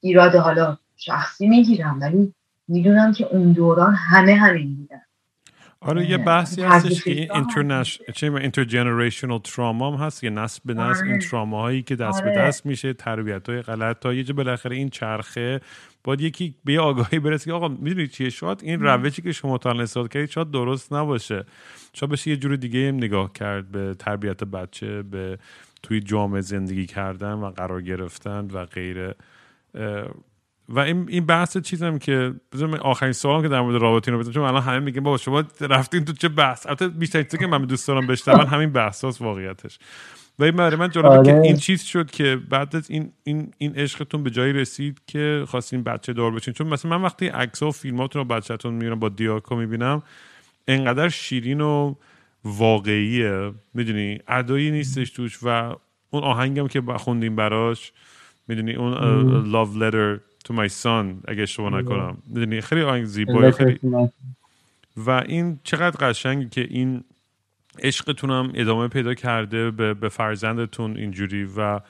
ایراد 0.00 0.34
حالا 0.34 0.78
شخصی 0.96 1.48
می‌گیرم 1.48 2.00
ولی 2.00 2.34
می‌دونم 2.68 3.12
که 3.12 3.26
اون 3.26 3.52
دوران 3.52 3.94
همه 3.94 4.34
همین 4.34 4.76
بودن. 4.76 5.02
آره 5.80 6.10
یه 6.10 6.18
بحثی 6.18 6.62
هستش 6.62 7.04
که 7.04 7.10
این 7.10 8.36
اینترجنریشنال 8.36 9.38
تراما 9.38 9.96
هم 9.96 10.06
هست 10.06 10.20
که 10.20 10.30
نسل 10.30 10.60
به 10.64 10.74
نسل 10.74 11.04
این 11.04 11.12
آره. 11.12 11.20
تراما 11.20 11.60
هایی 11.60 11.82
که 11.82 11.96
دست 11.96 12.22
به 12.22 12.30
آره. 12.30 12.38
دست 12.38 12.66
میشه 12.66 12.92
تربیت 12.92 13.48
های 13.48 13.62
غلط 13.62 13.98
تا 13.98 14.14
یه 14.14 14.24
جا 14.24 14.34
بالاخره 14.34 14.76
این 14.76 14.88
چرخه 14.88 15.60
باید 16.04 16.20
یکی 16.20 16.54
به 16.64 16.72
یه 16.72 16.80
آگاهی 16.80 17.18
برسه 17.18 17.44
که 17.44 17.52
آقا 17.52 17.68
می‌دونی 17.68 18.08
چیه؟ 18.08 18.30
شاید 18.30 18.60
این 18.62 18.80
روشی 18.80 19.22
که 19.22 19.32
شما 19.32 19.58
تا 19.58 19.70
استفاده 19.70 20.08
کردید 20.08 20.30
شاید 20.30 20.50
درست 20.50 20.92
نباشه. 20.92 21.44
شاید 21.92 22.12
بشه 22.12 22.30
یه 22.30 22.36
جور 22.36 22.56
دیگه 22.56 22.88
هم 22.88 22.96
نگاه 22.96 23.32
کرد 23.32 23.70
به 23.70 23.94
تربیت 23.94 24.44
بچه 24.44 25.02
به 25.02 25.38
توی 25.82 26.00
جامعه 26.00 26.40
زندگی 26.40 26.86
کردن 26.86 27.32
و 27.32 27.50
قرار 27.50 27.82
گرفتن 27.82 28.48
و 28.52 28.66
غیره. 28.66 29.14
و 30.68 30.78
این 30.78 31.06
این 31.08 31.26
بحث 31.26 31.56
چیزم 31.56 31.98
که 31.98 32.34
بذار 32.52 32.76
آخرین 32.76 33.12
سوالم 33.12 33.42
که 33.42 33.48
در 33.48 33.60
مورد 33.60 33.82
رابطین 33.82 34.14
رو 34.14 34.32
چون 34.32 34.42
الان 34.42 34.62
همه 34.62 34.78
میگن 34.78 35.00
بابا 35.00 35.16
شما 35.16 35.44
رفتین 35.60 36.04
تو 36.04 36.12
چه 36.12 36.28
بحث؟ 36.28 36.66
البته 36.66 36.88
بیشتر 36.88 37.22
چیزی 37.22 37.38
که 37.38 37.46
من 37.46 37.64
دوست 37.64 37.88
دارم 37.88 38.06
بشنون 38.06 38.46
همین 38.56 38.72
بحثاست 38.72 39.22
واقعیتش. 39.22 39.78
و 40.38 40.44
این 40.44 40.56
برای 40.56 40.76
من 40.76 40.90
جالبه 40.90 41.24
که 41.24 41.32
آره. 41.32 41.42
این 41.42 41.56
چیز 41.56 41.82
شد 41.82 42.10
که 42.10 42.38
بعد 42.50 42.76
از 42.76 42.90
این 42.90 43.12
این 43.24 43.52
این 43.58 43.74
عشقتون 43.76 44.22
به 44.22 44.30
جایی 44.30 44.52
رسید 44.52 45.00
که 45.06 45.44
خواستین 45.48 45.82
بچه 45.82 46.12
دار 46.12 46.30
بشین. 46.30 46.54
چون 46.54 46.66
مثلا 46.66 46.90
من 46.98 47.02
وقتی 47.04 47.26
عکس 47.26 47.62
و 47.62 47.70
فیلماتون 47.70 48.22
رو 48.22 48.28
بچه‌تون 48.28 48.74
می‌بینم 48.74 48.98
با 48.98 49.08
دیاکو 49.08 49.56
می‌بینم 49.56 50.02
انقدر 50.68 51.08
شیرین 51.08 51.60
و 51.60 51.94
واقعیه. 52.44 53.52
می‌دونی؟ 53.74 54.18
ادایی 54.28 54.70
نیستش 54.70 55.10
توش 55.10 55.38
و 55.42 55.76
اون 56.10 56.22
آهنگم 56.22 56.68
که 56.68 56.82
خوندیم 56.96 57.36
براش 57.36 57.92
می‌دونی؟ 58.48 58.74
اون 58.74 58.94
love 59.52 59.70
letter 59.80 60.35
to 60.48 60.52
my 60.52 60.68
son 60.82 61.28
اگه 61.28 61.42
اشتباه 61.42 61.70
نکنم. 61.80 62.18
می‌دونی 62.26 62.60
خیلی 62.60 62.82
آهنگ 62.82 63.04
زیبایی 63.04 63.52
خیلی 63.52 63.78
و 64.96 65.10
این 65.10 65.60
چقدر 65.64 66.08
قشنگی 66.08 66.48
که 66.48 66.66
این 66.70 67.04
عشقتون 67.82 68.30
هم 68.30 68.52
ادامه 68.54 68.88
پیدا 68.88 69.14
کرده 69.14 69.70
به, 69.70 69.94
به 69.94 70.08
فرزندتون 70.08 70.96
اینجوری 70.96 71.48
و 71.56 71.80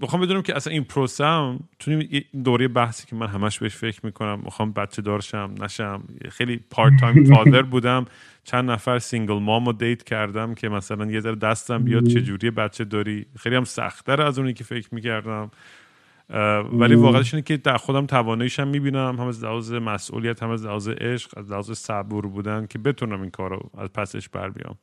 می‌خوام 0.00 0.22
بدونم 0.22 0.42
که 0.42 0.56
اصلا 0.56 0.72
این 0.72 0.84
پروسه 0.84 1.24
هم 1.24 1.60
تو 1.78 2.02
دوره 2.44 2.68
بحثی 2.68 3.06
که 3.06 3.16
من 3.16 3.26
همش 3.26 3.58
بهش 3.58 3.76
فکر 3.76 4.00
می‌کنم 4.06 4.40
می‌خوام 4.44 4.72
بچه 4.72 5.02
دارشم 5.02 5.54
نشم 5.60 6.02
خیلی 6.30 6.60
part-time 6.70 7.24
father 7.24 7.62
بودم 7.62 8.06
چند 8.44 8.70
نفر 8.70 8.98
single 8.98 9.38
mom 9.38 9.66
رو 9.66 9.72
date 9.72 10.02
کردم 10.02 10.54
که 10.54 10.68
مثلا 10.68 11.06
یه 11.06 11.20
ذره 11.20 11.34
دستم 11.34 11.84
بیاد 11.84 12.06
چجوری 12.06 12.50
بچه 12.50 12.84
داری. 12.84 13.26
خیلی 13.38 13.56
هم 13.56 13.64
سختتر 13.64 14.22
از 14.22 14.38
اونی 14.38 14.52
که 14.54 14.64
فکر 14.64 14.94
می‌کردم. 14.94 15.50
ولی 16.72 16.94
واقعش 16.94 17.34
اینه 17.34 17.44
که 17.44 17.56
در 17.56 17.76
خودم 17.76 18.06
تواناییشم 18.06 18.68
می‌بینم 18.68 19.16
هم 19.18 19.26
از 19.26 19.44
لحاظ 19.44 19.72
مسئولیت 19.72 20.42
هم 20.42 20.50
از 20.50 20.66
لحاظ 20.66 20.88
عشق 20.88 21.38
از 21.38 21.50
لحاظ 21.50 21.70
صبور 21.70 22.26
بودن 22.26 22.66
که 22.70 22.78
بتونم 22.78 23.20
این 23.20 23.30
کار 23.30 23.50
رو 23.50 23.70
از 23.78 23.88
پسش 23.88 24.28
بر 24.28 24.48
بیام. 24.50 24.74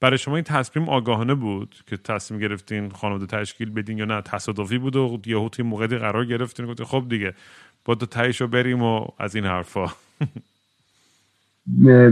برای 0.00 0.18
شما 0.18 0.34
این 0.34 0.44
تصمیم 0.44 0.88
آگاهانه 0.88 1.34
بود 1.34 1.74
که 1.86 1.96
تصمیم 1.96 2.40
گرفتین 2.40 2.90
خانواده 2.90 3.26
تشکیل 3.26 3.70
بدین 3.70 3.98
یا 3.98 4.04
نه؟ 4.04 4.22
تصادفی 4.22 4.78
بود 4.78 4.96
و 4.96 5.18
یهو 5.26 5.48
توی 5.48 5.64
موقعی 5.64 5.98
قرار 5.98 6.24
گرفتین 6.24 6.66
گفتین 6.66 6.86
خب 6.86 7.04
دیگه 7.08 7.34
با 7.84 7.94
تو 7.94 8.06
تایشو 8.06 8.46
بریم 8.46 8.82
و 8.82 9.06
از 9.18 9.34
این 9.34 9.44
حرفا. 9.44 9.86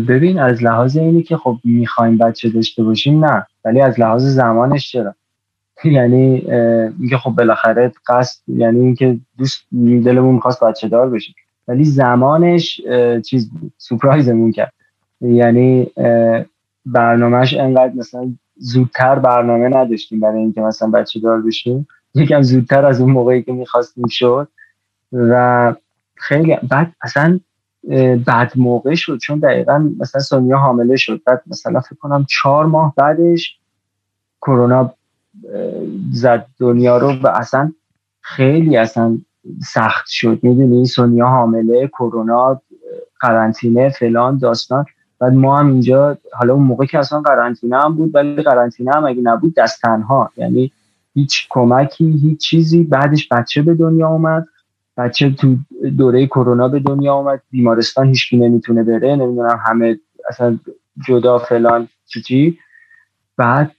ببین 0.09 0.39
از 0.39 0.63
لحاظ 0.63 0.97
اینی 0.97 1.23
که 1.23 1.37
خب 1.37 1.59
می‌خوایم 1.65 2.19
بچه 2.19 2.49
داشته 2.49 2.83
باشیم 2.83 3.25
نه. 3.25 3.47
ولی 3.65 3.81
از 3.81 4.01
لحاظ 4.01 4.25
زمانش 4.25 4.93
چرا؟ 4.93 5.15
یعنی 5.85 6.47
میگه 6.99 7.19
خب 7.19 7.31
بالاخره 7.31 7.93
قصد 8.07 8.41
یعنی 8.49 8.81
اینکه 8.81 9.19
دوست 9.39 9.67
دلمون 10.05 10.35
می‌خواست 10.35 10.65
بچه 10.65 10.89
دار 10.89 11.11
بشیم. 11.11 11.35
ولی 11.69 11.85
زمانش 11.85 12.81
چیز 13.27 13.51
بود 13.51 13.73
سپرایزمون 13.79 14.53
کرد. 14.53 14.73
یعنی 15.21 15.91
برنامهش 16.87 17.55
انقدر 17.55 17.93
مثلا 17.95 18.35
زودتر 18.57 19.19
برنامه 19.19 19.69
نداشتیم 19.69 20.21
برای 20.21 20.39
اینکه 20.39 20.61
مثلا 20.61 20.89
بچه 20.89 21.21
دار 21.21 21.43
بشیم. 21.43 21.89
یکم 22.15 22.43
زودتر 22.43 22.87
از 22.87 23.01
اون 23.01 23.11
موقعی 23.11 23.43
که 23.43 23.53
می‌خواستیم 23.53 24.07
شد. 24.09 24.49
و 25.13 25.75
خیلی 26.15 26.57
بعد 26.69 26.93
اصلا 27.03 27.41
بعد 28.27 28.53
موقع 28.57 28.95
شد. 28.95 29.19
چون 29.19 29.39
دقیقا 29.39 29.91
مثلا 30.01 30.21
سونیا 30.21 30.59
حامله 30.59 30.97
شد. 30.97 31.21
بعد 31.27 31.43
مثلا 31.47 31.81
فکر 31.81 31.97
کنم 31.97 32.27
چهار 32.29 32.67
ماه 32.67 32.95
بعدش 32.97 33.59
کرونا 34.43 34.95
زد 36.13 36.47
دنیا 36.59 36.99
رو 36.99 37.13
و 37.13 37.27
اصلا 37.27 37.73
خیلی 38.21 38.77
اصلا 38.77 39.19
سخت 39.63 40.07
شد. 40.09 40.39
می‌دونی 40.43 40.87
سونیا 40.87 41.27
حامله 41.27 41.89
کرونا 41.89 42.61
قرنطینه 43.21 43.89
فلان 43.89 44.39
داستان. 44.39 44.85
بعد 45.21 45.33
ما 45.33 45.59
هم 45.59 45.67
اینجا 45.67 46.19
حالا 46.33 46.55
اون 46.55 46.63
موقع 46.63 46.87
که 46.87 46.99
اصلا 46.99 47.21
قرنطینه 47.21 47.81
هم 47.81 47.95
بود 47.95 48.15
ولی 48.15 48.43
قرنطینه 48.43 48.93
هم 48.93 49.05
اگه 49.05 49.23
نبود 49.23 49.55
دست 49.55 49.83
تنها. 49.83 50.31
یعنی 50.37 50.73
هیچ 51.15 51.47
کمکی 51.51 52.21
هیچ 52.23 52.41
چیزی. 52.41 52.83
بعدش 52.83 53.29
بچه 53.31 53.63
به 53.63 53.75
دنیا 53.75 54.09
اومد. 54.09 54.47
بچه 54.97 55.31
تو 55.31 55.57
دوره 55.99 56.27
کرونا 56.27 56.69
به 56.69 56.81
دنیا 56.81 57.15
اومد. 57.15 57.43
بیمارستان 57.51 58.07
هیچکی 58.07 58.37
نمی‌تونه 58.37 58.83
بره. 58.83 59.17
نمی‌دونم 59.17 59.61
همه 59.67 59.99
اصلا 60.29 60.59
جدا 61.09 61.39
فلان 61.39 61.89
چی. 62.07 62.59
بعد 63.37 63.73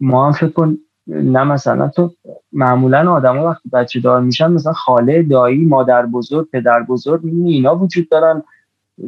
ما 0.00 0.26
هم 0.26 0.32
فکر 0.32 0.48
کن 0.48 0.78
نه 1.06 1.44
مثلا 1.44 1.88
تو 1.88 2.12
معمولا 2.52 3.12
آدم 3.12 3.38
وقتی 3.38 3.68
بچه 3.72 4.00
دار 4.00 4.20
میشن 4.20 4.52
مثلا 4.52 4.72
خاله 4.72 5.22
دایی 5.22 5.64
مادر 5.64 6.06
بزرگ 6.06 6.50
پدر 6.50 6.82
بزرگ 6.82 7.24
می‌بینی 7.24 7.52
اینا 7.52 7.76
وجود 7.76 8.08
دارن. 8.08 8.42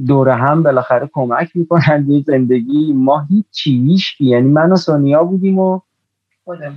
دوره 0.07 0.35
هم 0.35 0.63
بالاخره 0.63 1.11
کمک 1.13 1.51
می‌کنن 1.55 2.05
به 2.09 2.23
زندگی. 2.27 2.93
ما 2.93 3.27
هیچی 3.31 3.71
هیچ 3.87 4.21
یعنی 4.21 4.49
من 4.49 4.73
و 4.73 4.77
سونیا 4.77 5.25
بودیم 5.25 5.59
و 5.59 5.81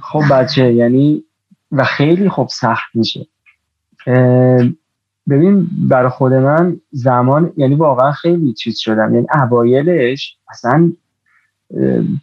خب 0.02 0.22
بچه 0.32 0.74
یعنی 0.74 1.24
و 1.72 1.84
خیلی 1.84 2.30
خوب 2.30 2.48
سخت 2.48 2.96
میشه. 2.96 3.28
ببین 5.30 5.68
برای 5.90 6.10
خود 6.10 6.34
من 6.34 6.78
زمان 6.92 7.54
یعنی 7.58 7.76
واقعا 7.76 8.12
خیلی 8.12 8.54
چیز 8.54 8.78
شدم. 8.78 9.14
یعنی 9.16 9.28
اوایلش 9.44 10.38
اصلا 10.50 10.92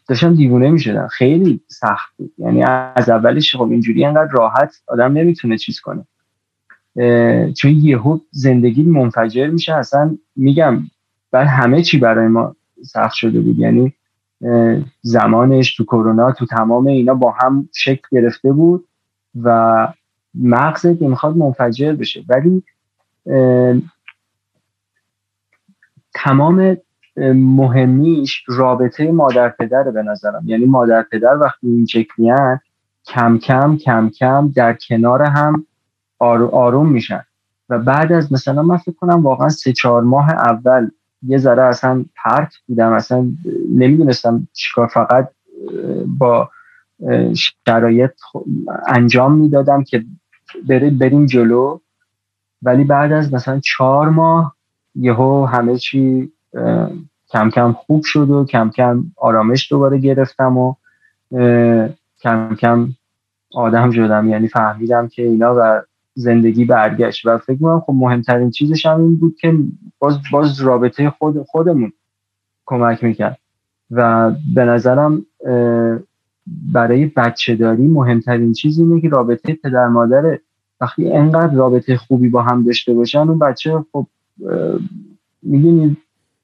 داشتم 0.09 0.35
دیوونه 0.35 0.71
می‌شدم. 0.71 1.09
خیلی 1.09 1.61
سخت 1.69 2.17
بود. 2.17 2.33
یعنی 2.39 2.63
از 2.95 3.09
اولش 3.09 3.57
خب 3.57 3.71
اینجوری 3.71 4.05
انقدر 4.05 4.31
راحت 4.33 4.75
آدم 4.87 5.13
نمی‌تونه 5.13 5.59
چیز 5.59 5.81
کنه. 5.81 6.07
چون 7.53 7.71
یهو 7.71 8.19
زندگی 8.31 8.83
منفجر 8.83 9.47
میشه. 9.47 9.75
اصلا 9.75 10.17
میگم 10.37 10.79
بعد 11.31 11.47
همه 11.47 11.83
چی 11.83 11.99
برای 11.99 12.29
ما 12.29 12.57
سخت 12.85 13.15
شده 13.15 13.41
بود. 13.41 13.59
یعنی 13.59 13.93
زمانش 15.03 15.77
تو 15.77 15.85
کرونا 15.85 16.33
تو 16.33 16.47
تمام 16.47 16.87
اینا 16.87 17.15
با 17.15 17.31
هم 17.31 17.69
شکل 17.75 18.09
گرفته 18.13 18.53
بود 18.53 18.89
و 19.43 19.89
مغزت 20.35 21.03
می‌خواد 21.03 21.37
منفجر 21.37 21.93
بشه. 21.93 22.25
ولی 22.29 22.63
تمام 26.15 26.77
مهمیش 27.35 28.45
رابطه 28.47 29.12
مادر 29.12 29.49
پدره 29.49 29.91
به 29.91 30.03
نظرم. 30.03 30.43
یعنی 30.47 30.64
مادر 30.64 31.03
پدر 31.03 31.37
وقتی 31.37 31.67
این 31.67 31.87
شکلی 31.87 32.33
کم 33.07 33.39
کم 33.39 33.77
کم 33.77 34.09
کم 34.09 34.53
در 34.57 34.77
کنار 34.89 35.23
هم 35.23 35.67
آروم 36.19 36.89
میشن. 36.89 37.23
و 37.69 37.79
بعد 37.79 38.12
از 38.12 38.33
مثلا 38.33 38.62
من 38.62 38.77
فکر 38.77 38.95
کنم 38.95 39.23
واقعا 39.23 39.49
سه 39.49 39.73
چهار 39.73 40.03
ماه 40.03 40.31
اول 40.31 40.91
یه 41.23 41.39
ذره 41.39 41.62
اصلا 41.62 42.05
پرت 42.17 42.55
بودم 42.69 42.93
اصلا 42.93 43.27
نمی‌دونستم 43.71 44.49
چیکار 44.53 44.87
فقط 44.87 45.31
با 46.19 46.51
شرایط 47.67 48.11
انجام 48.89 49.39
می‌دادم 49.39 49.85
که 49.85 50.05
بریم 50.99 51.27
جلو. 51.27 51.79
ولی 52.62 52.85
بعد 52.85 53.12
از 53.12 53.35
مثلا 53.35 53.61
چهار 53.61 54.09
ماه 54.09 54.57
یهو 54.95 55.45
همه 55.45 55.77
چی 55.77 56.33
کم 57.29 57.51
کم 57.51 57.73
خوب 57.73 58.03
شد 58.05 58.31
و 58.31 58.45
کم 58.45 58.71
کم 58.71 59.05
آرامش 59.17 59.73
دوباره 59.73 59.99
گرفتم 59.99 60.59
و 60.59 60.75
کم 62.23 62.55
کم 62.55 62.89
آدم 63.55 63.91
شدم. 63.91 64.29
یعنی 64.29 64.49
فهمیدم 64.49 65.09
که 65.09 65.23
اینا 65.23 65.55
و 65.59 65.83
زندگی 66.15 66.65
برگشت. 66.65 67.27
و 67.27 67.39
فکر 67.39 67.53
می‌کنم 67.53 67.81
خب 67.81 67.93
مهمترین 67.97 68.51
چیزش 68.51 68.87
هم 68.87 69.01
این 69.01 69.17
بود 69.17 69.37
که 69.41 69.55
باز, 69.99 70.19
باز 70.33 70.61
رابطه 70.61 71.11
خود 71.11 71.43
خودمون 71.43 71.93
کمک 72.67 73.05
می‌کرد. 73.05 73.39
و 73.91 74.31
به 74.55 74.65
نظرم 74.65 75.27
برای 76.73 77.07
بچه 77.07 77.57
داری 77.57 77.87
مهمترین 77.87 78.53
چیز 78.53 78.79
اینه 78.79 79.01
که 79.01 79.09
رابطه 79.09 79.55
پدر 79.55 79.87
مادر 79.87 80.39
وقتی 80.81 81.13
انقدر 81.13 81.55
رابطه 81.55 81.97
خوبی 81.97 82.29
با 82.29 82.43
هم 82.43 82.63
داشته 82.63 82.95
باشن 82.95 83.19
اون 83.19 83.39
بچه 83.39 83.85
خب 83.93 84.07
می‌دونید 85.43 85.97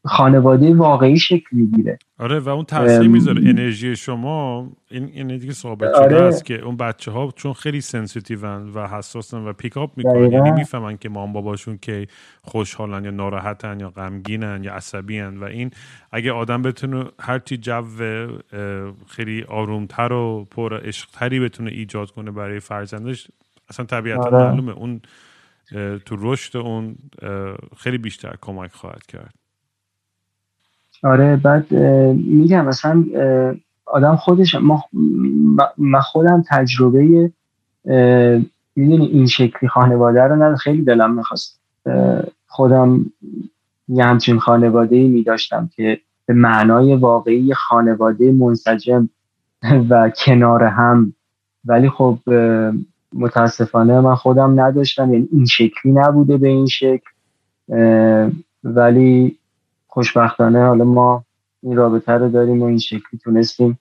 خانواده 0.05 0.75
واقعی 0.75 1.19
شکل 1.19 1.47
می‌گیره. 1.53 1.99
آره 2.19 2.39
و 2.39 2.49
اون 2.49 2.65
تاثیر 2.65 3.09
می‌ذاره. 3.09 3.49
انرژی 3.49 3.97
شما 3.97 4.71
این 4.91 5.11
انرژی 5.15 5.47
که 5.47 5.53
ثابت 5.53 5.95
شده 5.95 6.05
آره. 6.05 6.23
است 6.23 6.45
که 6.45 6.61
اون 6.61 6.77
بچه 6.77 7.11
ها 7.11 7.33
چون 7.37 7.53
خیلی 7.53 7.81
سنسیتیون 7.81 8.69
و 8.75 8.89
حساسن 8.89 9.39
و 9.39 9.53
پیک 9.53 9.77
اپ 9.77 9.91
می‌کنن 9.97 10.33
یعنی 10.33 10.51
می‌فهمن 10.51 10.97
که 10.97 11.09
مام 11.09 11.33
باباشون 11.33 11.79
که 11.83 12.07
خوشحالن 12.43 13.05
یا 13.05 13.11
ناراحتن 13.11 13.81
یا 13.81 13.91
غمگینن 13.91 14.65
یا 14.65 14.75
عصبیان 14.75 15.37
و 15.37 15.45
این 15.45 15.71
اگه 16.13 16.33
آدم 16.33 16.63
بتونه 16.63 17.05
هرچی 17.21 17.57
جو 17.57 17.83
خیلی 19.09 19.43
آرومتر 19.43 20.13
و 20.13 20.47
پر 20.51 20.81
عشقتری 20.85 21.41
بتونه 21.41 21.71
ایجاد 21.71 22.11
کنه 22.11 22.31
برای 22.31 22.61
فرزندش 22.61 23.29
اصلا 23.71 23.87
طبیعتا 23.87 24.23
آره. 24.23 24.39
معلومه. 24.39 24.73
اون 24.73 25.01
تو 26.07 26.17
رشد 26.19 26.57
اون 26.57 26.97
خیلی 27.77 27.99
بیشتر 27.99 28.35
کمک 28.41 28.73
خواهد 28.73 29.07
کرد. 29.07 29.35
آره 31.03 31.37
بعد 31.37 31.73
میگم 32.15 32.65
مثلا 32.65 33.05
آدم 33.87 34.17
خودش 34.17 34.55
ما 35.79 36.01
خودم 36.03 36.45
تجربه 36.49 37.33
می‌دونی 38.77 39.07
این 39.07 39.27
شکلی 39.27 39.69
خانواده 39.69 40.23
رو 40.23 40.35
ندارم. 40.35 40.57
خیلی 40.57 40.83
دلم 40.83 41.15
می‌خواست 41.15 41.61
خودم 42.47 43.07
یه 43.89 44.05
همچین 44.05 44.39
خانواده 44.39 44.97
ای 44.97 45.09
می 45.09 45.25
که 45.77 46.01
به 46.27 46.35
معنای 46.35 46.97
واقعی 46.97 47.55
خانواده 47.55 48.33
منسجم 48.33 49.09
و 49.91 50.11
کنار 50.11 50.65
هم. 50.65 51.13
ولی 51.65 51.89
خب 51.89 52.19
متاسفانه 53.15 54.01
من 54.01 54.15
خودم 54.15 54.61
نداشتم. 54.61 55.15
یعنی 55.15 55.29
این 55.33 55.45
شکلی 55.45 55.93
نبوده 55.93 56.37
به 56.37 56.49
این 56.49 56.67
شکل 56.67 57.11
ولی 58.65 59.39
خوشبختانه 59.93 60.67
حالا 60.67 60.85
ما 60.85 61.25
این 61.63 61.77
رابطه 61.77 62.13
رو 62.13 62.29
داریم 62.29 62.63
و 62.63 62.65
این 62.65 62.79
شکلی 62.79 63.21
تونستیم 63.25 63.79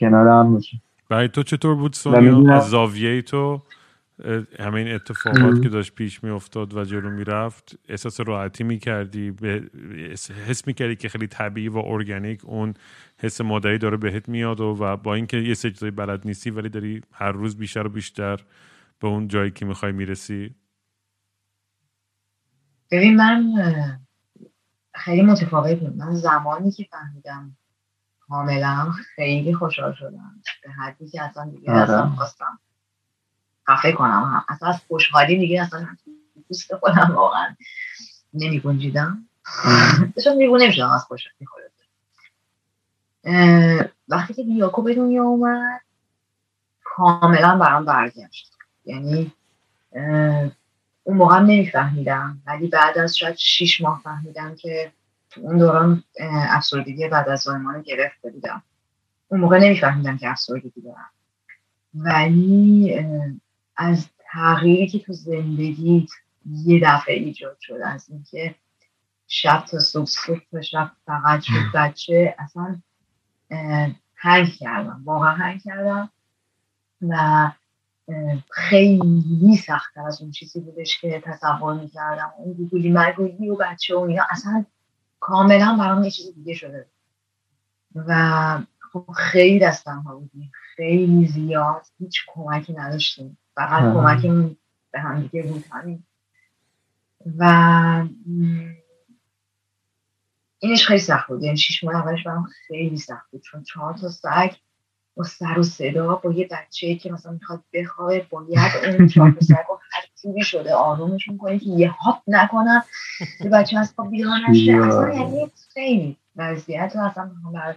کنار 0.00 0.28
هم 0.28 0.54
باشیم. 0.54 0.82
برای 1.08 1.28
تو 1.28 1.42
چطور 1.42 1.74
بود 1.74 1.92
سونیا؟ 1.92 2.54
از 2.54 2.70
زاویه 2.70 3.22
تو؟ 3.22 3.62
همین 4.60 4.88
اتفاقات 4.88 5.62
که 5.62 5.68
داشت 5.68 5.94
پیش 5.94 6.24
می 6.24 6.30
افتاد 6.30 6.74
و 6.74 6.84
جلو 6.84 7.10
می 7.10 7.24
رفت 7.24 7.78
احساس 7.88 8.20
راحتی 8.20 8.64
می 8.64 8.78
کردی؟ 8.78 9.34
حس 10.46 10.66
می 10.66 10.74
کردی 10.74 10.96
که 10.96 11.08
خیلی 11.08 11.26
طبیعی 11.26 11.68
و 11.68 11.78
ارگانیک 11.78 12.44
اون 12.44 12.74
حس 13.18 13.40
مادری 13.40 13.78
داره 13.78 13.96
بهت 13.96 14.28
میاد 14.28 14.60
و, 14.60 14.64
و 14.64 14.96
با 14.96 15.14
اینکه 15.14 15.36
یه 15.36 15.54
سجدای 15.54 15.90
بلد 15.90 16.26
نیستی 16.26 16.50
ولی 16.50 16.68
داری 16.68 17.00
هر 17.12 17.32
روز 17.32 17.56
بیشتر 17.56 17.86
و 17.86 17.90
بیشتر 17.90 18.40
به 19.00 19.08
اون 19.08 19.28
جایی 19.28 19.50
که 19.50 19.64
می‌خوای 19.64 19.92
می‌رسی؟ 19.92 20.54
ببین 22.90 23.16
من 23.16 23.42
خیلی 24.98 25.22
متفاوت 25.22 25.78
بود 25.78 25.96
من 25.96 26.14
زمانی 26.14 26.70
که 26.70 26.86
فهمیدم 26.90 27.56
حاملم 28.28 28.92
خیلی 29.16 29.54
خوشحال 29.54 29.94
شدم 29.94 30.42
به 30.64 30.70
حدی 30.70 31.08
که 31.08 31.22
اصلا 31.22 31.44
دیگه 31.44 31.72
آره. 31.72 31.82
اصلا 31.82 32.10
خواستم 32.10 32.58
خفه 33.68 33.92
کنم. 33.92 34.44
اصلا 34.48 34.68
از 34.68 34.80
خوشحالی 34.88 35.38
دیگه 35.38 35.62
اصلا 35.62 35.86
دوست 36.48 36.74
خودم 36.74 37.14
واقعا 37.16 37.56
نمی 38.34 38.60
گنجیدم 38.60 39.28
چون 40.24 40.36
میبونه 40.36 40.64
نمی‌شدم 40.64 40.90
از 40.90 41.04
خوشحالی 41.04 41.46
خودم 41.46 41.68
وقتی 44.08 44.34
که 44.34 44.42
دیاکو 44.42 44.82
به 44.82 44.94
دنیا 44.94 45.22
اومد 45.24 45.80
کاملا 46.84 47.58
برام 47.58 47.84
برگشت. 47.84 48.52
یعنی 48.84 49.32
اون 51.08 51.16
موقع 51.16 51.36
هم 51.36 51.42
نمیفهمیدم. 51.42 52.42
ولی 52.46 52.66
بعد 52.66 52.98
از 52.98 53.16
شاید 53.16 53.36
شیش 53.36 53.80
ماه 53.80 54.00
فهمیدم 54.04 54.56
که 54.56 54.92
تو 55.30 55.40
اون 55.40 55.58
دوران 55.58 56.02
افسردگی 56.30 57.08
بعد 57.08 57.28
از 57.28 57.40
زایمان 57.40 57.82
گرفته 57.82 58.30
بودم. 58.30 58.62
اون 59.28 59.40
موقع 59.40 59.58
نمیفهمیدم 59.58 60.18
که 60.18 60.30
افسردگی 60.30 60.80
دارم. 60.80 61.10
ولی 61.94 62.98
از 63.76 64.08
تغییری 64.18 64.88
که 64.88 64.98
تو 64.98 65.12
زندگیت 65.12 66.08
یه 66.46 66.80
دفعه 66.84 67.14
ایجاد 67.14 67.56
شد 67.60 67.78
از 67.84 68.10
اینکه 68.10 68.54
شب 69.26 69.64
تا 69.70 69.78
صبح 69.78 70.06
صبح 70.06 70.40
تا 70.50 70.62
شب 70.62 70.90
فقط 71.06 71.40
شد 71.42 71.72
بچه 71.74 72.34
اصلا 72.38 72.80
هنگ 74.16 74.48
کردم. 74.48 75.02
واقعا 75.04 75.34
هنگ 75.34 75.62
کردم 75.62 76.10
و 77.02 77.50
خیلی 78.50 79.56
سختتر 79.56 80.00
از 80.06 80.22
اون 80.22 80.30
چیزی 80.30 80.60
بودش 80.60 81.00
که 81.00 81.22
تصور 81.24 81.74
می‌کردم. 81.74 82.32
اون 82.38 82.52
گوگلی 82.52 82.90
مرگویی 82.90 83.50
و 83.50 83.56
بچه 83.56 83.96
و 83.96 84.00
اینا 84.00 84.22
اصلا 84.30 84.64
کاملا 85.20 85.76
برام 85.80 86.04
یه 86.04 86.10
چیز 86.10 86.34
دیگه 86.34 86.54
شده 86.54 86.86
و 87.94 88.58
خب 88.92 89.04
خیلی 89.16 89.58
دستم 89.58 89.98
ها 89.98 90.16
بودیم 90.16 90.52
خیلی 90.76 91.26
زیاد 91.26 91.86
هیچ 91.98 92.20
کمکی 92.34 92.72
نداشتیم. 92.72 93.38
فقط 93.54 93.94
کمکمون 93.94 94.56
به 94.90 95.00
هم 95.00 95.22
دیگه 95.22 95.42
بود 95.42 95.64
همین. 95.70 96.02
و 97.38 98.04
اینش 100.58 100.86
خیلی 100.86 101.00
سخت 101.00 101.28
بود. 101.28 101.42
یعنی 101.42 101.56
شیش 101.56 101.84
ماه 101.84 101.94
اولش 101.96 102.24
برام 102.24 102.48
خیلی 102.66 102.96
سخت 102.96 103.30
بود. 103.30 103.42
چون 103.42 103.62
چهار 103.62 103.94
تا 103.94 104.08
سگ 104.08 104.52
با 105.18 105.24
سر 105.24 105.58
و 105.58 105.62
صدا 105.62 106.14
با 106.14 106.32
یه 106.32 106.48
بچه 106.50 106.94
که 106.94 107.12
مثلا 107.12 107.32
می‌خواد 107.32 107.62
بخوابه 107.72 108.26
باید 108.30 108.72
اون 108.98 109.08
چهار 109.08 109.30
پسر 109.30 109.54
هر 109.54 110.02
جوری 110.22 110.42
شده 110.42 110.74
آرومش 110.74 111.28
می‌کنه 111.28 111.58
که 111.58 111.70
یه 111.70 111.90
هاپ 111.90 112.22
نکنن. 112.26 112.82
یه 113.40 113.50
بچه 113.50 113.78
از 113.78 113.92
خواب 113.96 114.10
بیدار 114.10 114.38
نشه. 114.48 114.72
اصلا 114.72 115.14
یعنی 115.14 115.50
خیلی 115.74 116.16
وضعیت 116.36 116.92
رو 116.96 117.02
اصلا 117.02 117.30
بر 117.54 117.76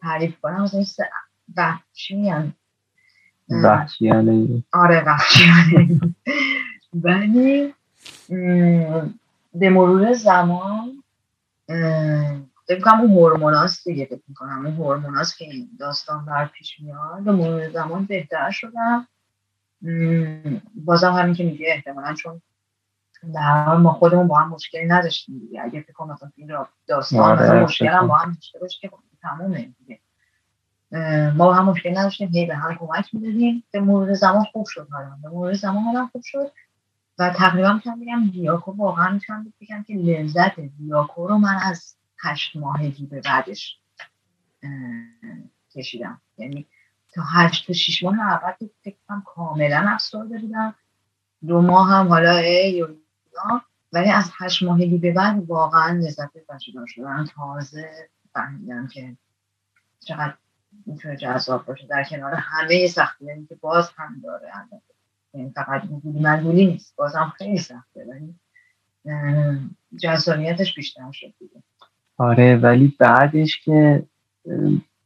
تعریف 0.00 0.40
کنم. 0.42 0.62
مثلا 0.62 1.04
وحشی 1.56 2.16
میگن 2.16 2.54
وحشیانه 3.50 4.62
آره 4.72 5.04
وحشیانه 5.06 6.00
ولی 6.94 7.74
به 9.54 9.70
مرور 9.70 10.12
زمان 10.12 11.02
فکر 12.70 12.78
می‌کنم 12.78 13.00
اون 13.00 13.10
هورموناست 13.10 13.88
دیگه 13.88 14.04
فکر 14.04 14.22
می‌کنم. 14.28 14.66
اون 14.66 14.76
هورموناست 14.76 15.38
که 15.38 15.44
این 15.44 15.70
داستان 15.78 16.24
بر 16.24 16.46
پیش 16.46 16.80
میاد 16.80 17.22
به 17.22 17.32
مرور 17.32 17.70
زمان 17.70 18.04
بهتر 18.04 18.50
شدم. 18.50 19.08
بازم 20.74 21.12
همین 21.12 21.34
که 21.34 21.44
میگه 21.44 21.66
احتمالا 21.68 22.14
چون 22.14 22.42
در 23.34 23.64
حال 23.64 23.80
ما 23.80 23.92
خودمون 23.92 24.28
با 24.28 24.38
هم 24.38 24.48
مشکلی 24.48 24.86
نداشتیم 24.86 25.38
دیگه. 25.38 25.62
اگه 25.62 25.80
فکر 25.80 25.92
کنم 25.92 26.12
مثلا 26.12 26.30
این 26.36 26.52
داستان 26.86 27.20
آره 27.20 27.62
مشکل 27.64 27.86
هم 27.86 28.06
با 28.06 28.16
هم 28.16 28.32
داشته 28.32 28.58
باشه 28.58 28.78
که 28.80 28.88
خب 28.88 28.98
تمومه 29.22 29.70
دیگه. 29.78 30.00
ما 31.36 31.46
با 31.46 31.54
هم 31.54 31.64
مشکل 31.64 31.98
نداشتیم 31.98 32.28
هی 32.28 32.46
به 32.46 32.56
هم 32.56 32.74
کمک 32.74 33.14
می‌دادیم 33.14 33.64
به 33.70 33.80
مرور 33.80 34.14
زمان 34.14 34.44
خوب 34.44 34.66
شد 34.66 34.88
حالا. 34.90 35.16
به 35.22 35.28
مرور 35.28 35.52
زمان 35.52 35.82
حالا 35.82 36.06
خوب 36.06 36.22
شد 36.24 36.52
و 37.18 37.30
تقریبا 37.30 37.72
می‌تونم 37.72 38.00
بگم 38.00 38.30
دیاکو 38.30 38.72
واقعا 38.72 39.10
می‌تونم 39.10 39.52
بگم 39.60 39.82
که 39.82 39.94
لذت 39.94 40.60
دیاکو 40.60 41.28
رو 41.28 41.38
من 41.38 41.58
از 41.62 41.96
هشت 42.22 42.56
ماهگی 42.56 43.06
به 43.06 43.20
بعدش 43.20 43.78
کشیدم. 45.74 46.20
یعنی 46.38 46.66
تا 47.14 47.22
هشت 47.22 47.66
تا 47.66 47.72
شیش 47.72 48.02
ماه 48.02 48.20
اول 48.20 48.52
که 48.58 48.70
فکر 48.82 48.96
کاملا 49.24 49.86
افسرده 49.88 50.38
بودم. 50.38 50.74
دو 51.46 51.62
ماه 51.62 51.90
هم 51.90 52.08
حالا 52.08 52.36
ای 52.36 52.86
ولی 53.92 54.10
از 54.10 54.30
هشت 54.38 54.62
ماهگی 54.62 54.98
به 54.98 55.12
بعد 55.12 55.50
واقعا 55.50 55.92
لذت 55.92 56.32
بچه 56.48 56.72
شدن 56.86 57.26
تازه 57.36 58.08
فهمیدم 58.32 58.86
که 58.86 59.16
چقدر 60.00 60.34
می‌تونه 60.86 61.16
جذاب 61.16 61.66
باشه. 61.66 61.86
در 61.86 62.04
کنار 62.04 62.34
همه 62.34 62.86
سختی 62.86 63.46
که 63.48 63.54
باز 63.54 63.90
هم 63.96 64.20
داره 64.24 64.52
یعنی 65.34 65.50
فقط 65.50 65.86
گولی 65.86 66.20
منگولی 66.20 66.66
نیست. 66.66 66.96
باز 66.96 67.16
هم 67.16 67.30
خیلی 67.30 67.58
سخته. 67.58 68.06
ولی 68.08 68.34
جذابیتش 70.00 70.74
بیشتر 70.74 71.12
شد 71.12 71.34
دیگه. 71.38 71.62
آره 72.20 72.56
ولی 72.56 72.94
بعدش 72.98 73.60
که 73.64 74.02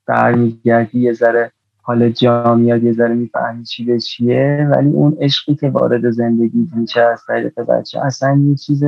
برمیگردی 0.07 1.01
یه 1.01 1.13
ذره 1.13 1.53
حال 1.83 2.11
جا 2.11 2.55
میاد 2.55 2.85
یه 2.85 2.93
ذره 2.93 3.15
می‌فهمی 3.15 3.65
چی 3.65 3.85
به 3.85 4.01
چیه 4.01 4.69
ولی 4.71 4.89
اون 4.89 5.17
عشقی 5.21 5.55
که 5.55 5.71
وارد 5.71 6.11
زندگی 6.11 6.69
میشه 6.77 7.01
از 7.01 7.23
طریق 7.27 7.61
بچه 7.61 8.01
اصلا 8.01 8.41
یه 8.49 8.55
چیز 8.55 8.85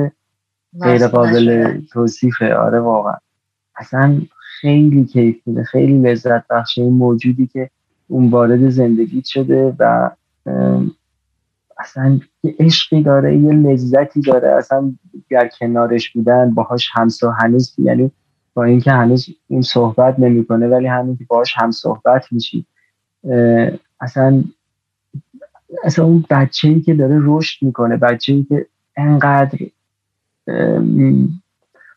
غیر 0.83 1.09
قابل 1.09 1.79
توصیفه. 1.93 2.55
آره 2.55 2.81
واقعا. 2.81 3.17
اصلا 3.77 4.21
خیلی 4.61 5.05
کیف 5.05 5.37
میده 5.47 5.65
خیلی 5.65 5.99
لذت 5.99 6.47
بخشه 6.51 6.83
این 6.83 6.93
موجودی 6.93 7.47
که 7.47 7.71
اون 8.09 8.31
وارد 8.31 8.69
زندگی 8.69 9.23
شده 9.25 9.77
و 9.79 10.11
اصلا 11.87 12.21
یه 12.43 12.55
عشقی 12.59 13.03
داره 13.03 13.37
یه 13.37 13.53
لذتی 13.53 14.21
داره. 14.21 14.49
اصلا 14.49 14.93
در 15.31 15.49
کنارش 15.49 16.11
بودن 16.11 16.55
باهاش 16.55 16.91
همسو 16.93 17.31
هنوز 17.31 17.75
یعنی 17.79 18.11
با 18.55 18.65
اینکه 18.65 18.93
هنوز 18.93 19.27
اون 19.49 19.63
صحبت 19.63 20.19
نمی‌کنه 20.19 20.69
ولی 20.69 20.87
همین 20.87 21.17
که 21.17 21.25
باهاش 21.29 21.55
هم 21.57 21.71
صحبت 21.71 22.33
میشی 22.33 22.67
اصلا 24.01 24.45
اصلا 25.85 26.05
اون 26.05 26.25
بچه 26.31 26.69
ای 26.69 26.81
که 26.81 26.95
داره 26.95 27.19
رشد 27.23 27.65
می‌کنه 27.65 27.97
بچه 27.97 28.33
ای 28.33 28.47
که 28.49 28.67
انقدر 28.97 29.59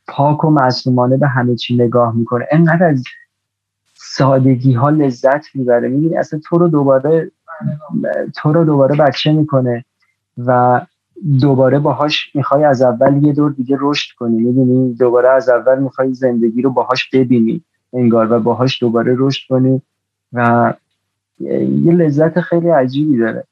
پاک 0.08 0.44
و 0.44 0.50
معصومانه 0.50 1.18
به 1.18 1.28
همه 1.28 1.56
چی 1.56 1.76
نگاه 1.76 2.16
می‌کنه 2.16 2.46
انقدر 2.52 2.86
از 2.86 3.04
سادگی 3.96 4.74
ها 4.74 4.90
لذت 4.90 5.46
می‌بره. 5.56 5.88
می‌بینی 5.88 6.18
اصلا 6.18 6.40
تو 6.46 6.58
رو 6.58 6.68
دوباره 6.68 7.32
تو 8.36 8.54
رو 8.54 8.66
دوباره 8.66 8.96
بچه 8.96 9.32
می‌کنه 9.32 9.86
و 10.38 10.82
دوباره 11.42 11.80
باهاش 11.80 12.36
می‌خوای 12.36 12.64
از 12.64 12.82
اول 12.82 13.24
یه 13.24 13.34
دور 13.34 13.52
دیگه 13.52 13.78
رشد 13.80 14.16
کنی. 14.16 14.42
می‌دونی؟ 14.42 14.94
دوباره 14.94 15.30
از 15.30 15.50
اول 15.50 15.80
می‌خوای 15.80 16.14
زندگی 16.14 16.62
رو 16.62 16.70
باهاش 16.70 17.10
ببینی 17.10 17.62
انگار 17.94 18.32
و 18.32 18.40
باهاش 18.40 18.84
دوباره 18.84 19.16
رشد 19.18 19.48
کنی 19.50 19.82
و 20.34 20.74
یه 21.40 21.94
لذت 21.94 22.42
خیلی 22.42 22.70
عجیبی 22.70 23.18
داره. 23.18 23.44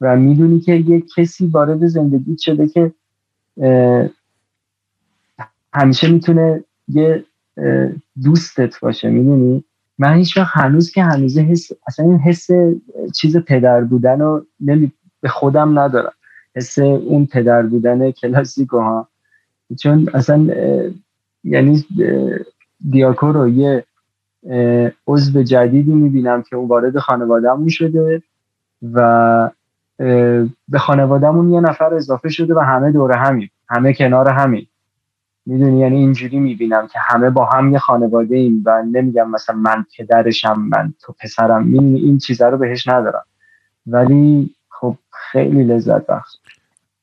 و 0.00 0.16
می‌دونی 0.16 0.60
که 0.60 0.74
یه 0.74 1.02
کسی 1.16 1.46
وارد 1.46 1.86
زندگی 1.86 2.36
شده 2.38 2.68
که 2.68 2.92
همیشه 5.74 6.08
می‌تونه 6.10 6.64
یه 6.88 7.24
دوستت 8.24 8.80
باشه. 8.80 9.10
می‌دونی؟ 9.10 9.64
من 9.98 10.14
هیچ 10.14 10.36
وقت 10.36 10.56
هنوز 10.56 10.90
که 10.90 11.02
هنوز 11.02 11.38
حس 11.38 11.70
اصلا 11.86 12.06
این 12.06 12.18
حس 12.18 12.50
چیز 13.14 13.36
پدر 13.36 13.80
بودن 13.84 14.20
رو 14.20 14.46
نمی... 14.60 14.92
به 15.20 15.28
خودم 15.28 15.78
ندارم. 15.78 16.12
حس 16.56 16.78
اون 16.78 17.26
پدر 17.26 17.62
بودن 17.62 18.10
کلاسیکو 18.10 18.78
ها 18.78 19.08
چون 19.78 20.08
اصلا 20.14 20.46
یعنی 21.44 21.84
دیاکو 22.90 23.32
رو 23.32 23.48
یه 23.48 23.84
عضو 25.06 25.42
جدیدی 25.42 25.92
می‌بینم 25.92 26.42
که 26.42 26.56
اون 26.56 26.68
وارد 26.68 26.98
خانوادهمون 26.98 27.68
شده 27.68 28.22
و 28.92 29.50
به 30.68 30.78
خانوادهمون 30.78 31.52
یه 31.52 31.60
نفر 31.60 31.94
اضافه 31.94 32.28
شده 32.28 32.54
و 32.54 32.58
همه 32.58 32.92
دور 32.92 33.12
همین 33.12 33.48
همه 33.68 33.92
کنار 33.92 34.28
همین. 34.28 34.66
می‌دونی؟ 35.46 35.80
یعنی 35.80 35.96
اینجوری 35.96 36.38
می‌بینم 36.38 36.86
که 36.86 36.98
همه 37.02 37.30
با 37.30 37.44
هم 37.44 37.72
یه 37.72 37.78
خانواده 37.78 38.36
ایم 38.36 38.62
و 38.66 38.82
نمیگم 38.92 39.30
مثلا 39.30 39.56
من 39.56 39.86
پدرشم 39.98 40.60
من 40.60 40.94
تو 41.00 41.14
پسرم. 41.20 41.72
این 41.72 41.96
این 41.96 42.18
چیزا 42.18 42.48
رو 42.48 42.58
بهش 42.58 42.88
ندارم. 42.88 43.24
ولی 43.86 44.50
خب 44.68 44.96
خیلی 45.10 45.64
لذت 45.64 46.06
بخش. 46.06 46.36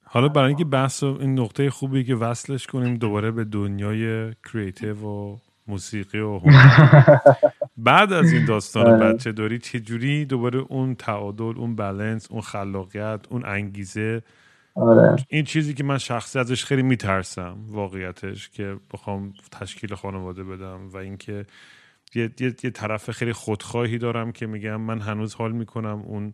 حالا 0.03 0.27
برای 0.27 0.47
اینکه 0.47 0.65
بحث 0.65 1.03
این 1.03 1.39
نقطه 1.39 1.69
خوبی 1.69 2.03
که 2.03 2.15
وصلش 2.15 2.67
کنیم 2.67 2.95
دوباره 2.95 3.31
به 3.31 3.43
دنیای 3.43 4.33
creative 4.51 5.05
و 5.05 5.37
موسیقی 5.67 6.19
و 6.19 6.39
بعد 7.77 8.13
از 8.13 8.33
این 8.33 8.45
داستان 8.45 8.87
آره. 8.87 9.13
بچه 9.13 9.31
داری 9.31 9.59
چجوری 9.59 10.25
دوباره 10.25 10.59
اون 10.59 10.95
تعادل 10.95 11.57
اون 11.57 11.75
بلنس 11.75 12.31
اون 12.31 12.41
خلاقیت 12.41 13.19
اون 13.29 13.45
انگیزه 13.45 14.21
آره. 14.75 15.15
این 15.29 15.45
چیزی 15.45 15.73
که 15.73 15.83
من 15.83 15.97
شخصی 15.97 16.39
ازش 16.39 16.65
خیلی 16.65 16.81
میترسم 16.83 17.57
واقعیتش 17.67 18.49
که 18.49 18.77
بخوام 18.93 19.33
تشکیل 19.51 19.95
خانواده 19.95 20.43
بدم 20.43 20.89
و 20.89 20.97
اینکه 20.97 21.45
یه،, 22.15 22.29
یه،, 22.39 22.55
یه 22.63 22.69
طرف 22.69 23.11
خیلی 23.11 23.33
خودخواهی 23.33 23.97
دارم 23.97 24.31
که 24.31 24.45
میگم 24.47 24.81
من 24.81 24.99
هنوز 24.99 25.35
حال 25.35 25.51
می‌کنم 25.51 26.03
اون 26.05 26.33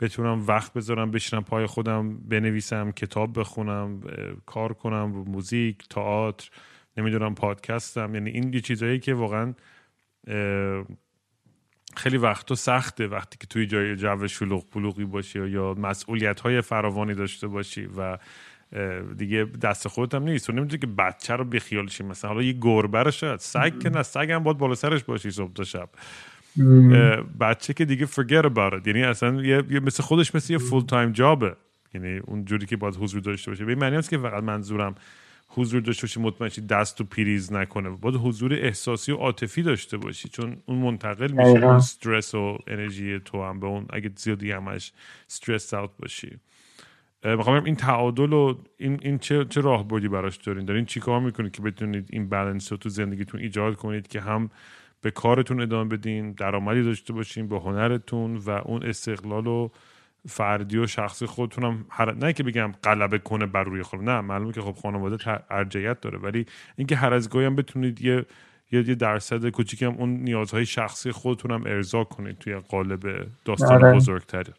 بتونم 0.00 0.46
وقت 0.46 0.72
بذارم 0.72 1.10
بشینم 1.10 1.44
پای 1.44 1.66
خودم 1.66 2.18
بنویسم 2.18 2.90
کتاب 2.90 3.38
بخونم 3.40 4.00
کار 4.46 4.72
کنم 4.72 5.04
موزیک 5.04 5.88
تئاتر 5.88 6.50
نمی‌دونم 6.96 7.34
پادکستم 7.34 8.14
یعنی 8.14 8.30
این 8.30 8.52
یه 8.52 8.60
چیزهایی 8.60 8.98
که 8.98 9.14
واقعا 9.14 9.54
خیلی 11.96 12.16
وقتا 12.16 12.54
سخته 12.54 13.06
وقتی 13.06 13.36
که 13.40 13.46
توی 13.46 13.66
جای 13.66 13.96
جو 13.96 14.26
شلوغ 14.26 14.70
پلوغی 14.70 15.04
باشی 15.04 15.48
یا 15.48 15.74
مسئولیت 15.74 16.40
های 16.40 16.60
فراوانی 16.60 17.14
داشته 17.14 17.46
باشی 17.46 17.88
و 17.96 18.18
دیگه 19.16 19.44
دست 19.62 19.88
خودت 19.88 20.14
هم 20.14 20.22
نیست. 20.22 20.46
تو 20.46 20.52
نمی‌تونی 20.52 20.80
که 20.80 20.86
بچه 20.86 21.36
رو 21.36 21.44
بیخیال 21.44 21.84
مثلا 21.84 22.30
حالا 22.30 22.42
یه 22.42 22.52
گربه 22.52 23.02
رو 23.02 23.10
شاید 23.10 23.40
سگ 23.40 23.78
که 23.78 23.90
نه 23.90 24.02
سگ 24.02 24.30
هم 24.30 24.42
باید 24.42 24.58
بالا 24.58 24.74
سرش 24.74 25.04
باشی 25.04 25.30
صبح 25.30 25.52
تا 25.52 25.64
شب. 25.64 25.88
بچه 27.40 27.74
که 27.74 27.84
دیگه 27.84 28.06
forget 28.06 28.44
about 28.44 28.72
it. 28.72 28.86
یعنی 28.86 29.02
اصلا 29.02 29.42
یه, 29.42 29.80
مثل 29.80 30.02
خودش 30.02 30.34
مثل 30.34 30.52
یه 30.52 30.58
full-time 30.58 30.84
job 30.84 31.12
ه 31.12 31.56
یعنی 31.94 32.18
اون 32.18 32.44
جوری 32.44 32.66
که 32.66 32.76
باید 32.76 32.96
حضور 32.96 33.20
داشته 33.20 33.50
باشه. 33.50 33.64
به 33.64 33.72
این 33.72 33.80
معنی 33.80 34.02
که 34.02 34.18
فقط 34.18 34.42
منظورم 34.42 34.94
حضور 35.58 35.80
داشته 35.80 36.02
باشی 36.02 36.20
مطمئن 36.20 36.66
دست 36.66 37.00
و 37.00 37.04
پیریز 37.04 37.52
نکنه. 37.52 37.90
باید 37.90 38.16
حضور 38.16 38.54
احساسی 38.54 39.12
و 39.12 39.16
عاطفی 39.16 39.62
داشته 39.62 39.96
باشی 39.96 40.28
چون 40.28 40.56
اون 40.66 40.78
منتقل 40.78 41.30
میشه 41.30 41.48
اون 41.48 41.64
استرس 41.64 42.34
و 42.34 42.58
انرژی 42.66 43.20
تو 43.24 43.44
هم. 43.44 43.60
به 43.60 43.66
اون 43.66 43.86
اگه 43.90 44.10
زیادی 44.16 44.52
همش 44.52 44.92
استرس 45.26 45.74
اوت 45.74 45.90
باشی. 45.98 46.38
می‌خوام 47.24 47.64
این 47.64 47.76
تعادل 47.76 48.32
و 48.32 48.54
این, 48.78 48.98
این 49.02 49.18
چه, 49.18 49.44
چه 49.44 49.60
راهبردی 49.60 50.08
براش 50.08 50.36
دارین؟ 50.36 50.64
دارین 50.64 50.84
چیکار 50.84 51.20
می‌کنید 51.20 51.52
که 51.52 51.62
بتونید 51.62 52.08
این 52.12 52.28
بالانس 52.28 52.72
رو 52.72 52.78
تو 52.78 52.88
زندگیتون 52.88 53.40
ایجاد 53.40 53.76
کنید 53.76 54.08
که 54.08 54.20
هم 54.20 54.50
به 55.02 55.10
کارتون 55.10 55.60
ادامه 55.60 55.96
بدین 55.96 56.32
درآمدی 56.32 56.82
داشته 56.82 57.12
باشین 57.12 57.48
به 57.48 57.58
هنرتون 57.58 58.36
و 58.36 58.50
اون 58.50 58.82
استقلال 58.82 59.46
و 59.46 59.68
فردی 60.28 60.78
و 60.78 60.86
شخصی 60.86 61.26
خودتونم 61.26 61.84
هر... 61.90 62.14
نه 62.14 62.32
که 62.32 62.42
بگم 62.42 62.72
غلبه 62.84 63.18
کنه 63.18 63.46
بر 63.46 63.62
روی 63.62 63.82
خود 63.82 64.00
نه 64.00 64.20
معلومه 64.20 64.52
که 64.52 64.60
خب 64.60 64.74
خانواده 64.82 65.40
ارجیت 65.50 66.00
داره 66.00 66.18
ولی 66.18 66.46
اینکه 66.76 66.96
هر 66.96 67.14
از 67.14 67.28
گاهی 67.28 67.46
هم 67.46 67.56
بتونید 67.56 68.02
یه 68.02 68.26
یه 68.72 68.82
درصد 68.82 69.48
کوچیک 69.48 69.82
هم 69.82 69.94
اون 69.98 70.10
نیازهای 70.10 70.66
شخصی 70.66 71.12
خودتون 71.12 71.50
هم 71.50 71.62
ارضا 71.66 72.04
کنید 72.04 72.38
توی 72.38 72.54
قالب 72.54 73.00
داستان 73.44 73.84
آره. 73.84 73.94
بزرگتره 73.94 74.52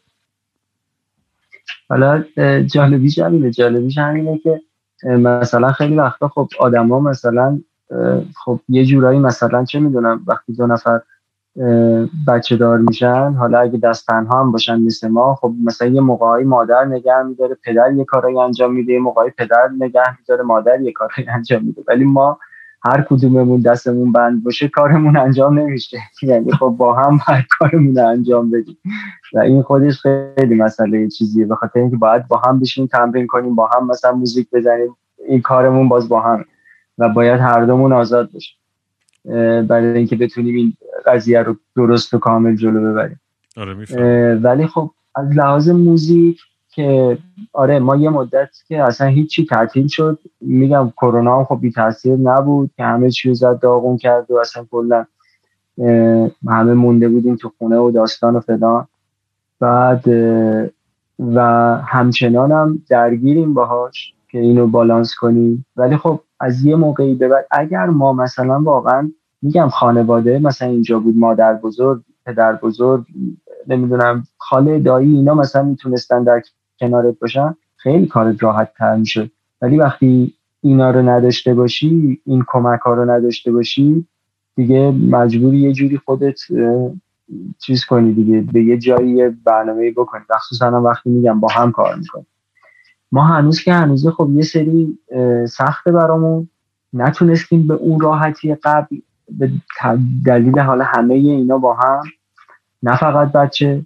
حالا 1.90 2.24
جالبیش 2.62 3.20
همینه 3.20 3.52
جالبیش 3.52 3.98
همینه 3.98 4.38
که 4.38 4.62
مثلا 5.04 5.72
خیلی 5.72 5.96
وقتا 5.96 6.28
خب 6.28 6.50
آدما 6.60 7.00
مثلا 7.00 7.60
خب 8.36 8.60
یه 8.70 8.86
جورایی 8.86 9.20
مثلا 9.20 9.66
چه 9.66 9.80
می‌دونم 9.80 10.24
وقتی 10.28 10.54
دو 10.54 10.68
نفر 10.68 11.02
بچه 12.28 12.58
دار 12.58 12.78
میشن. 12.78 13.34
حالا 13.34 13.60
اگه 13.60 13.78
دست 13.78 14.08
تنها 14.08 14.40
هم 14.40 14.52
باشن 14.52 14.80
مثل 14.82 15.08
ما 15.08 15.36
خب 15.36 15.54
مثلا 15.64 15.88
یه 15.88 16.02
موقعی 16.02 16.44
مادر 16.44 16.86
نگه 16.86 17.24
میداره 17.24 17.58
پدر 17.64 17.92
یه 17.92 18.06
کارایی 18.06 18.40
انجام 18.40 18.74
میده. 18.74 18.94
یه 18.94 19.00
موقعی 19.00 19.30
پدر 19.38 19.70
نگه 19.80 20.20
میداره 20.20 20.44
مادر 20.44 20.82
یه 20.82 20.92
کارایی 20.92 21.28
انجام 21.30 21.64
میده. 21.64 21.82
ولی 21.88 22.06
ما 22.06 22.40
هر 22.86 23.02
کدوممون 23.02 23.62
دستمون 23.62 24.12
بند 24.12 24.44
باشه 24.44 24.68
کارمون 24.68 25.18
انجام 25.18 25.60
نمیشه. 25.60 25.98
یعنی 26.22 26.52
خب 26.52 26.76
با 26.78 26.94
هم 26.94 27.20
هر 27.24 27.46
کارمون 27.50 28.00
انجام 28.00 28.52
بدیم. 28.52 28.78
و 29.34 29.40
این 29.40 29.62
خودش 29.62 30.00
خیلی 30.00 30.56
مسئله 30.56 31.08
چیزیه. 31.08 31.46
به 31.46 31.56
خاطر 31.56 31.80
اینکه 31.80 31.98
باید 31.98 32.28
با 32.28 32.42
هم 32.46 32.60
بشینیم 32.60 32.90
تمرین 32.94 33.28
کنیم 33.28 33.56
با 33.56 33.70
هم 33.76 33.88
مثلا 33.88 34.12
موزیک 34.12 34.48
بزنیم. 34.54 34.96
این 35.28 35.42
کارمون 35.42 35.90
باز 35.90 36.10
با 36.10 36.22
هم 36.22 36.46
و 36.98 37.10
باید 37.10 37.40
هر 37.40 37.66
دومون 37.66 37.94
آزاد 37.94 38.32
باشیم. 38.32 38.59
برای 39.68 39.98
اینکه 39.98 40.16
بتونیم 40.16 40.56
این 40.56 40.74
قضیه 41.06 41.42
رو 41.42 41.56
درست 41.76 42.14
و 42.14 42.20
کامل 42.20 42.56
جلو 42.56 42.92
ببریم. 42.92 43.20
آره 43.58 44.36
ولی 44.36 44.68
خب 44.68 44.92
از 45.16 45.38
لحاظ 45.38 45.70
موزیک 45.70 46.40
که 46.70 47.18
آره 47.54 47.80
ما 47.80 47.96
یه 47.96 48.10
مدت 48.10 48.50
که 48.68 48.84
اصلا 48.84 49.08
هیچی 49.08 49.46
تعطیل 49.46 49.88
شد. 49.88 50.20
میگم 50.42 50.94
کرونا 50.98 51.38
هم 51.38 51.44
خب 51.44 51.60
بی 51.62 51.72
تاثیر 51.72 52.16
نبود 52.16 52.72
که 52.78 52.84
همه 52.84 53.12
چیز 53.12 53.40
زد 53.40 53.60
داغون 53.60 53.98
کرد 53.98 54.32
و 54.32 54.36
اصلا 54.36 54.66
کلا 54.72 55.06
همه 56.48 56.74
مونده 56.74 57.10
بودیم 57.10 57.36
تو 57.36 57.52
خونه 57.58 57.78
و 57.78 57.92
داستان 57.92 58.36
و 58.36 58.40
فلان. 58.40 58.88
بعد 59.60 60.08
و 61.20 61.42
همچنان 61.88 62.52
هم 62.52 62.82
درگیریم 62.90 63.54
باهاش 63.54 64.14
که 64.32 64.40
اینو 64.40 64.68
بالانس 64.68 65.16
کنیم. 65.16 65.66
ولی 65.78 65.98
خب 65.98 66.20
از 66.40 66.66
یه 66.66 66.76
موقعی 66.76 67.16
به 67.16 67.28
بعد 67.28 67.48
اگر 67.52 67.86
ما 67.86 68.14
مثلا 68.14 68.60
واقعا 68.60 69.12
میگم 69.42 69.70
خانواده 69.70 70.40
مثلا 70.40 70.68
اینجا 70.68 71.00
بود 71.00 71.18
مادر 71.18 71.54
بزرگ 71.54 72.02
پدر 72.26 72.56
بزرگ 72.56 73.06
نمی‌دونم 73.68 74.24
خاله 74.38 74.80
دایی 74.80 75.16
اینا 75.16 75.34
مثلا 75.34 75.64
می‌تونستن 75.64 76.24
در 76.24 76.42
کنارت 76.80 77.20
باشن 77.20 77.56
خیلی 77.76 78.08
کارت 78.08 78.44
راحت 78.44 78.74
تر 78.78 78.96
میشه 78.96 79.32
ولی 79.62 79.78
وقتی 79.78 80.34
اینا 80.62 80.92
رو 80.92 81.10
نداشته 81.10 81.54
باشی 81.54 82.22
این 82.26 82.44
کمک 82.48 82.80
ها 82.80 82.94
رو 82.94 83.12
نداشته 83.12 83.52
باشی 83.52 84.06
دیگه 84.56 84.92
مجبوری 84.92 85.58
یه 85.58 85.74
جوری 85.74 85.98
خودت 85.98 86.40
چیز 87.60 87.86
کنی 87.86 88.14
دیگه 88.14 88.42
به 88.42 88.64
یه 88.64 88.78
جایی 88.78 89.30
برنامه 89.30 89.92
بکنی. 89.92 90.22
مخصوصا 90.36 90.82
وقتی 90.82 91.10
میگم 91.10 91.40
با 91.40 91.48
هم 91.48 91.72
کار 91.72 91.96
می‌کنی 91.96 92.26
ما 93.12 93.24
هنوز 93.24 93.62
که 93.62 93.74
هنوز 93.74 94.08
خب 94.08 94.30
یه 94.34 94.44
سری 94.44 95.00
سخته 95.48 95.92
برامون. 95.92 96.50
نتونستیم 96.94 97.68
به 97.68 97.74
اون 97.74 98.00
راحتی 98.00 98.56
قبل 98.56 98.98
به 99.30 99.52
دلیل 100.26 100.60
حالا 100.60 100.84
همه 100.84 101.14
اینا 101.14 101.58
با 101.58 101.74
هم. 101.74 102.04
نه 102.84 102.98
فقط 102.98 103.32
بچه 103.32 103.82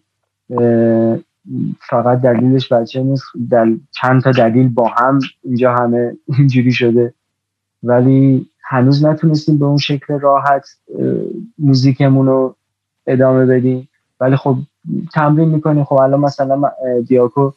فقط 1.90 2.22
دلیلش 2.22 2.74
بچه 2.74 3.04
نیست 3.04 3.24
دل... 3.52 3.78
چند 3.92 4.22
تا 4.22 4.32
دلیل 4.32 4.70
با 4.70 4.88
هم 4.88 5.20
اینجا 5.44 5.76
همه 5.76 6.18
اینجوری 6.38 6.72
شده. 6.72 7.14
ولی 7.84 8.50
هنوز 8.64 9.06
نتونستیم 9.06 9.58
به 9.58 9.66
اون 9.66 9.78
شکل 9.78 10.20
راحت 10.20 10.66
موزیکمون 11.60 12.28
رو 12.28 12.56
ادامه 13.08 13.46
بدیم. 13.46 13.90
ولی 14.20 14.36
خب 14.36 14.58
تمرین 15.14 15.50
می‌کنیم. 15.50 15.84
خب 15.84 15.94
الان 15.94 16.20
مثلا 16.20 16.72
دیاکو 17.08 17.52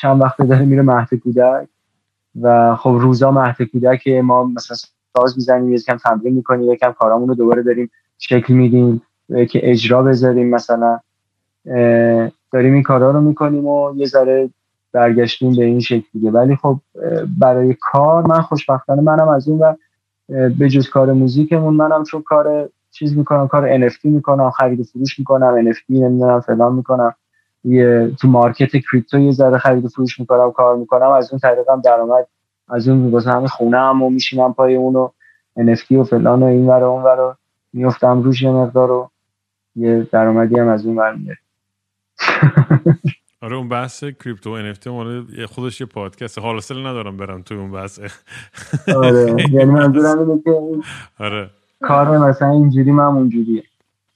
چند 0.00 0.20
وقت 0.20 0.42
داره 0.42 0.64
میره 0.64 0.82
مهد 0.82 1.14
کودک 1.14 1.68
و 2.42 2.76
خب 2.76 2.96
روزا 3.00 3.30
مهد 3.30 3.62
کودک 3.62 4.08
ما 4.08 4.44
مثلا 4.44 4.76
ساز 5.16 5.36
می‌زنیم 5.36 5.72
یکم 5.72 5.96
تمرین 5.96 6.34
می‌کنیم 6.34 6.72
یکم 6.72 6.92
کارامون 6.92 7.28
رو 7.28 7.34
دوباره 7.34 7.62
داریم 7.62 7.90
شکل 8.18 8.54
میدیم 8.54 9.02
که 9.28 9.70
اجرا 9.70 10.02
بذاریم 10.02 10.50
مثلا. 10.50 11.00
داریم 12.52 12.74
این 12.74 12.82
کارا 12.82 13.10
رو 13.10 13.20
می‌کنیم 13.20 13.66
و 13.66 13.96
یه 13.96 14.06
ذره 14.06 14.50
برگشتیم 14.92 15.56
به 15.56 15.64
این 15.64 15.80
شکلیه 15.80 16.30
ولی 16.30 16.56
خب 16.56 16.80
برای 17.40 17.76
کار 17.80 18.26
من 18.26 18.40
خوشبختانه 18.40 19.02
منم 19.02 19.28
از 19.28 19.48
اون 19.48 19.58
و 19.58 19.74
به 20.58 20.68
جز 20.68 20.88
کار 20.88 21.12
موزیکمون 21.12 21.74
منم 21.74 22.04
چون 22.04 22.22
کار 22.22 22.68
چیز 22.90 23.16
می‌کنم 23.16 23.48
کار 23.48 23.90
NFT 23.90 24.04
می‌کنم 24.04 24.50
خرید 24.50 24.82
فروش 24.82 25.18
می‌کنم 25.18 25.72
NFT 25.72 25.84
نمی‌دونم 25.88 26.40
فلان 26.40 26.74
می‌کنم. 26.74 27.06
یه 27.06 27.23
تو 28.20 28.28
مارکت 28.28 28.76
کریپتو 28.76 29.18
یه 29.18 29.32
ذره 29.32 29.58
خرید 29.58 29.88
فروش 29.88 30.20
می‌کنم 30.20 30.52
کار 30.52 30.76
می‌کنم 30.76 31.08
از 31.08 31.30
اون 31.30 31.38
طریقم 31.38 31.80
درآمد 31.80 32.26
از 32.68 32.88
اون 32.88 33.10
واسه 33.10 33.30
همین 33.30 33.48
خونه 33.48 33.78
هم 33.78 34.02
و 34.02 34.10
میشینم 34.10 34.54
پای 34.54 34.74
اونو 34.74 35.08
NFT 35.58 35.92
و 35.92 36.04
فلان 36.04 36.42
و 36.42 36.46
این 36.46 36.66
ور 36.66 36.84
اون 36.84 37.02
ور 37.02 37.36
میفتم 37.72 38.22
روش 38.22 38.42
یه 38.42 38.50
مقدار 38.50 38.88
رو 38.88 39.10
یه 39.76 40.08
درآمدی 40.12 40.58
هم 40.58 40.68
از 40.68 40.86
اون 40.86 40.96
ور 40.96 41.16
آره 43.42 43.56
اون 43.56 43.68
بحث 43.68 44.04
کریپتو 44.04 44.56
و 44.56 44.74
NFT 44.74 44.86
مال 44.86 45.26
خودش 45.46 45.80
یه 45.80 45.86
پادکست 45.86 46.38
حالا 46.38 46.60
سل 46.60 46.86
ندارم 46.86 47.16
برم 47.16 47.42
توی 47.42 47.56
اون 47.56 47.70
بحث. 47.72 48.00
آره 48.96 49.36
یعنی 49.52 49.70
منظورم 49.70 50.18
اینه 50.18 50.42
که 50.44 50.50
آره. 51.18 51.50
کار 51.80 52.18
مثلا 52.18 52.50
اینجوری 52.50 52.92
من 52.92 53.04
اونجوریه. 53.04 53.62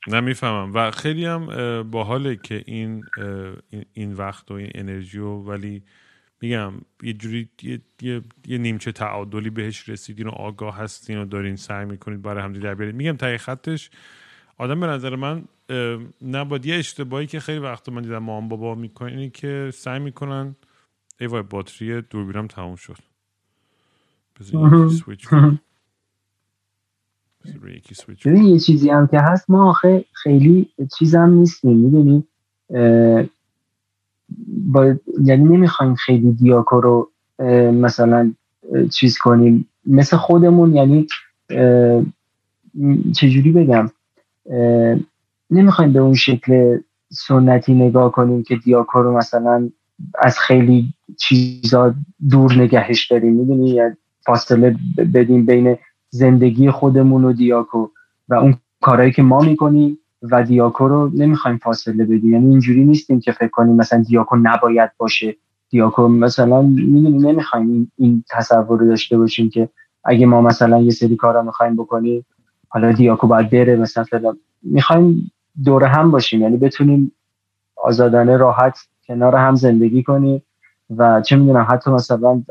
نه 0.08 0.20
می‌فهمم. 0.20 0.74
و 0.74 0.90
خیلی 0.90 1.24
هم 1.24 1.46
باحاله 1.90 2.36
که 2.36 2.62
این 2.66 3.04
این 3.92 4.12
وقت 4.12 4.50
و 4.50 4.54
این 4.54 4.70
انرژی 4.74 5.18
و 5.18 5.28
ولی 5.28 5.82
میگم 6.40 6.72
یه 7.02 7.12
جوری 7.12 7.48
یه, 7.62 7.80
یه،, 8.02 8.22
یه 8.46 8.58
نیمچه 8.58 8.92
تعادلی 8.92 9.50
بهش 9.50 9.88
رسیدین 9.88 10.26
و 10.26 10.30
آگاه 10.30 10.76
هستین 10.76 11.18
و 11.18 11.24
دارین 11.24 11.56
سعی 11.56 11.84
می‌کنید 11.84 12.22
برای 12.22 12.44
همدیگه 12.44 12.64
در 12.64 12.74
بیارید 12.74 12.94
میگم 12.94 13.16
تایی 13.16 13.38
خطش 13.38 13.90
آدم 14.58 14.80
به 14.80 14.86
نظر 14.86 15.16
من 15.16 15.44
نباید 16.22 16.66
یه 16.66 16.74
اشتباهی 16.76 17.26
که 17.26 17.40
خیلی 17.40 17.58
وقت 17.58 17.88
من 17.88 18.02
دیدم 18.02 18.18
مام 18.18 18.48
بابا 18.48 18.74
می‌کنن 18.74 19.08
اینه 19.08 19.30
که 19.30 19.70
سعی 19.74 19.98
می‌کنن 19.98 20.56
ای 21.20 21.26
وای 21.26 21.42
باتری 21.42 22.02
دوربینم 22.02 22.46
تموم 22.46 22.76
شد. 22.76 22.98
ببین 28.24 28.42
یه 28.42 28.58
چیزی 28.58 28.90
هم 28.90 29.06
که 29.06 29.20
هست 29.20 29.50
ما 29.50 29.68
آخه 29.70 30.04
خیلی 30.12 30.68
چیزم 30.98 31.30
نیستیم. 31.30 31.76
می‌دونی؟ 31.76 32.24
با... 34.48 34.94
یعنی 35.24 35.44
نمی‌خوایم 35.44 35.94
خیلی 35.94 36.32
دیاکو 36.32 36.80
رو 36.80 37.10
مثلا 37.72 38.32
چیز 38.90 39.18
کنیم. 39.18 39.68
مثل 39.86 40.16
خودمون 40.16 40.74
یعنی 40.74 41.06
چجوری 43.12 43.52
بگم؟ 43.52 43.90
نمی‌خوایم 45.50 45.92
به 45.92 45.98
اون 45.98 46.14
شکل 46.14 46.78
سنتی 47.10 47.74
نگاه 47.74 48.12
کنیم 48.12 48.42
که 48.42 48.56
دیاکو 48.56 49.02
رو 49.02 49.16
مثلا 49.16 49.70
از 50.18 50.38
خیلی 50.38 50.94
چیزا 51.18 51.94
دور 52.30 52.52
نگهش 52.52 53.06
داریم. 53.06 53.34
می‌دونی؟ 53.34 53.70
یعنی 53.70 53.94
فاصله 54.26 54.76
بدیم 55.14 55.46
بین 55.46 55.76
زندگی 56.10 56.70
خودمون 56.70 57.24
و 57.24 57.32
دیاکو 57.32 57.88
و 58.28 58.34
اون 58.34 58.56
کارهایی 58.80 59.12
که 59.12 59.22
ما 59.22 59.40
می‌کنیم 59.40 59.98
و 60.22 60.42
دیاکو 60.42 60.88
رو 60.88 61.10
نمی‌خوایم 61.14 61.58
فاصله 61.58 62.04
بدیم 62.04 62.32
یعنی 62.32 62.50
اینجوری 62.50 62.84
نیستیم 62.84 63.20
که 63.20 63.32
فکر 63.32 63.48
کنیم 63.48 63.76
مثلا 63.76 64.02
دیاکو 64.02 64.36
نباید 64.36 64.90
باشه. 64.98 65.36
دیاکو 65.70 66.08
مثلا 66.08 66.62
نمی‌خوایم 66.62 67.92
این, 67.96 68.24
تصور 68.30 68.78
رو 68.78 68.88
داشته 68.88 69.18
باشیم 69.18 69.50
که 69.50 69.68
اگه 70.04 70.26
ما 70.26 70.40
مثلا 70.40 70.80
یه 70.80 70.90
سری 70.90 71.16
کارا 71.16 71.42
می‌خوایم 71.42 71.76
بکنیم 71.76 72.26
حالا 72.68 72.92
دیاکو 72.92 73.26
باید 73.26 73.50
بره 73.50 73.76
مثلا 73.76 74.04
می‌خوایم 74.62 75.32
دور 75.64 75.84
هم 75.84 76.10
باشیم. 76.10 76.42
یعنی 76.42 76.56
بتونیم 76.56 77.12
آزادانه 77.76 78.36
راحت 78.36 78.78
کنار 79.06 79.36
هم 79.36 79.54
زندگی 79.54 80.02
کنیم 80.02 80.42
و 80.96 81.20
چه 81.20 81.36
می‌دونم 81.36 81.66
حتی 81.70 81.90
مثلا 81.90 82.42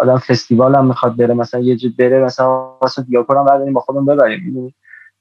آدم 0.00 0.18
فستیوال 0.18 0.74
هم 0.74 0.86
می‌خواد 0.86 1.16
بره 1.16 1.34
مثلا 1.34 1.60
یه 1.60 1.76
جد 1.76 1.96
بره 1.96 2.24
مثلا 2.24 2.76
واسه 2.82 3.02
دیاکور 3.02 3.36
هم 3.36 3.44
برداریم 3.44 3.72
با 3.72 3.80
خودمون 3.80 4.06
ببریم 4.06 4.72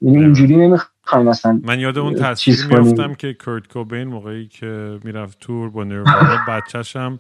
یعنی 0.01 0.17
اینجوری 0.17 0.55
نمی‌خوایم 0.57 1.25
مثلا 1.25 1.61
من 1.63 1.79
یاد 1.79 1.97
اون 1.97 2.15
تصویر 2.15 2.65
میافتم 2.69 3.13
که 3.13 3.33
کرت 3.33 3.67
کوبین 3.67 4.07
موقعی 4.07 4.47
که 4.47 4.99
می‌رفت 5.03 5.39
تور 5.39 5.69
با 5.69 5.83
نیروانا 5.83 6.37
بچه‌ش 6.47 6.95
هم 6.95 7.19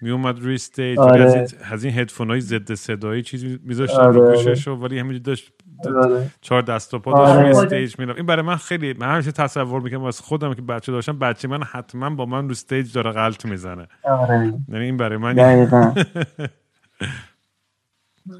می 0.00 0.10
اومد 0.10 0.40
روی 0.40 0.54
stage 0.54 0.98
آره. 0.98 1.46
از 1.70 1.84
این 1.84 1.98
هدفون 1.98 2.30
های 2.30 2.40
ضد 2.40 2.74
صدایی 2.74 3.22
چیزی 3.22 3.58
میذاشتن 3.64 4.00
آره. 4.00 4.12
رو 4.12 4.30
گوشش 4.30 4.68
ولی 4.68 4.98
همینجوری 4.98 5.20
داشت 5.20 5.52
آره. 5.86 6.30
چهار 6.40 6.62
دست 6.62 6.94
و 6.94 6.98
پا 6.98 7.12
داشت 7.12 7.30
آره. 7.30 7.42
روی 7.42 7.50
stage 7.50 7.98
می‌رفت 7.98 8.16
این 8.16 8.26
برای 8.26 8.42
من 8.42 8.56
خیلی 8.56 8.94
من 8.98 9.14
همیشه 9.14 9.32
تصور 9.32 9.80
می‌کنم 9.80 10.02
واسه 10.02 10.22
خودم 10.24 10.54
که 10.54 10.62
بچه 10.62 10.92
داشتم 10.92 11.18
بچه 11.18 11.48
من 11.48 11.62
حتما 11.62 12.10
با 12.10 12.26
من 12.26 12.44
رو 12.44 12.50
stage 12.50 12.92
داره 12.92 13.10
غلت 13.10 13.44
می‌زنه 13.44 13.86
آره. 14.04 14.54
یعنی 14.68 14.84
این 14.84 14.96
برای 14.96 15.18
من 15.18 15.34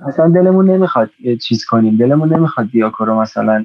اصلا 0.08 0.28
دلمون 0.28 0.70
نمی‌خواد 0.70 1.10
چیز 1.42 1.64
کنیم. 1.64 1.96
دلمون 1.96 2.34
نمی‌خواد 2.34 2.70
دیاکو 2.70 3.04
رو 3.04 3.20
مثلا 3.20 3.64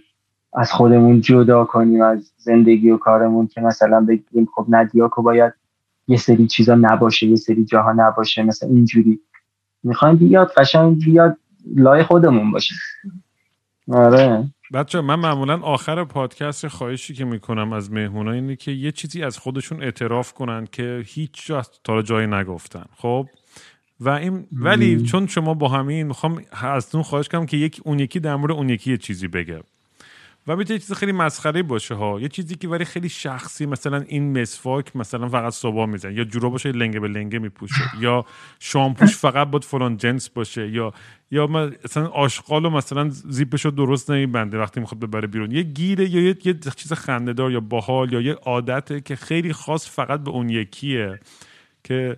از 0.53 0.71
خودمون 0.71 1.21
جدا 1.21 1.65
کنیم 1.65 2.01
از 2.01 2.31
زندگی 2.37 2.89
و 2.89 2.97
کارمون 2.97 3.47
که 3.47 3.61
مثلا 3.61 4.01
بگیم 4.01 4.47
خب 4.55 4.65
نه 4.69 4.85
دیاکو 4.85 5.21
باید 5.21 5.53
یه 6.07 6.17
سری 6.17 6.47
چیزا 6.47 6.75
نباشه 6.75 7.27
یه 7.27 7.35
سری 7.35 7.65
جاها 7.65 7.91
نباشه 7.91 8.43
مثلا 8.43 8.69
اینجوری. 8.69 9.19
می‌خوایم 9.83 10.15
بیاد 10.15 10.53
قشنگ 10.57 11.03
بیاد 11.05 11.37
لای 11.75 12.03
خودمون 12.03 12.51
باشه. 12.51 12.75
آره. 13.91 14.43
بچه 14.73 15.01
من 15.01 15.15
معمولا 15.15 15.59
آخر 15.59 16.03
پادکست 16.03 16.67
خواهشی 16.67 17.13
که 17.13 17.25
می‌کنم 17.25 17.73
از 17.73 17.91
مهمونا 17.91 18.31
اینه 18.31 18.55
که 18.55 18.71
یه 18.71 18.91
چیزی 18.91 19.23
از 19.23 19.37
خودشون 19.37 19.83
اعتراف 19.83 20.33
کنن 20.33 20.67
که 20.71 21.01
هیچ 21.05 21.47
جا 21.47 21.61
تا 21.83 22.01
جایی 22.01 22.27
نگفتن. 22.27 22.85
خب؟ 22.97 23.27
و 24.05 24.09
این 24.09 24.47
ولی 24.51 25.01
چون 25.01 25.27
شما 25.27 25.53
با 25.53 25.67
همین 25.67 26.07
می‌خوام 26.07 26.41
از 26.61 26.95
اون 26.95 27.03
خواهش 27.03 27.27
کنم 27.27 27.45
که 27.45 27.57
یک 27.57 27.81
اون 27.83 27.99
یکی 27.99 28.19
در 28.19 28.35
مورد 28.35 28.51
اون 28.51 28.69
یکی 28.69 28.91
یه 28.91 28.97
چیزی 28.97 29.27
بگه. 29.27 29.61
و 30.47 30.55
می‌تونه 30.55 30.79
چیز 30.79 30.93
خیلی 30.93 31.11
مسخره 31.11 31.63
باشه 31.63 31.95
ها. 31.95 32.19
یه 32.19 32.27
چیزی 32.27 32.55
که 32.55 32.67
ولی 32.67 32.85
خیلی 32.85 33.09
شخصی 33.09 33.65
مثلا 33.65 34.03
این 34.07 34.41
مسواک 34.41 34.95
مثلا 34.95 35.29
فقط 35.29 35.53
صبح 35.53 35.85
میزن 35.85 36.11
یا 36.11 36.23
جورا 36.23 36.49
باشه 36.49 36.71
لنگه 36.71 36.99
به 36.99 37.07
لنگه 37.07 37.39
میپوشه. 37.39 37.83
یا 38.01 38.25
شامپوش 38.59 39.15
فقط 39.15 39.47
بود 39.47 39.65
فلان 39.65 39.97
جنس 39.97 40.29
باشه. 40.29 40.69
یا 40.69 40.93
یا 41.31 41.47
مثلا 41.47 42.07
آشغالو 42.07 42.69
مثلا 42.69 43.09
زیپشو 43.09 43.69
درست 43.69 44.11
نمیبنده 44.11 44.59
وقتی 44.59 44.79
می‌خواد 44.79 45.01
ببره 45.01 45.27
بیرون. 45.27 45.51
یه 45.51 45.63
گیره 45.63 46.09
یا 46.09 46.21
یه, 46.21 46.37
یه 46.45 46.53
چیز 46.75 46.93
خندهدار 46.93 47.51
یا 47.51 47.59
باحال 47.59 48.13
یا 48.13 48.21
یه 48.21 48.33
عادته 48.33 49.01
که 49.01 49.15
خیلی 49.15 49.53
خاص 49.53 49.89
فقط 49.89 50.19
به 50.19 50.31
اون 50.31 50.49
یکیه 50.49 51.19
که 51.83 52.17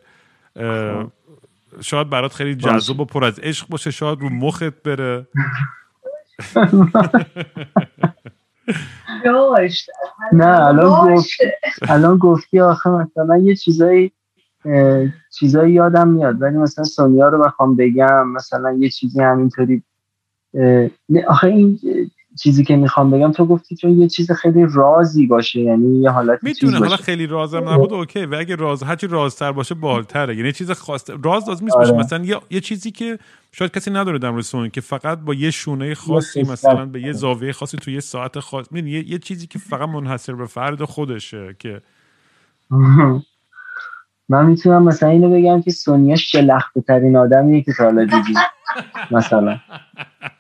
شاید 1.81 2.09
برات 2.09 2.33
خیلی 2.33 2.55
جذاب 2.55 2.99
و 2.99 3.05
پر 3.05 3.25
از 3.25 3.39
عشق 3.39 3.67
باشه 3.67 3.91
شاید 3.91 4.19
رو 4.19 4.29
مخت 4.29 4.83
بره. 4.83 5.27
نه 10.33 10.61
الان 10.61 11.15
گفت 11.15 11.29
الان 11.81 12.17
گفتی 12.17 12.59
آخه 12.59 12.89
مثلا 12.89 13.37
یه 13.37 13.55
چیزایی 13.55 14.11
چیزایی 15.39 15.73
یادم 15.73 16.07
میاد 16.07 16.41
ولی 16.41 16.57
مثلا 16.57 16.83
سونیا 16.83 17.29
رو 17.29 17.43
بخوام 17.43 17.75
بگم 17.75 18.27
مثلا 18.27 18.73
یه 18.73 18.89
چیزی 18.89 19.21
همینطوری 19.21 19.83
آخه 21.27 21.47
این 21.47 21.79
چیزی 22.43 22.63
که 22.63 22.75
می‌خوام 22.75 23.11
بگم 23.11 23.31
تو 23.31 23.45
گفتی 23.45 23.75
چون 23.75 23.99
یه 23.99 24.07
چیز 24.07 24.31
خیلی 24.31 24.67
رازی 24.73 25.27
باشه 25.27 25.59
یعنی 25.59 26.01
یه 26.01 26.09
حالت 26.09 26.43
می‌تونه 26.43 26.77
حالا 26.77 26.95
خیلی 26.95 27.27
رازم 27.27 27.69
نبود 27.69 27.93
اوکی 27.93 28.25
و 28.25 28.35
اگه 28.35 28.55
راز 28.55 28.83
هرچی 28.83 29.07
رازتر 29.07 29.51
باشه 29.51 29.75
بالتره. 29.75 30.35
یعنی 30.35 30.51
چیز 30.51 30.71
خاص 30.71 31.09
راز 31.23 31.49
لازم 31.49 31.65
نیست 31.65 31.77
باشه. 31.77 31.91
آره. 31.91 31.99
مثلا 31.99 32.25
یه،, 32.25 32.39
یه 32.49 32.59
چیزی 32.59 32.91
که 32.91 33.19
شاید 33.51 33.71
کسی 33.71 33.91
نداره 33.91 34.19
در 34.19 34.31
مورد 34.31 34.71
که 34.71 34.81
فقط 34.81 35.19
با 35.19 35.33
یه 35.33 35.51
شونه 35.51 35.95
خاصی 35.95 36.43
مثلا 36.43 36.85
به 36.85 37.01
یه 37.01 37.11
زاویه 37.11 37.51
خاصی 37.51 37.77
تو 37.77 37.91
یه 37.91 37.99
ساعت 37.99 38.39
خاص 38.39 38.65
یه،, 38.71 39.11
یه 39.11 39.17
چیزی 39.17 39.47
که 39.47 39.59
فقط 39.59 39.89
منحصر 39.89 40.33
به 40.33 40.45
فرد 40.45 40.83
خودشه 40.83 41.55
که 41.59 41.81
من 44.29 44.45
می‌تونم 44.45 44.83
مثلا 44.83 45.09
اینو 45.09 45.29
بگم 45.29 45.61
که 45.61 45.71
سونیا 45.71 46.15
شلخته 46.15 46.81
ترین 46.81 47.17
آدمیه 47.17 47.61
که 47.61 47.73
تا 47.73 47.91
دیدی 47.91 48.33
مثلا. 49.11 49.59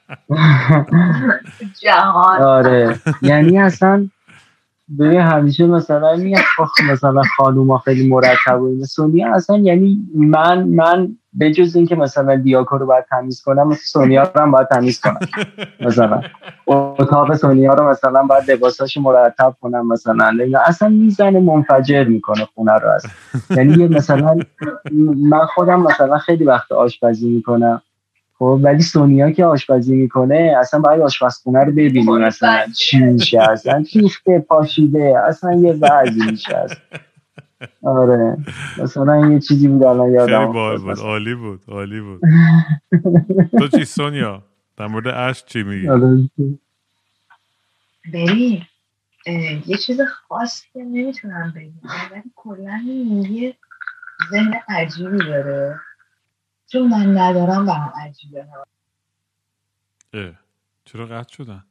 جهان. 1.81 2.41
آره. 2.41 2.99
یعنی 3.21 3.59
اصلا 3.59 4.09
ببین 4.99 5.19
همیشه 5.19 5.65
مثلا 5.65 6.15
میگه 6.15 6.39
مثلا 6.91 7.21
خانوما 7.37 7.77
خیلی 7.77 8.09
مرتب 8.09 8.61
و 8.61 8.85
سونیا 8.85 9.35
اصلا 9.35 9.57
یعنی 9.57 9.97
من 10.15 10.63
من 10.63 11.17
به 11.33 11.51
جز 11.51 11.75
اینکه 11.75 11.95
مثلا 11.95 12.35
دیاکو 12.35 12.77
رو 12.77 12.85
باید 12.85 13.05
تمیز 13.09 13.41
کنم 13.41 13.67
مثل 13.67 13.81
سونیا 13.85 14.23
رو 14.23 14.41
هم 14.41 14.51
باید 14.51 14.67
تمیز 14.67 15.01
کنم. 15.01 15.19
مثلا 15.79 16.21
اتاق 16.67 17.35
سونیا 17.35 17.73
رو 17.73 17.89
مثلا 17.89 18.23
باید 18.23 18.51
لباساش 18.51 18.97
مرتب 18.97 19.55
کنم 19.61 19.87
مثلا. 19.87 20.31
اصلا 20.65 20.89
می‌زنه 20.89 21.39
منفجر 21.39 22.03
می‌کنه 22.03 22.47
خونه 22.55 22.73
رو 22.73 22.89
اصلا. 22.89 23.11
یعنی 23.49 23.87
مثلا 23.87 24.39
من 25.15 25.45
خودم 25.45 25.81
مثلا 25.81 26.17
خیلی 26.17 26.43
وقت 26.43 26.71
آشپزی 26.71 27.29
می‌کنم. 27.29 27.81
خب 28.39 28.59
ولی 28.63 28.81
سونیا 28.81 29.31
که 29.31 29.45
آشپزی 29.45 29.95
می‌کنه 29.95 30.55
اصلا 30.59 30.79
باید 30.79 31.01
آشپزخونه 31.01 31.59
رو 31.63 31.71
ببینیم. 31.71 32.17
مثلا 32.17 32.65
چی 32.75 32.97
میشه؟ 32.97 33.41
اصلا 33.41 33.83
ریخته 33.93 34.39
پاشیده 34.39 35.21
اصلا 35.27 35.53
یه 35.53 35.73
بعضی 35.73 36.25
میشه. 36.31 36.57
اصلا 36.57 36.77
آره. 37.83 38.37
مثلا 38.77 39.31
یه 39.31 39.39
چیزی 39.39 39.67
بود 39.67 39.83
الان 39.83 40.11
یادم 40.11 40.51
خیلی 40.53 40.77
بود. 40.83 40.99
عالی 40.99 41.35
بود 41.35 41.61
عالی 41.67 42.01
بود. 42.01 42.21
تو 43.59 43.67
چی 43.67 43.85
سونیا؟ 43.85 44.43
در 44.77 44.87
مورد 44.87 45.07
اش 45.07 45.45
چی 45.45 45.63
میگی؟ 45.63 45.89
آره. 45.89 46.29
ببین 48.13 48.61
یه 49.65 49.77
چیز 49.77 50.01
خاصی 50.01 50.67
که 50.73 50.79
نمی‌تونم 50.79 51.53
بگم 51.55 51.91
ولی 52.11 52.23
کلا 52.35 52.79
یه 53.29 53.55
ذهن 54.31 54.53
عجیبی 54.69 55.17
داره. 55.17 55.79
چون 56.75 56.89
من 56.89 57.17
ندارم 57.17 57.65
برام 57.65 57.93
عجیبه. 58.01 58.47
اه 60.13 60.39
چرا 60.85 61.05
قطع 61.07 61.33
شدن؟ 61.35 61.65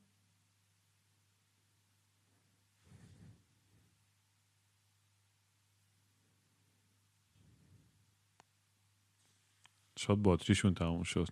شاید 9.98 10.22
باتریشون 10.22 10.74
تموم 10.74 11.02
شد. 11.02 11.28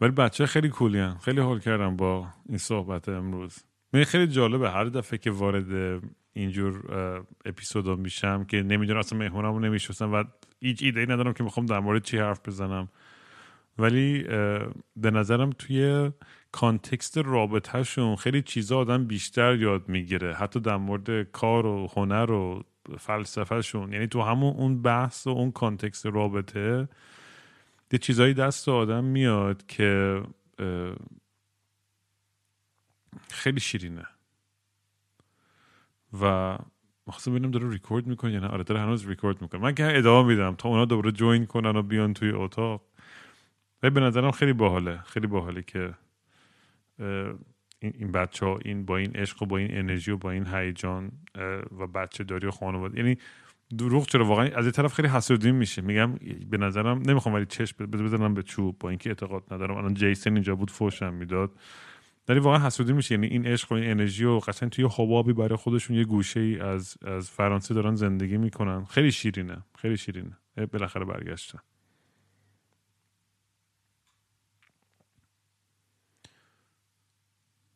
ولی 0.00 0.12
بچه 0.12 0.46
خیلی 0.46 0.68
cool 0.68 1.05
ی 1.05 1.14
خیلی 1.18 1.40
حال 1.40 1.60
کردم 1.60 1.96
با 1.96 2.28
این 2.48 2.58
صحبت 2.58 3.08
امروز. 3.08 3.58
من 3.92 4.04
خیلی 4.04 4.26
جالبه 4.26 4.70
هر 4.70 4.84
دفعه 4.84 5.18
که 5.18 5.30
وارد 5.30 6.02
اینجور 6.34 6.84
اپیزودا 7.44 7.96
میشم 7.96 8.44
که 8.44 8.62
نمی‌دونم 8.62 8.98
اصلا 8.98 9.18
مهمونمو 9.18 9.60
نمیشستم 9.60 10.12
و 10.12 10.24
هیچ 10.60 10.82
ایده 10.82 11.00
ای 11.00 11.06
ندارم 11.06 11.32
که 11.32 11.44
می‌خوام 11.44 11.66
در 11.66 11.80
مورد 11.80 12.02
چی 12.02 12.18
حرف 12.18 12.48
بزنم. 12.48 12.88
ولی 13.78 14.22
به 14.96 15.10
نظرم 15.10 15.50
توی 15.50 16.10
context 16.52 17.18
رابطهشون 17.18 18.16
خیلی 18.16 18.42
چیزا 18.42 18.78
آدم 18.78 19.06
بیشتر 19.06 19.56
یاد 19.56 19.88
می‌گیره. 19.88 20.34
حتی 20.34 20.60
در 20.60 20.76
مورد 20.76 21.22
کار 21.22 21.66
و 21.66 21.88
هنر 21.96 22.30
و 22.30 22.64
فلسفهشون. 22.98 23.92
یعنی 23.92 24.06
تو 24.06 24.22
همون 24.22 24.54
اون 24.56 24.82
بحث 24.82 25.26
و 25.26 25.30
اون 25.30 25.52
context 25.52 26.06
رابطه 26.06 26.88
یه 27.92 27.98
چیزایی 27.98 28.34
دست 28.34 28.68
آدم 28.68 29.04
میاد 29.04 29.66
که 29.66 30.22
خیلی 33.30 33.60
شیرینه. 33.60 34.06
و 36.22 36.56
مخصوصا 37.06 37.30
ببینم 37.30 37.50
داره 37.50 37.70
ریکورد 37.70 38.06
می‌کنه 38.06 38.32
یا 38.32 38.40
نه؟ 38.40 38.46
آره 38.46 38.62
داره 38.62 38.80
هنوز 38.80 39.08
ریکورد 39.08 39.42
می‌کنه. 39.42 39.60
من 39.60 39.74
که 39.74 39.98
ادامه 39.98 40.28
میدم. 40.28 40.54
تا 40.54 40.68
اونا 40.68 40.84
دوباره 40.84 41.12
جوین 41.12 41.46
کنن 41.46 41.76
و 41.76 41.82
بیان 41.82 42.14
توی 42.14 42.30
اتاق. 42.30 42.82
و 43.82 43.90
به 43.90 44.00
نظرم 44.00 44.30
خیلی 44.30 44.52
باحاله. 44.52 44.98
خیلی 44.98 45.26
باحاله 45.26 45.62
که 45.62 45.94
این 47.80 48.12
بچه 48.12 48.46
ها 48.46 48.58
این 48.64 48.84
با 48.84 48.96
این 48.96 49.16
عشق 49.16 49.42
و 49.42 49.46
با 49.46 49.58
این 49.58 49.78
انرژی 49.78 50.10
و 50.10 50.16
با 50.16 50.30
این 50.30 50.46
هیجان 50.46 51.12
و 51.78 51.86
بچه 51.86 52.24
داری 52.24 52.46
و 52.46 52.50
خانواده. 52.50 52.98
یعنی 52.98 53.18
دروغ 53.78 54.06
چرا؟ 54.06 54.24
واقعا 54.24 54.48
از 54.48 54.64
این 54.64 54.72
طرف 54.72 54.94
خیلی 54.94 55.08
حسودی 55.08 55.52
میشه. 55.52 55.82
میگم 55.82 56.14
به 56.50 56.58
نظرم 56.58 57.02
نمی‌خوام 57.06 57.34
ولی 57.34 57.46
چشم 57.46 57.86
بزنم 57.86 58.34
به 58.34 58.42
چوب. 58.42 58.78
با 58.78 58.88
اینکه 58.88 59.10
اعتقاد 59.10 59.44
ندارم. 59.50 59.76
الان 59.76 59.94
جیسن 59.94 60.32
اینجا 60.32 60.54
بود 60.54 60.70
فوشم 60.70 61.14
می‌داد. 61.14 61.52
ولی 62.28 62.40
واقعا 62.40 62.66
حسودی 62.66 62.92
میشه. 62.92 63.14
یعنی 63.14 63.26
این 63.26 63.46
عشق 63.46 63.72
و 63.72 63.74
این 63.74 63.90
انرژی 63.90 64.24
و 64.24 64.38
قشنگ 64.38 64.70
توی 64.70 64.88
حبابی 64.94 65.32
برای 65.32 65.56
خودشون 65.56 65.96
یه 65.96 66.04
گوشه 66.04 66.40
ای 66.40 66.60
از 66.60 66.96
از 67.06 67.30
فرانسه 67.30 67.74
دارن 67.74 67.94
زندگی 67.94 68.36
می‌کنن. 68.36 68.84
خیلی 68.84 69.12
شیرینه. 69.12 69.56
خیلی 69.78 69.96
شیرینه. 69.96 70.38
بالاخره 70.72 71.04
برگشتن. 71.04 71.58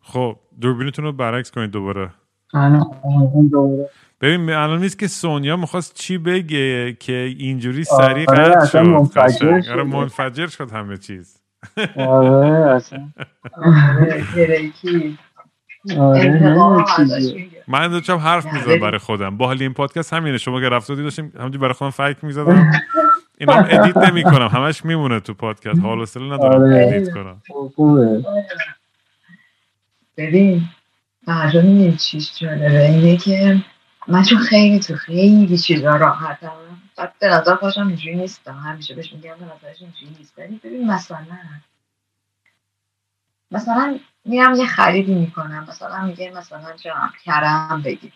خب 0.00 0.40
دوربینتون 0.60 1.04
رو 1.04 1.12
برعکس 1.12 1.50
کنید 1.50 1.70
دوباره. 1.70 2.10
ببین 4.20 4.50
الان 4.50 4.80
نیست 4.80 4.98
که 4.98 5.08
سونیا 5.08 5.56
می‌خواست 5.56 5.94
چی 5.94 6.18
بگه 6.18 6.92
که 7.00 7.12
اینجوری 7.38 7.84
سریع 7.84 8.30
آره، 8.30 8.44
قطع 8.44 8.66
شد. 8.66 8.78
منفجر 8.78 9.70
آره 9.70 9.82
منفجر 9.82 10.46
شد 10.46 10.70
همه 10.70 10.96
چیز. 10.96 11.37
آره 11.96 12.48
اصلا. 12.48 13.08
من 17.68 17.88
داشتم 17.88 18.16
حرف 18.16 18.46
می‌زدم 18.52 18.80
برای 18.80 18.98
خودم. 18.98 19.36
با 19.36 19.46
حال 19.46 19.62
این 19.62 19.72
پادکست 19.72 20.12
همینه. 20.12 20.38
شما 20.38 20.60
که 20.60 20.68
رفته 20.68 20.94
داشتیم 20.94 21.32
همونجوری 21.36 21.58
برای 21.58 21.72
خودم 21.72 21.90
فکر 21.90 22.24
می‌زدم. 22.26 22.72
اینا 23.38 23.52
هم 23.52 23.66
edit 23.70 23.96
نمی 23.96 24.22
کنم 24.22 24.46
همش 24.46 24.84
میمونه 24.84 25.20
تو 25.20 25.34
پادکست. 25.34 25.80
حال 25.80 26.00
و 26.00 26.06
ندارم 26.20 26.62
آره. 26.62 26.86
edit 26.86 27.14
کنم. 27.14 27.42
ببین 30.16 30.62
برنامه 31.26 31.92
چیز 31.92 32.32
جالبه. 32.38 32.88
اینه 32.88 33.16
که 33.16 33.56
من 34.08 34.22
چون 34.22 34.38
خیلی 34.38 34.80
تو 34.80 34.96
خیلی 34.96 35.58
چیزا 35.58 35.96
راحتم 35.96 36.52
بعد 36.96 37.12
به 37.18 37.28
نظر 37.28 37.54
خودشم 37.54 37.86
اینجوری 37.86 38.16
نیستم 38.16 38.54
همیشه 38.54 38.94
بهش 38.94 39.12
میگم 39.12 39.34
به 39.34 39.44
نظرش 39.44 39.82
اینجوری 39.82 40.16
نیست 40.18 40.38
ولی 40.38 40.60
ببین 40.64 40.90
مثلا 40.90 41.26
مثلا 43.50 43.98
میرم 44.24 44.54
یه 44.54 44.66
خریدی 44.66 45.14
می‌کنم 45.14 45.66
مثلا 45.68 46.04
میگه 46.04 46.30
مثلا 46.30 46.76
جام 46.76 47.12
کرم 47.24 47.82
بگیر 47.84 48.12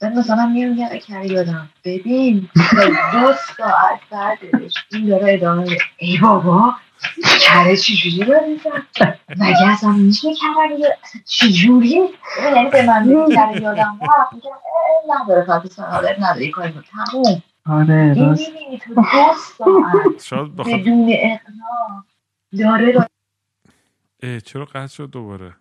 بعد 0.00 0.18
مثلا 0.18 0.46
میام 0.46 0.78
یه 0.78 0.98
کری 0.98 1.26
یادم 1.28 1.68
ببین 1.84 2.48
دو 3.12 3.32
ساعت 3.56 4.00
بعدش 4.10 4.74
این 4.92 5.08
داره 5.08 5.32
ادامه 5.32 5.78
ای 5.96 6.18
بابا 6.18 6.74
کره 7.40 7.76
چجوری 7.76 8.24
داری 8.24 8.60
مگه 9.36 9.68
اصلا 9.68 9.92
میشه 9.92 10.28
کره 10.34 10.98
اصلا 11.02 11.20
چجوری؟ 11.24 12.08
یعنی 12.42 12.70
به 12.70 12.86
من 12.86 13.08
میگه 13.08 13.36
کره 13.36 13.62
یادم 13.62 13.98
رفت 14.02 14.32
میگم 14.32 14.50
نداره 15.08 15.44
خاطر 15.44 15.68
سنادر 15.68 16.16
نداره 16.20 16.50
کاری 16.50 16.72
بود 16.72 16.84
تموم. 17.10 17.42
آره 17.66 18.14
راست. 18.96 19.62
شاید 20.28 20.56
بخاطر 20.56 20.76
بدون 20.76 21.08
اقناع 21.10 22.04
داره 22.58 22.92
را 22.92 23.06
اه، 24.22 24.40
چرا 24.40 24.64
قطع 24.64 24.86
شد 24.86 25.10
دوباره؟ 25.10 25.56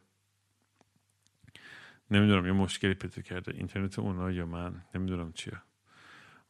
نمی‌دونم 2.12 2.46
یه 2.46 2.52
مشکلی 2.52 2.94
پیدا 2.94 3.22
کرده. 3.22 3.54
اینترنت 3.58 4.00
اونا 4.00 4.32
یا 4.32 4.46
من؟ 4.46 4.74
نمی‌دونم 4.96 5.32
چیه. 5.34 5.54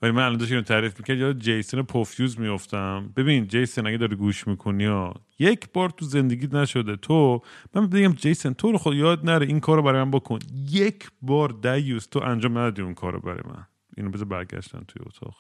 ولی 0.04 0.12
من 0.12 0.24
الان 0.24 0.38
داشت 0.38 0.52
اینو 0.52 0.64
تعریف 0.64 1.00
می‌کرد 1.00 1.18
یاد 1.18 1.40
جیسون 1.40 1.82
پوفیوز 1.84 2.40
میفتم 2.40 3.14
ببین 3.16 3.48
جیسون 3.48 3.88
اگه 3.88 3.98
داری 3.98 4.16
گوش 4.16 4.48
می‌کنی 4.48 4.86
ها 4.86 5.14
یک 5.40 5.70
بار 5.74 5.90
تو 5.90 6.06
زندگیت 6.06 6.54
نشده. 6.54 6.96
تو 6.96 7.42
من 7.74 7.88
بگم 7.88 8.14
جیسون 8.14 8.54
تو 8.54 8.72
رو 8.72 8.78
خود 8.78 8.96
یاد 8.96 9.26
نره 9.26 9.46
این 9.46 9.60
کارو 9.60 9.82
برای 9.82 10.04
من 10.04 10.12
بکن. 10.12 10.40
یک 10.70 11.08
بار 11.22 11.50
دیوز 11.50 12.08
تو 12.08 12.20
انجام 12.24 12.58
ندادی 12.58 12.82
اون 12.82 12.94
کارو 12.94 13.20
برای 13.20 13.42
من. 13.46 13.66
اینو 13.98 14.10
بذار 14.10 14.26
برگشتن 14.26 14.84
توی 14.88 15.02
اتاق. 15.06 15.36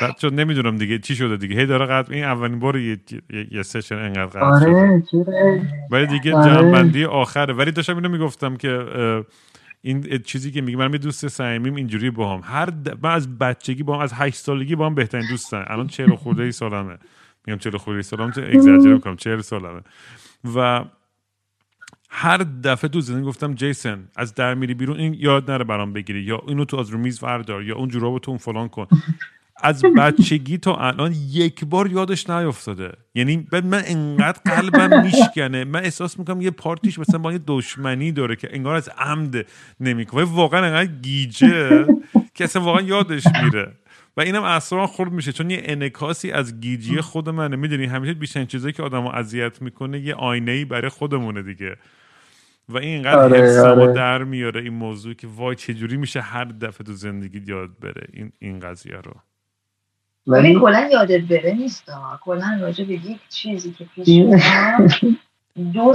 بعد 0.00 0.18
شد 0.18 0.32
نمی‌دونم 0.32 0.76
دیگه 0.76 0.98
چی 0.98 1.16
شده 1.16 1.36
دیگه. 1.36 1.56
هی 1.56 1.66
داره 1.66 1.86
قطع 1.86 2.12
این 2.12 2.24
اولین 2.24 2.58
بار 2.58 2.78
یه, 2.78 2.98
یه, 3.50 3.62
سشن 3.62 3.94
انقدر 3.94 4.26
قطع 4.26 4.60
شده. 4.60 5.20
آره 5.20 5.62
ولی 5.90 6.06
دیگه 6.06 6.34
آره. 6.34 6.54
جنبندی 6.54 7.04
آخره. 7.04 7.54
ولی 7.54 7.72
داشتم 7.72 7.96
اینو 7.96 8.08
می‌گفتم 8.08 8.56
که 8.56 8.84
این 9.82 10.18
چیزی 10.18 10.50
که 10.50 10.60
میگه 10.60 10.78
من 10.78 10.92
یه 10.92 10.98
دوست 10.98 11.28
صمیمیم 11.28 11.74
اینجوری 11.74 12.10
با 12.10 12.34
هم. 12.34 12.40
هر 12.44 12.66
د... 12.66 12.98
من 13.02 13.10
از 13.10 13.38
بچگی 13.38 13.82
با 13.82 13.94
هم 13.94 14.00
از 14.00 14.12
هشت 14.14 14.36
سالگی 14.36 14.76
با 14.76 14.86
هم 14.86 14.94
بهترین 14.94 15.26
دوستن. 15.30 15.64
الان 15.66 15.86
چهل 15.86 16.14
خورده 16.14 16.42
ای 16.42 16.52
سالمه. 16.52 16.98
میگم 17.46 17.58
چهل 17.58 17.76
خورده 17.76 17.96
ای 17.96 18.02
سالم 18.02 18.30
تو 18.30 18.40
اگزاجر 18.40 18.92
می‌کنم 18.92 19.16
چهل 19.16 19.40
سالمه. 19.40 19.80
و 20.56 20.84
هر 22.10 22.46
دفعه 22.64 22.88
تو 22.88 23.00
زندگی 23.00 23.26
گفتم 23.26 23.54
جیسن 23.54 24.08
از 24.16 24.34
در 24.34 24.54
میری 24.54 24.74
بیرون 24.74 24.96
این 24.96 25.14
یاد 25.14 25.50
نره 25.50 25.64
برام 25.64 25.92
بگیری. 25.92 26.20
یا 26.20 26.42
اینو 26.48 26.64
تو 26.64 26.76
از 26.76 26.90
رو 26.90 26.98
میز 26.98 27.22
وردار 27.22 27.62
یا 27.62 27.76
اون 27.76 27.88
جورابو 27.88 28.18
تو 28.18 28.30
اون 28.30 28.38
فلان 28.38 28.68
کن. 28.68 28.86
از 29.62 29.84
بچگی 29.96 30.58
تا 30.58 30.76
الان 30.76 31.14
یک 31.30 31.64
بار 31.64 31.90
یادش 31.90 32.30
نیافتاده. 32.30 32.92
یعنی 33.14 33.46
من 33.52 33.82
انقدر 33.86 34.40
قلبم 34.44 35.02
میشکنه. 35.02 35.64
من 35.64 35.84
احساس 35.84 36.18
می‌کنم 36.18 36.40
یه 36.40 36.50
پارتیش 36.50 36.98
مثلا 36.98 37.18
با 37.18 37.32
یه 37.32 37.40
دشمنی 37.46 38.12
داره 38.12 38.36
که 38.36 38.48
انگار 38.52 38.74
از 38.74 38.88
عمد 38.98 39.46
نمی‌کنه. 39.80 40.24
واقعا 40.24 40.66
انقدر 40.66 40.92
گیجه 41.02 41.86
که 42.34 42.44
اصلا 42.44 42.62
واقعا 42.62 42.82
یادش 42.82 43.24
میره. 43.42 43.72
و 44.16 44.20
اینم 44.20 44.42
اصلا 44.42 44.86
خورد 44.86 45.12
میشه. 45.12 45.32
چون 45.32 45.50
یه 45.50 45.62
انکاسی 45.64 46.30
از 46.30 46.60
گیجی 46.60 47.00
خود 47.00 47.28
منه. 47.28 47.56
می‌دونی 47.56 47.86
همیشه 47.86 48.14
بیشترین 48.14 48.46
چیزایی 48.46 48.72
که 48.72 48.82
آدمو 48.82 49.08
اذیت 49.08 49.62
می‌کنه 49.62 50.00
یه 50.00 50.14
آینه 50.14 50.52
ای 50.52 50.64
برای 50.64 50.88
خودمونه 50.88 51.42
دیگه. 51.42 51.76
و 52.68 52.78
این 52.78 52.88
اینقدر 52.88 53.18
آره، 53.18 53.60
آره. 53.60 53.92
در 53.92 54.24
میاره 54.24 54.60
این 54.60 54.74
موضوع 54.74 55.14
که 55.14 55.26
وای 55.26 55.56
چجوری 55.56 55.96
میشه 55.96 56.20
هر 56.20 56.44
دفعه 56.44 56.84
تو 56.86 56.92
زندگی 56.92 57.42
یاد 57.46 57.78
بره 57.80 58.06
این 58.12 58.32
این 58.38 58.60
قضیه 58.60 58.96
رو. 58.96 59.14
ولی 60.28 60.60
کلا 60.60 60.88
یادت 60.92 61.20
بره 61.20 61.52
نیست. 61.52 61.84
کلا 62.20 62.58
راجع 62.60 62.84
به 62.84 62.92
یک 62.94 63.18
چیزی 63.28 63.72
که 63.72 63.84
پیش 63.84 64.08
دو 65.74 65.94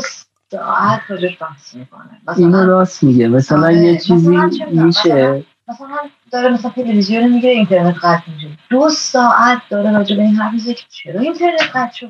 ساعت 0.52 1.02
راجعش 1.10 1.38
بحث 1.42 1.76
می‌کنه. 1.76 2.22
اینو 2.38 2.66
راست 2.66 3.04
میگه. 3.04 3.28
مثلا 3.28 3.66
آره، 3.68 3.78
یه 3.78 3.98
چیزی 3.98 4.36
چه 4.36 4.66
می‌دونم، 4.66 4.86
میشه. 4.86 5.44
مثلا 5.68 5.88
داره 6.34 6.54
مثلا 6.54 6.72
تلویزیون 6.72 7.34
میگه 7.34 7.50
اینترنت 7.50 7.96
قطع 7.96 8.22
میشه. 8.36 8.48
دو 8.70 8.90
ساعت 8.90 9.58
داره 9.70 9.92
راجع 9.98 10.16
به 10.16 10.22
این 10.22 10.36
حرف 10.36 10.54
می‌زنه 10.54 10.74
که 10.74 10.84
چرا 10.90 11.20
اینترنت 11.20 11.62
قطع 11.76 11.96
شد؟ 11.96 12.08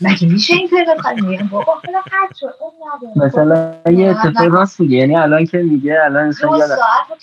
مگه 0.00 0.28
میشه 0.28 0.54
اینترنت 0.54 0.98
قطع 0.98 1.20
میگم 1.26 1.46
بابا 1.46 1.72
حالا 1.86 1.98
قطع 2.00 2.34
شد 2.40 2.54
اون 2.60 2.72
نداره. 3.12 3.26
مثلا 3.26 3.92
یه 3.92 4.10
اتفاق 4.10 4.54
راست 4.54 4.80
میگه 4.80 4.96
یعنی 4.96 5.16
الان 5.16 5.46
که 5.46 5.58
میگه 5.58 5.98
الان 6.04 6.28
مثلا 6.28 6.50
دو 6.50 6.58
ساعت 6.58 6.78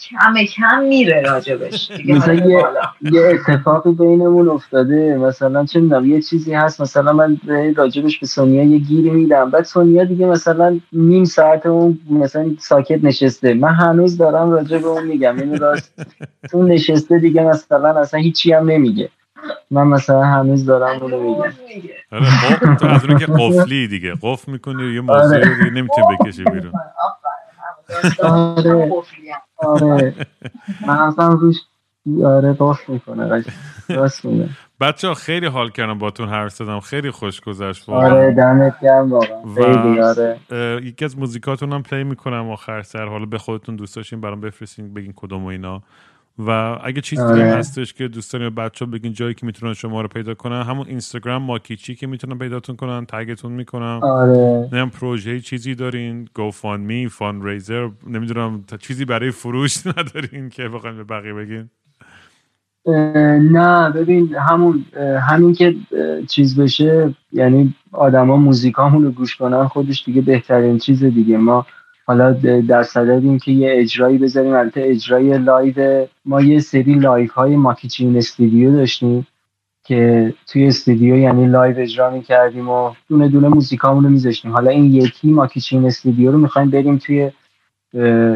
کم 0.09 0.43
کم 0.43 0.83
میره 0.83 1.21
راجبش. 1.21 1.91
مثلا 2.07 2.33
یه. 2.33 2.65
یه 3.01 3.21
اتفاقی 3.21 3.91
بینمون 3.91 4.49
افتاده. 4.49 5.17
مثلا 5.17 5.65
چه 5.65 5.79
می‌دونم 5.79 6.05
یه 6.05 6.21
چیزی 6.21 6.53
هست. 6.53 6.81
مثلا 6.81 7.13
من 7.13 7.37
به 7.45 7.73
راجبش 7.73 8.19
به 8.19 8.27
سونیا 8.27 8.63
یه 8.63 8.77
گیری 8.77 9.09
میدم. 9.09 9.49
بعد 9.49 9.63
سونیا 9.63 10.03
دیگه 10.03 10.25
مثلا 10.25 10.79
نیم 10.93 11.23
ساعت 11.25 11.65
اون 11.65 11.99
مثلا 12.09 12.51
ساکت 12.59 13.03
نشسته. 13.03 13.53
من 13.53 13.73
هنوز 13.73 14.17
دارم 14.17 14.51
راجع 14.51 14.77
به 14.77 14.87
اون 14.87 15.03
میگم. 15.03 15.39
این 15.39 15.57
راست 15.57 15.93
اون 16.53 16.71
نشسته 16.71 17.19
دیگه 17.19 17.43
مثلا 17.43 17.99
اصلا 17.99 18.19
هیچی 18.19 18.53
هم 18.53 18.71
نمیگه. 18.71 19.09
من 19.71 19.87
مثلا 19.87 20.23
هنوز 20.23 20.65
دارم 20.65 21.01
اونو 21.01 21.19
میگم. 21.19 21.53
آره 22.11 22.25
قف- 22.25 22.79
تو 22.79 22.87
از 22.87 23.05
اون 23.05 23.17
که 23.17 23.25
قفلی 23.25 23.87
دیگه. 23.87 24.13
قفل 24.21 24.51
می‌کنی 24.51 24.93
یه 24.93 25.01
موضوع 25.01 25.23
آره. 25.23 25.37
رو 25.39 25.55
دیگه 25.55 25.69
نمی‌تونی 25.69 26.07
بکشی 26.19 26.43
بیرون. 26.43 26.73
آره. 28.23 28.69
همون 28.69 28.89
قفلی 28.99 29.29
هم. 29.29 29.39
آره. 29.57 30.15
من 30.87 30.97
اصلا 30.97 31.27
روش 31.27 31.55
آره 32.25 32.53
باف 32.53 32.89
می‌کنه. 32.89 33.43
راست 33.89 34.25
میگه. 34.25 34.49
بچه 34.81 35.07
ها 35.07 35.13
خیلی 35.13 35.45
حال 35.45 35.69
کردم 35.69 35.97
باتون 35.97 36.29
حرف 36.29 36.51
زدم. 36.51 36.79
خیلی 36.79 37.11
خوش 37.11 37.41
گذشت 37.41 37.89
آره 37.89 38.09
واقعا 38.09 38.31
دمت 38.31 38.79
گرم 38.81 39.11
واقعا. 39.11 40.09
آره. 40.09 40.39
یکی 40.83 41.05
از 41.05 41.17
موزیکاتون 41.17 41.73
هم 41.73 41.83
پلی 41.83 42.03
می‌کنم 42.03 42.49
آخر 42.51 42.81
سر. 42.81 43.05
حالا 43.05 43.25
به 43.25 43.37
خودتون 43.37 43.75
دوست 43.75 43.95
داشتین 43.95 44.21
برام 44.21 44.41
بفرستین 44.41 44.93
بگین 44.93 45.13
کدوم 45.15 45.43
و 45.43 45.47
اینا. 45.47 45.81
و 46.47 46.79
اگه 46.83 47.01
چیزی 47.01 47.21
آره. 47.21 47.33
دیگه 47.33 47.55
هستش 47.55 47.93
که 47.93 48.07
دوست 48.07 48.33
دارین 48.33 48.49
بچه 48.49 48.85
ها 48.85 48.91
بگین 48.91 49.13
جایی 49.13 49.33
که 49.33 49.45
می‌تونن 49.45 49.73
شما 49.73 50.01
رو 50.01 50.07
پیدا 50.07 50.33
کنن 50.33 50.61
همون 50.61 50.87
اینستاگرام 50.87 51.43
ماکیچی 51.43 51.95
که 51.95 52.07
می‌تونن 52.07 52.37
پیداتون 52.37 52.75
کنن 52.75 53.05
تگتون 53.05 53.51
می‌کنم. 53.51 53.99
آره. 54.03 54.37
نمی‌دونم 54.37 54.89
پروژه 54.89 55.39
چیزی 55.39 55.75
دارین 55.75 56.25
GoFundMe 56.25 57.09
فان 57.09 57.47
ریزر 57.47 57.89
نمی‌دونم 58.07 58.63
تا 58.67 58.77
چیزی 58.77 59.05
برای 59.05 59.31
فروش 59.31 59.87
ندارین 59.97 60.49
که 60.49 60.69
بخواین 60.69 60.97
به 60.97 61.03
بقیه 61.03 61.33
بگین. 61.33 61.69
نه 63.51 63.89
ببین 63.89 64.35
همون 64.35 64.85
همین 65.29 65.53
که 65.53 65.75
چیز 66.29 66.59
بشه 66.59 67.13
یعنی 67.31 67.73
آدما 67.91 68.37
موزیکامون 68.37 69.03
رو 69.03 69.11
گوش 69.11 69.35
کنن 69.35 69.67
خودش 69.67 70.03
دیگه 70.05 70.21
بهترین 70.21 70.77
چیز 70.77 71.03
دیگه. 71.03 71.37
ما 71.37 71.65
حالا 72.09 72.31
در 72.67 72.83
صددیم 72.83 73.39
که 73.39 73.51
یه 73.51 73.73
اجرایی 73.75 74.17
بذاریم 74.17 74.53
البته 74.53 74.81
اجرای 74.85 75.37
live 75.37 76.05
ما 76.25 76.41
یه 76.41 76.59
سری 76.59 76.93
live 76.93 77.31
های 77.31 77.55
ماکیچین 77.55 78.17
استودیو 78.17 78.71
داشتیم 78.71 79.27
که 79.83 80.33
توی 80.47 80.67
استودیو 80.67 81.17
یعنی 81.17 81.47
live 81.47 81.79
اجرا 81.79 82.09
می‌کردیم 82.09 82.69
و 82.69 82.91
دونه 83.09 83.27
دونه 83.27 83.47
موزیکامون 83.47 84.03
رو 84.03 84.09
میذاشتیم. 84.09 84.51
حالا 84.51 84.71
این 84.71 84.93
یکی 84.93 85.31
ماکیچین 85.31 85.85
استودیو 85.85 86.31
رو 86.31 86.37
می‌خوایم 86.37 86.69
بریم 86.69 86.97
توی 86.97 87.31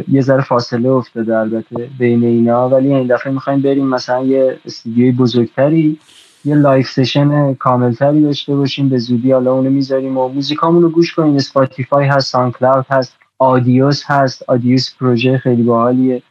یه 0.07 0.21
ذره 0.21 0.41
فاصله 0.41 0.89
افتاده 0.89 1.37
البته 1.37 1.89
بین 1.99 2.23
اینا 2.23 2.69
ولی 2.69 2.93
این 2.93 3.07
دفعه 3.07 3.33
می‌خوایم 3.33 3.61
بریم 3.61 3.87
مثلا 3.87 4.23
یه 4.23 4.57
استودیوی 4.65 5.11
بزرگتری 5.11 5.99
یه 6.45 6.55
live 6.55 6.89
session 6.89 7.53
کاملتری 7.53 8.21
داشته 8.21 8.55
باشیم 8.55 8.89
به 8.89 8.97
زودی 8.97 9.31
حالا 9.31 9.53
اونو 9.53 9.69
می‌ذاریم 9.69 10.17
و 10.17 10.27
موزیکامون 10.27 10.81
رو 10.81 10.89
گوش 10.89 11.13
کنیم. 11.13 11.35
Spotify 11.35 12.05
هست 12.05 12.31
SoundCloud 12.31 12.85
هست 12.89 13.22
Audius 13.43 14.03
هست. 14.05 14.43
Audius 14.49 14.95
پروژه 14.95 15.37
خیلی 15.37 15.63
باحالیه. 15.63 16.21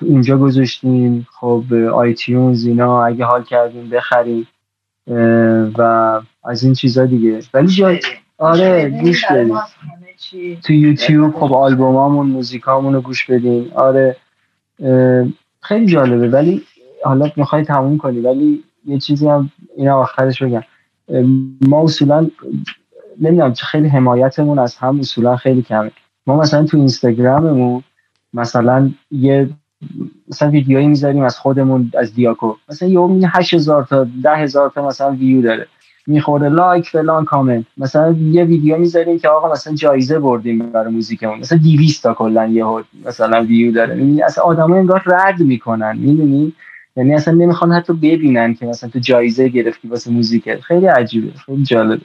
اونجا 0.00 0.38
گذاشتیم. 0.38 1.26
خب 1.32 1.64
آیتیونز 1.94 2.66
اینا 2.66 3.04
اگه 3.04 3.24
حال 3.24 3.44
کردیم 3.44 3.88
بخریم 3.88 4.48
و 5.78 6.20
از 6.44 6.64
این 6.64 6.74
چیزا 6.74 7.06
دیگه. 7.06 7.40
ولی 7.54 7.66
جای 7.66 8.00
آره 8.38 8.90
گوش 9.02 9.24
بدیم 9.24 9.58
تو 10.62 10.72
یوتیوب 10.72 11.34
خب 11.34 11.52
آلبومامون 11.52 12.26
موزیکامون 12.26 12.94
رو 12.94 13.00
گوش 13.00 13.30
بدین. 13.30 13.72
آره. 13.74 14.16
خیلی 15.60 15.86
جالبه. 15.86 16.28
ولی 16.28 16.62
حالا 17.04 17.30
می‌خوای 17.36 17.64
تموم 17.64 17.98
کنی. 17.98 18.20
ولی 18.20 18.64
یه 18.86 18.98
چیزی 18.98 19.28
هم 19.28 19.50
این 19.76 19.88
آخرش 19.88 20.42
بگم. 20.42 20.62
ما 21.60 21.82
اصولا 21.82 22.30
نمی‌دونم 23.22 23.52
چه 23.52 23.66
خیلی 23.66 23.88
حمایتمون 23.88 24.58
از 24.58 24.76
هم 24.76 24.98
اصولا 24.98 25.36
خیلی 25.36 25.62
کمه. 25.62 25.90
ما 26.26 26.36
مثلا 26.36 26.64
تو 26.64 26.76
اینستاگراممون 26.76 27.82
مثلا 28.34 28.90
یه 29.10 29.50
مثلا 30.28 30.50
ویدیویی 30.50 30.86
می‌ذاریم 30.86 31.22
از 31.22 31.38
خودمون 31.38 31.92
از 31.98 32.14
دیاکو. 32.14 32.54
مثلا 32.68 32.88
یه 32.88 33.00
می‌بینی 33.00 33.26
8000 33.32 33.84
تا 33.84 34.06
10000 34.22 34.70
تا 34.70 34.86
مثلا 34.86 35.10
ویو 35.12 35.42
داره. 35.42 35.66
می‌خوره 36.06 36.48
like 36.48 36.88
فلان 36.88 37.24
کامنت. 37.24 37.64
مثلا 37.76 38.12
یه 38.12 38.44
ویدیو 38.44 38.78
می‌ذاریم 38.78 39.18
که 39.18 39.28
آقا 39.28 39.52
مثلا 39.52 39.74
جایزه 39.74 40.18
بردیم 40.18 40.58
برای 40.58 40.92
موزیکمون. 40.92 41.38
مثلا 41.38 41.58
200 41.58 42.02
تا 42.02 42.14
کلا 42.14 42.46
یه 42.46 42.64
مثلا 43.06 43.44
ویو 43.44 43.72
داره. 43.72 43.94
می‌بینی 43.94 44.22
اصلا 44.22 44.44
آدما 44.44 44.76
انگار 44.76 45.02
رد 45.06 45.40
می‌کنن. 45.40 45.96
می‌دونی؟ 45.98 46.52
یعنی 46.96 47.14
اصلا 47.14 47.34
نمی‌خوان 47.34 47.72
حتی 47.72 47.92
ببینن 47.92 48.54
که 48.54 48.66
مثلا 48.66 48.90
تو 48.90 48.98
جایزه 48.98 49.48
گرفتی 49.48 49.88
واسه 49.88 50.10
موزیک 50.10 50.60
خیلی 50.60 50.86
عجیبه. 50.86 51.32
خیلی 51.46 51.64
جالبه. 51.64 52.04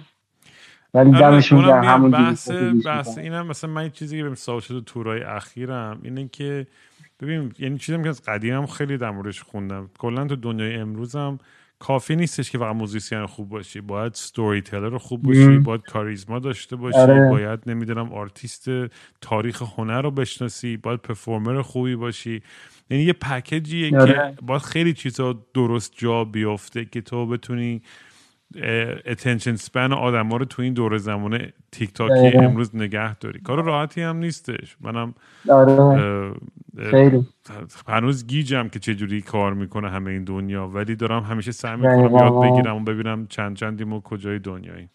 ولی 0.93 1.09
آره، 1.09 1.19
دمشون 1.19 1.61
گرم 1.61 1.83
همون 1.83 2.11
بحث 2.11 2.51
بحث 2.85 3.17
اینم 3.17 3.47
مثلا 3.47 3.69
من 3.69 3.89
چیزی 3.89 4.17
که 4.17 4.23
بهم 4.23 4.35
سوال 4.35 4.59
شده 4.59 4.81
tour 4.81 5.15
ای 5.15 5.23
اخیرم 5.23 5.99
اینه 6.03 6.29
که 6.31 6.67
ببین 7.19 7.53
یعنی 7.59 7.77
چیزی 7.77 8.03
که 8.03 8.09
از 8.09 8.21
قدیم 8.21 8.65
خیلی 8.65 8.97
در 8.97 9.11
موردش 9.11 9.41
خوندم. 9.41 9.89
کلا 9.99 10.27
تو 10.27 10.35
دنیای 10.35 10.75
امروزم 10.75 11.39
کافی 11.79 12.15
نیستش 12.15 12.51
که 12.51 12.57
فقط 12.57 12.75
musician 12.75 13.25
خوب 13.25 13.49
باشی. 13.49 13.81
باید 13.81 14.13
storyteller 14.13 14.97
خوب 14.97 15.23
باشی 15.23 15.57
باید 15.57 15.81
کاریزما 15.81 16.39
داشته 16.39 16.75
باشی 16.75 16.97
آره. 16.97 17.29
باید 17.29 17.59
نمی‌دونم 17.65 18.13
آرتیست 18.13 18.69
تاریخ 19.21 19.63
هنر 19.77 20.01
رو 20.01 20.11
بشناسی 20.11 20.77
باید 20.77 20.99
performer 20.99 21.61
خوبی 21.61 21.95
باشی. 21.95 22.41
یعنی 22.89 23.03
یه 23.03 23.13
package 23.13 23.72
یه 23.72 23.89
که 23.89 23.97
آره. 23.97 24.35
باید 24.41 24.61
خیلی 24.61 24.93
چیزا 24.93 25.45
درست 25.53 25.93
جا 25.97 26.23
بیفته 26.23 26.85
که 26.85 27.01
تو 27.01 27.25
بتونی 27.25 27.81
اتنشن 29.05 29.55
سپن 29.55 29.93
آدم 29.93 30.27
ها 30.27 30.37
رو 30.37 30.45
تو 30.45 30.61
این 30.61 30.73
دور 30.73 30.97
زمانه 30.97 31.53
تیک 31.71 31.93
تاکی 31.93 32.37
امروز 32.37 32.75
نگه 32.75 33.15
داری. 33.15 33.39
کار 33.39 33.63
راحتی 33.63 34.01
هم 34.01 34.17
نیستش. 34.17 34.77
منم 34.81 35.13
آره. 35.49 36.45
هنوز 37.87 38.27
گیجم 38.27 38.67
که 38.67 38.79
چجوری 38.79 39.21
کار 39.21 39.53
می‌کنه 39.53 39.89
همه 39.89 40.11
این 40.11 40.23
دنیا. 40.23 40.67
ولی 40.67 40.95
دارم 40.95 41.23
همیشه 41.23 41.51
سعی 41.51 41.75
می‌کنم 41.75 42.15
یاد 42.15 42.41
بگیرم 42.41 42.75
و 42.75 42.79
ببینم 42.79 43.27
چند 43.27 43.55
چندیم 43.55 43.93
و 43.93 44.01
کجای 44.01 44.39
دنیایی 44.39 44.89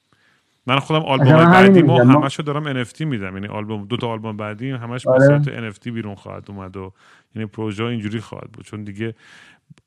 من 0.66 0.78
خودم 0.78 1.00
آلبوم 1.00 1.50
بعدیمو 1.50 1.98
همش 1.98 2.38
رو 2.38 2.44
دارم 2.44 2.84
NFT 2.84 3.00
میدم. 3.00 3.34
یعنی 3.34 3.46
آلبوم 3.46 3.84
دو 3.84 3.96
تا 3.96 4.08
آلبوم 4.08 4.36
بعدی 4.36 4.70
همش 4.70 5.06
به 5.06 5.18
صورت 5.18 5.72
NFT 5.72 5.88
بیرون 5.88 6.14
خواهد 6.14 6.44
اومد 6.48 6.76
و 6.76 6.92
یعنی 7.34 7.46
پروژه 7.46 7.84
اینجوری 7.84 8.20
خواهد 8.20 8.50
بود. 8.52 8.64
چون 8.64 8.84
دیگه 8.84 9.14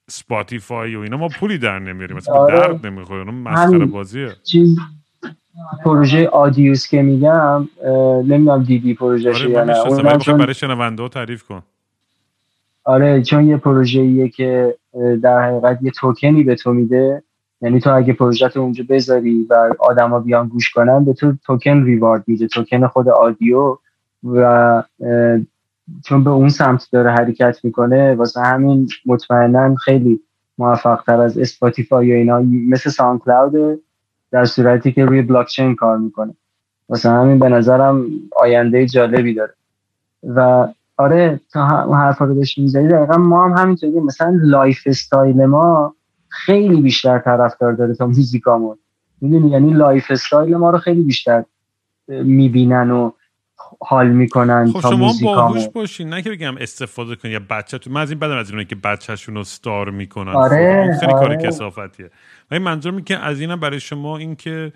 Spotify 0.10 0.96
و 0.96 1.00
اینا 1.00 1.18
ما 1.18 1.28
پولی 1.28 1.58
در 1.58 1.80
نمیاریم. 1.80 2.18
مثلا 2.18 2.36
آره. 2.36 2.60
درد 2.60 2.86
نمی‌خوره. 2.86 3.22
اون 3.22 3.36
مسخره 3.36 3.86
بازیه. 3.86 4.30
چیز 4.44 4.78
پروژه 5.86 6.28
Audius 6.28 6.88
که 6.88 7.02
میگم 7.02 7.68
نمی‌دونم 8.28 8.64
دیدی 8.64 8.94
پروژه 8.94 9.30
آره 9.30 9.50
یا 9.50 9.64
نه. 9.64 9.78
اون 9.78 10.18
چون... 10.18 10.38
برای 10.38 10.54
شنونده 10.54 11.10
تعریف 11.10 11.44
کن. 11.44 11.62
آره 12.84 13.22
چون 13.22 13.48
یه 13.48 13.58
پروژه 13.58 14.30
که 14.30 14.76
در 15.22 15.42
حقیقت 15.42 15.80
یه 15.82 15.92
توکنی 15.92 16.44
به 16.44 16.56
تو 16.56 16.74
میده. 16.74 17.24
یعنی 17.62 17.80
تو 17.80 17.96
اگه 17.96 18.14
پروژه 18.14 18.58
اونجا 18.58 18.84
بذاری 18.90 19.46
و 19.50 19.74
آدما 19.80 20.20
بیان 20.20 20.48
گوش 20.48 20.70
کنن 20.70 21.06
به 21.06 21.14
تو 21.14 21.34
token 21.46 21.84
reward 21.84 22.24
میده 22.28 22.48
توکن 22.48 22.88
خود 22.88 23.10
Audio 23.10 23.78
و 24.24 24.84
چون 26.06 26.24
به 26.24 26.30
اون 26.30 26.50
سمت 26.50 26.88
داره 26.92 27.12
حرکت 27.12 27.60
می‌کنه 27.64 28.16
واسه 28.16 28.42
همین 28.42 28.88
مطمئنا 29.06 29.76
خیلی 29.76 30.22
موفق 30.58 31.04
تر 31.08 31.22
از 31.22 31.38
Spotify 31.38 32.08
یا 32.08 32.16
اینا. 32.16 32.42
مثل 32.70 32.90
SoundCloud 32.90 33.82
در 34.32 34.46
صورتی 34.46 34.92
که 34.92 35.06
روی 35.06 35.22
بلاکچین 35.22 35.76
کار 35.76 35.98
می‌کنه. 35.98 36.34
واسه 36.90 37.10
همین 37.10 37.40
به 37.40 37.50
نظرم 37.50 38.06
آینده 38.42 38.86
جالبی 38.86 39.34
داره. 39.34 39.54
و 40.24 40.68
آره 40.98 41.40
تا 41.52 41.66
حرفا 41.96 42.26
رو 42.26 42.36
داشتی 42.36 42.62
می‌زنی 42.62 42.88
دقیقا 42.88 43.18
ما 43.18 43.48
هم 43.48 43.58
همینطوری 43.64 44.00
مثلا 44.00 44.40
lifestyle 44.44 45.46
ما 45.46 45.96
خیلی 46.30 46.82
بیشتر 46.82 47.20
طرفدار 47.20 47.74
داره 47.74 47.96
تا 47.96 48.08
موزیکامون. 48.08 48.78
می‌دونی؟ 49.22 49.52
یعنی 49.52 49.74
lifestyle 49.74 50.56
ما 50.56 50.70
رو 50.70 50.78
خیلی 50.78 51.02
بیشتر 51.02 51.44
می‌بینن 52.08 52.92
و 52.92 53.12
حال 53.88 54.08
می‌کنن 54.08 54.72
خب 54.72 54.82
شما 54.82 55.14
باهوش 55.24 55.68
باشین 55.68 56.10
نه 56.10 56.22
که 56.22 56.30
بگم 56.30 56.58
استفاده 56.58 57.16
کنید 57.16 57.34
یا 57.34 57.42
بچه 57.50 57.78
تو 57.78 57.92
من 57.92 58.02
از 58.02 58.10
این 58.10 58.20
بدم 58.20 58.38
از 58.38 58.52
اینه 58.52 58.66
که 58.66 58.76
بچهشون 58.76 59.36
رو 59.36 59.44
ستار 59.44 59.90
می‌کنن. 59.90 60.32
آره 60.32 60.98
خیلی 61.00 61.12
آره. 61.12 61.28
کار 61.28 61.36
کسافتیه 61.36 62.12
ولی 62.52 62.60
منظور 62.60 63.02
که 63.02 63.18
از 63.18 63.40
اینم 63.40 63.60
برای 63.60 63.80
شما 63.80 64.18
این 64.18 64.36
که 64.36 64.74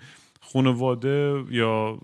خانواده 0.52 1.44
یا 1.50 1.98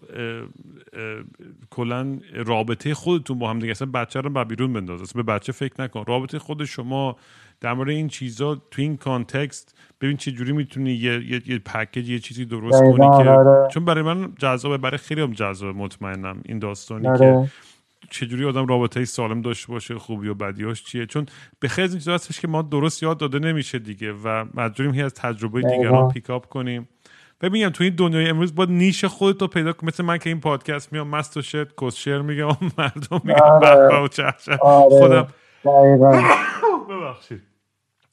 کلا 1.71 2.19
رابطه 2.35 2.95
خودتون 2.95 3.39
با 3.39 3.51
هم 3.51 3.59
دیگه 3.59 3.71
اصلا 3.71 3.89
بچه 3.95 4.21
رو 4.21 4.45
بیرون 4.45 4.73
بنداز. 4.73 5.13
به 5.13 5.23
بچه 5.23 5.53
فکر 5.53 5.83
نکن. 5.83 6.05
رابطه 6.07 6.39
خود 6.39 6.65
شما 6.65 7.17
در 7.61 7.73
مورد 7.73 7.89
این 7.89 8.09
چیزا 8.09 8.55
تو 8.55 8.83
این 8.83 8.97
کانتکست 8.97 9.75
ببین 10.01 10.17
چه 10.17 10.33
جوری 10.33 10.53
می‌تونی 10.53 10.93
یه 10.93 11.33
یه, 11.33 11.43
یه 11.47 11.59
پکیج 11.59 12.11
یه 12.11 12.19
چیزی 12.19 12.45
درست 12.45 12.81
کنی 12.81 12.97
که 12.97 13.31
آره. 13.31 13.69
چون 13.69 13.85
برای 13.85 14.03
من 14.03 14.33
جذابه 14.39 14.79
برای 14.79 14.99
خیلی 14.99 15.21
هم 15.21 15.33
جذاب 15.33 15.77
مطمئنم 15.77 16.41
این 16.45 16.59
داستانی 16.59 17.09
آره. 17.09 17.19
که 17.19 17.51
چجوری 18.11 18.45
آدم 18.45 18.67
رابطه 18.67 19.05
سالم 19.05 19.43
داشته 19.43 19.73
باشه 19.73 19.99
خوبی 19.99 20.29
و 20.29 20.35
بدیاش 20.35 20.85
چیه. 20.85 21.07
چون 21.07 21.27
به 21.61 21.69
خیلی 21.69 21.89
این 21.89 22.15
هستش 22.15 22.41
که 22.41 22.49
ما 22.49 22.63
درست 22.63 23.03
یاد 23.03 23.19
داده 23.19 23.39
نمیشه 23.39 23.79
دیگه 23.79 24.13
و 24.13 24.45
مجبوریم 24.55 24.95
هی 24.95 25.03
از 25.03 25.15
تجربه 25.15 25.63
دیگران 25.63 26.09
پیکاپ 26.09 26.47
کنیم. 26.47 26.89
ببینم 27.41 27.71
تو 27.71 27.85
این 27.85 27.95
دنیای 27.95 28.29
امروز 28.29 28.55
باید 28.55 28.71
نیش 28.71 29.05
خودت 29.05 29.43
رو 29.43 29.49
پیدا 29.49 29.73
کنی 29.73 29.89
مثل 29.89 30.05
من 30.05 30.19
که 30.19 30.31
این 30.31 30.41
پادکست 30.41 30.93
میام 30.93 31.09
مست 31.09 31.37
و 31.37 31.43
شد 31.43 31.73
کسشر 31.81 32.23
میگم 32.23 32.47
مردم 32.79 33.21
میگم 33.25 33.43
آره. 33.43 34.03
و 34.03 34.09
چه 34.09 34.33
خودم 34.89 35.29
ببخشید. 36.91 37.43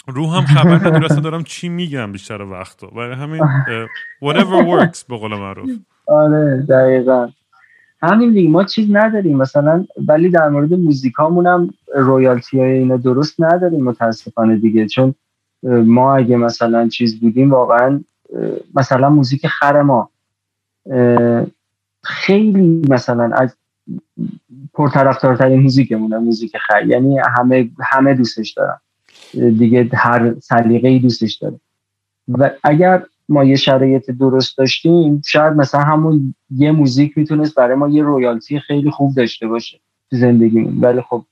رو 0.08 0.32
هم 0.32 0.46
خبر 0.46 0.76
نداره 0.76 1.06
اصلا 1.06 1.20
دارم 1.20 1.44
چی 1.44 1.70
میگم 1.70 2.12
بیشتر 2.12 2.42
وقتا. 2.42 2.88
برای 2.88 3.16
همین 3.16 3.42
whatever 4.24 4.66
works 4.66 5.04
به 5.10 5.18
قول 5.18 5.36
معروف. 5.36 5.70
آره 6.08 6.66
دقیقا. 6.70 7.30
همین 8.02 8.34
دیگه 8.34 8.50
ما 8.50 8.64
چیز 8.64 8.88
نداریم 8.92 9.38
مثلا 9.38 9.86
ولی 10.08 10.30
در 10.30 10.50
مورد 10.50 10.74
موزیکامون 10.74 11.48
هم 11.48 11.74
رویالتی 11.96 12.60
های 12.60 12.72
اینا 12.72 12.98
درست 12.98 13.42
نداریم 13.42 13.84
متاسفانه 13.84 14.56
دیگه. 14.56 14.88
چون 14.88 15.16
ما 15.64 16.16
اگه 16.16 16.38
مثلا 16.38 16.88
چیز 16.88 17.20
بودیم 17.20 17.52
واقعا 17.52 18.04
مثلا 18.76 19.10
موزیک 19.10 19.48
خر 19.48 19.82
ما 19.82 20.10
خیلی 22.04 22.82
مثلا 22.90 23.32
از 23.36 23.56
پرطرفدارترین 24.74 25.62
موزیکمونه 25.62 26.18
موزیک 26.18 26.58
خر. 26.58 26.86
یعنی 26.86 27.20
همه 27.38 27.70
همه 27.82 28.14
دوستش 28.14 28.52
دارن. 28.52 28.78
دیگه 29.34 29.90
هر 29.94 30.34
سلیقه 30.40 30.88
ای 30.88 31.00
دوستش 31.00 31.36
داره. 31.36 31.60
و 32.28 32.50
اگر 32.64 33.06
ما 33.30 33.44
یه 33.44 33.56
شرایط 33.56 34.12
درست 34.12 34.58
داشتیم 34.58 35.22
شاید 35.26 35.54
مثلا 35.54 35.82
همون 35.82 36.36
یه 36.50 36.72
موزیک 36.72 37.18
می‌تونست 37.18 37.56
برای 37.56 37.76
ما 37.76 37.90
یه 37.90 38.04
رویالتی 38.04 38.60
خیلی 38.60 38.92
خوب 38.92 39.16
داشته 39.16 39.48
باشه 39.48 39.80
تو 40.10 40.18
زندگیمون. 40.18 40.80
ولی 40.82 41.02
خب 41.02 41.26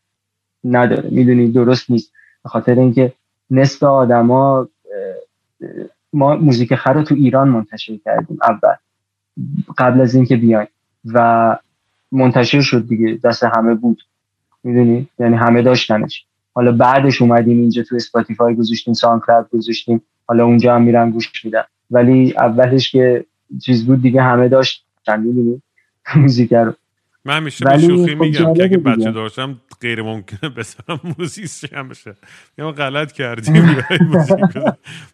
نداره. 0.63 1.09
می‌دونی 1.09 1.51
درست 1.51 1.91
نیست. 1.91 2.11
به 2.43 2.49
خاطر 2.49 2.79
اینکه 2.79 3.13
نصف 3.49 3.83
آدما 3.83 4.67
ما 6.13 6.35
موزیک 6.35 6.75
خر 6.75 6.93
رو 6.93 7.03
تو 7.03 7.15
ایران 7.15 7.49
منتشر 7.49 7.97
کردیم 8.05 8.37
اول. 8.43 8.75
قبل 9.77 10.01
از 10.01 10.15
اینکه 10.15 10.35
بیایم. 10.35 10.67
و 11.05 11.57
منتشر 12.11 12.61
شد 12.61 12.87
دیگه. 12.87 13.19
دست 13.23 13.43
همه 13.43 13.73
بود. 13.75 14.03
می‌دونی؟ 14.63 15.07
یعنی 15.19 15.35
همه 15.35 15.61
داشتنش. 15.61 16.25
حالا 16.53 16.71
بعدش 16.71 17.21
اومدیم 17.21 17.59
اینجا 17.59 17.83
تو 17.83 17.95
Spotify 17.95 18.55
گذاشتیم 18.55 18.93
Sound 18.93 19.21
گذاشتیم. 19.53 20.01
حالا 20.27 20.45
اونجا 20.45 20.75
هم 20.75 20.81
میرن 20.81 21.09
گوش 21.09 21.45
میدن. 21.45 21.63
ولی 21.91 22.33
اولش 22.37 22.91
که 22.91 23.25
چیز 23.65 23.85
بود 23.85 24.01
دیگه 24.01 24.21
همه 24.21 24.47
داشتن 24.47 25.19
می‌دونی؟ 25.19 25.61
موزیک 26.15 26.53
رو. 26.53 26.73
من 27.25 27.37
همیشه 27.37 27.65
به 27.65 27.79
شوخی 27.79 28.15
خب 28.15 28.21
میگم 28.21 28.53
که 28.53 28.63
اگه 28.63 28.77
بچه 28.77 29.11
داشتم 29.11 29.57
غیر 29.81 30.01
ممکنه 30.01 30.49
پسرم 30.49 30.99
موزیسین 31.19 31.87
بشه. 31.87 32.15
یا 32.57 32.71
غلط 32.71 33.11
کردیم 33.11 33.77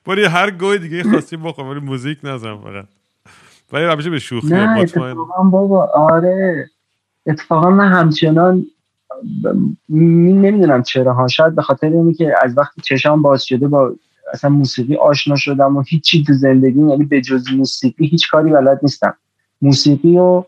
باری 0.06 0.24
هر 0.24 0.52
گهی 0.52 0.78
دیگه 0.78 1.04
خواستی 1.04 1.44
بخور 1.44 1.70
ولی 1.70 1.80
موزیک 1.80 2.18
نزن 2.24 2.58
فقط. 2.58 2.86
ولی 3.72 3.86
همیشه 3.86 4.10
به 4.10 4.20
شوخی 4.20 4.48
نه 4.48 4.80
اتفاقا 4.80 5.44
بابا 5.44 5.86
آره. 5.86 6.70
اتفاقا 7.26 7.70
من 7.70 7.92
همچنان 7.92 8.66
نمی‌دونم 9.90 10.84
چرا. 10.84 11.14
ها 11.14 11.28
شاید 11.28 11.56
به 11.56 11.62
خاطر 11.62 11.88
اینه 11.88 12.14
که 12.14 12.34
از 12.44 12.58
وقتی 12.58 12.82
چشام 12.82 13.22
باز 13.22 13.44
شده 13.44 13.68
با 13.68 13.94
اصلا 14.34 14.50
موسیقی 14.50 14.96
آشنا 14.96 15.36
شدم 15.36 15.78
و 15.78 15.82
هیچی 15.82 16.24
تو 16.24 16.34
زندگی 16.34 16.80
یعنی 16.80 17.04
به 17.04 17.22
جز 17.22 17.52
موسیقی 17.54 18.08
هیچ 18.08 18.32
کاری 18.32 18.50
بلد 18.50 18.80
نیستم. 18.84 19.14
موسیقی 19.62 20.18
و 20.18 20.44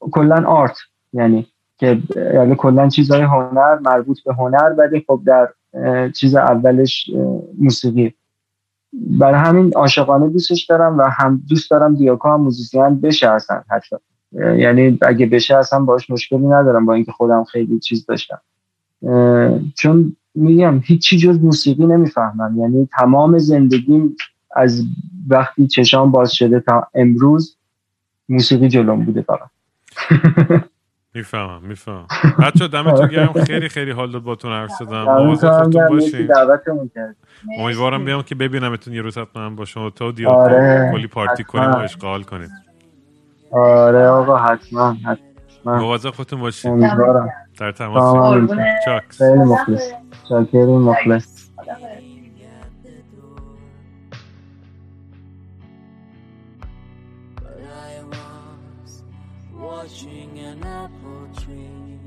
کلا 0.00 0.44
آرت 0.46 0.76
یعنی 1.12 1.46
که 1.78 1.98
یعنی 2.34 2.54
کلا 2.54 2.88
چیزهای 2.88 3.22
هنر 3.22 3.78
مربوط 3.78 4.18
به 4.24 4.34
هنر 4.34 4.74
ولی 4.78 5.04
خب 5.06 5.20
در 5.26 5.48
چیز 6.10 6.34
اولش 6.34 7.10
موسیقی. 7.58 8.14
برای 8.92 9.40
همین 9.40 9.72
عاشقانه 9.74 10.28
دوستش 10.28 10.64
دارم 10.64 10.98
و 10.98 11.02
هم 11.02 11.42
دوست 11.48 11.70
دارم 11.70 11.94
دیاکو 11.94 12.28
هم 12.28 12.40
موزیسین 12.40 13.00
بشه 13.00 13.30
اصلا 13.30 13.62
حتی. 13.70 13.96
یعنی 14.32 14.98
اگه 15.02 15.26
بشه 15.26 15.56
اصلا 15.56 15.80
باش 15.80 16.10
مشکلی 16.10 16.46
ندارم 16.46 16.86
با 16.86 16.94
اینکه 16.94 17.12
خودم 17.12 17.44
خیلی 17.44 17.78
چیز 17.78 18.06
داشتم. 18.06 18.40
چون 19.76 20.16
میگم 20.34 20.80
هیچی 20.84 21.18
جز 21.18 21.38
موسیقی 21.38 21.86
نمی‌فهمم. 21.86 22.60
یعنی 22.60 22.88
تمام 22.98 23.38
زندگیم 23.38 24.16
از 24.56 24.84
وقتی 25.28 25.66
چشام 25.66 26.10
باز 26.10 26.32
شده 26.32 26.60
تا 26.60 26.86
امروز 26.94 27.56
موسیقی 28.28 28.68
جلوم 28.68 29.04
بوده 29.04 29.22
فقط. 29.22 29.48
می‌فهمم 31.14 31.62
می‌فهمم. 31.62 32.06
بچه 32.42 32.68
دمتون 32.68 33.08
گرم. 33.08 33.32
خیلی 33.32 33.68
خیلی 33.68 33.90
حال 33.90 34.12
داد 34.12 34.22
باتون 34.22 34.52
حرف 34.52 34.70
زدم. 34.70 35.04
باشین 35.90 36.28
امیدوارم 37.58 38.04
بیام 38.04 38.22
که 38.22 38.34
ببینمتون 38.34 38.94
یه 38.94 39.02
روز 39.02 39.18
حتما 39.18 39.50
با 39.50 39.64
شما 39.64 39.90
تا 39.90 40.10
دیگه 40.10 40.28
آره، 40.28 40.90
کلی 40.92 41.06
پارتی. 41.06 41.44
کنیم 41.44 41.70
و 41.70 41.76
اشغال 41.76 42.22
کنید. 42.22 42.69
آره 43.50 44.06
آقا 44.06 44.36
حتما 44.36 44.92
حتما 44.92 45.78
مواظب 45.78 46.10
خودتون 46.10 46.52
امیدوارم 46.64 47.28
در 47.58 47.72
تماس. 47.72 48.50
چاکس 48.84 49.18
خیلی 49.18 49.38
مخلص 49.38 49.92
شاکریم 50.28 50.80
مخلص 50.80 51.50
خداحافظ. 51.56 52.00
But 57.42 57.60
I 57.86 57.94
was 58.14 58.92
watching 59.66 60.30
an 60.50 60.60
apple 60.80 61.24
tree. 61.40 61.98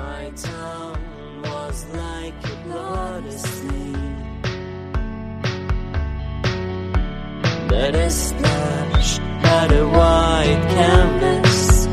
My 0.00 0.22
town 0.48 0.96
was 1.50 1.78
like 2.02 2.40
a 2.52 2.56
bloody 2.64 3.36
that 7.72 7.94
is 7.94 8.14
splashed 8.28 9.22
at 9.58 9.72
a 9.72 9.84
white 9.96 10.62
canvas. 10.76 11.86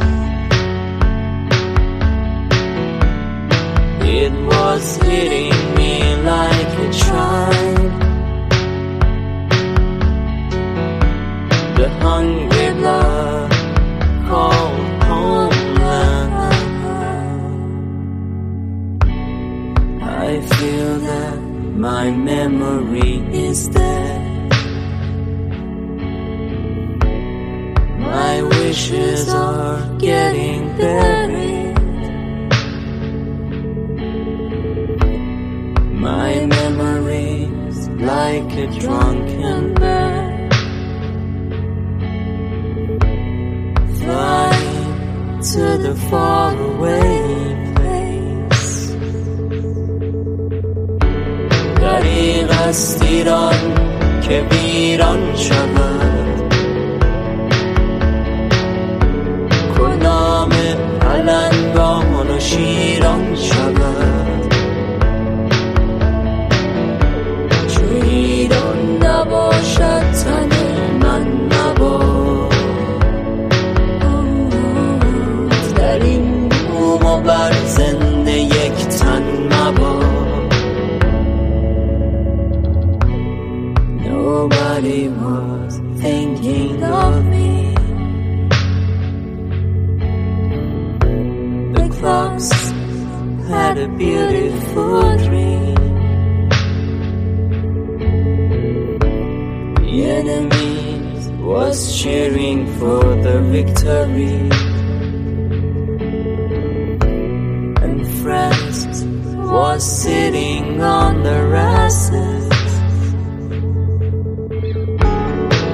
It 4.19 4.33
was 4.51 4.83
hitting 4.97 5.57
me 5.79 5.93
like 6.31 6.71
a 6.85 6.89
child. 7.05 7.91
The 11.79 11.89
hungry 12.03 12.69
blood 12.79 13.51
called 14.27 15.03
homeland. 15.09 16.33
I 20.27 20.41
feel 20.53 20.91
that 21.09 21.39
my 21.87 22.11
memory 22.11 23.13
is 23.47 23.69
dead. 23.69 24.18
My 28.08 28.42
wishes 28.42 29.28
are 29.28 29.80
getting 29.98 30.76
buried. 30.76 31.76
My 36.08 36.46
memories 36.46 37.88
like 38.12 38.52
a 38.64 38.66
drunken 38.80 39.74
bird 39.74 40.54
flying 43.98 45.42
to 45.52 45.64
the 45.84 45.94
faraway 46.10 47.14
place. 47.74 48.96
در 51.80 52.02
این 52.02 52.48
ایران 53.02 53.54
که 54.20 54.46
ویران 54.50 55.36
شود 55.36 56.27
کنام 60.49 60.99
پلنگان 60.99 62.31
و 62.31 62.39
شیران 62.39 63.35
شود. 63.35 64.53
چو 67.67 67.81
ایران 68.03 69.03
نباشد 69.03 70.13
had 93.69 93.77
a 93.77 93.87
beautiful 93.87 95.01
dream. 95.25 95.75
The 99.83 99.95
enemy 100.19 101.37
was 101.37 101.77
cheering 102.01 102.65
for 102.79 103.03
the 103.25 103.37
victory. 103.55 104.39
And 107.85 107.97
friends 108.21 109.05
was 109.35 109.83
sitting 110.01 110.81
on 110.81 111.21
the 111.21 111.39
grasses. 111.49 112.49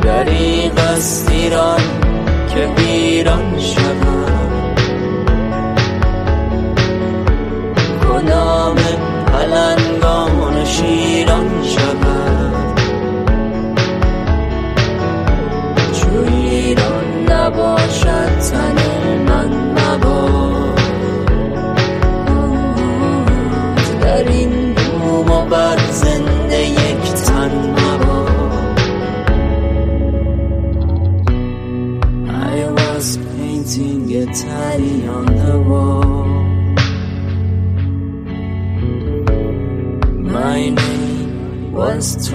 That 0.04 0.28
even 0.28 1.02
stayed 1.02 1.54
on, 1.54 1.80
kept 2.50 2.80
it 2.80 3.28
on. 3.28 3.55
Amen. 8.66 8.98
Alan 9.30 9.95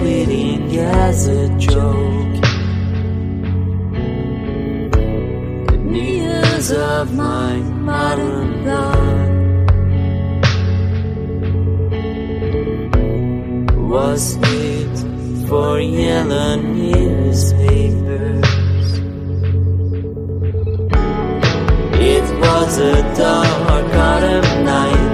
tweeting 0.01 0.75
as 0.77 1.27
a 1.27 1.47
joke. 1.59 2.41
The 5.69 5.77
news 5.77 6.71
of 6.71 7.13
my 7.13 7.57
modern 7.89 8.63
blood 8.63 9.29
was 13.91 14.33
hit 14.43 14.97
for 15.47 15.79
yellow 15.79 16.55
newspapers. 16.55 18.49
It 22.13 22.25
was 22.39 22.77
a 22.79 22.95
dark 23.15 23.93
autumn 23.93 24.65
night. 24.65 25.10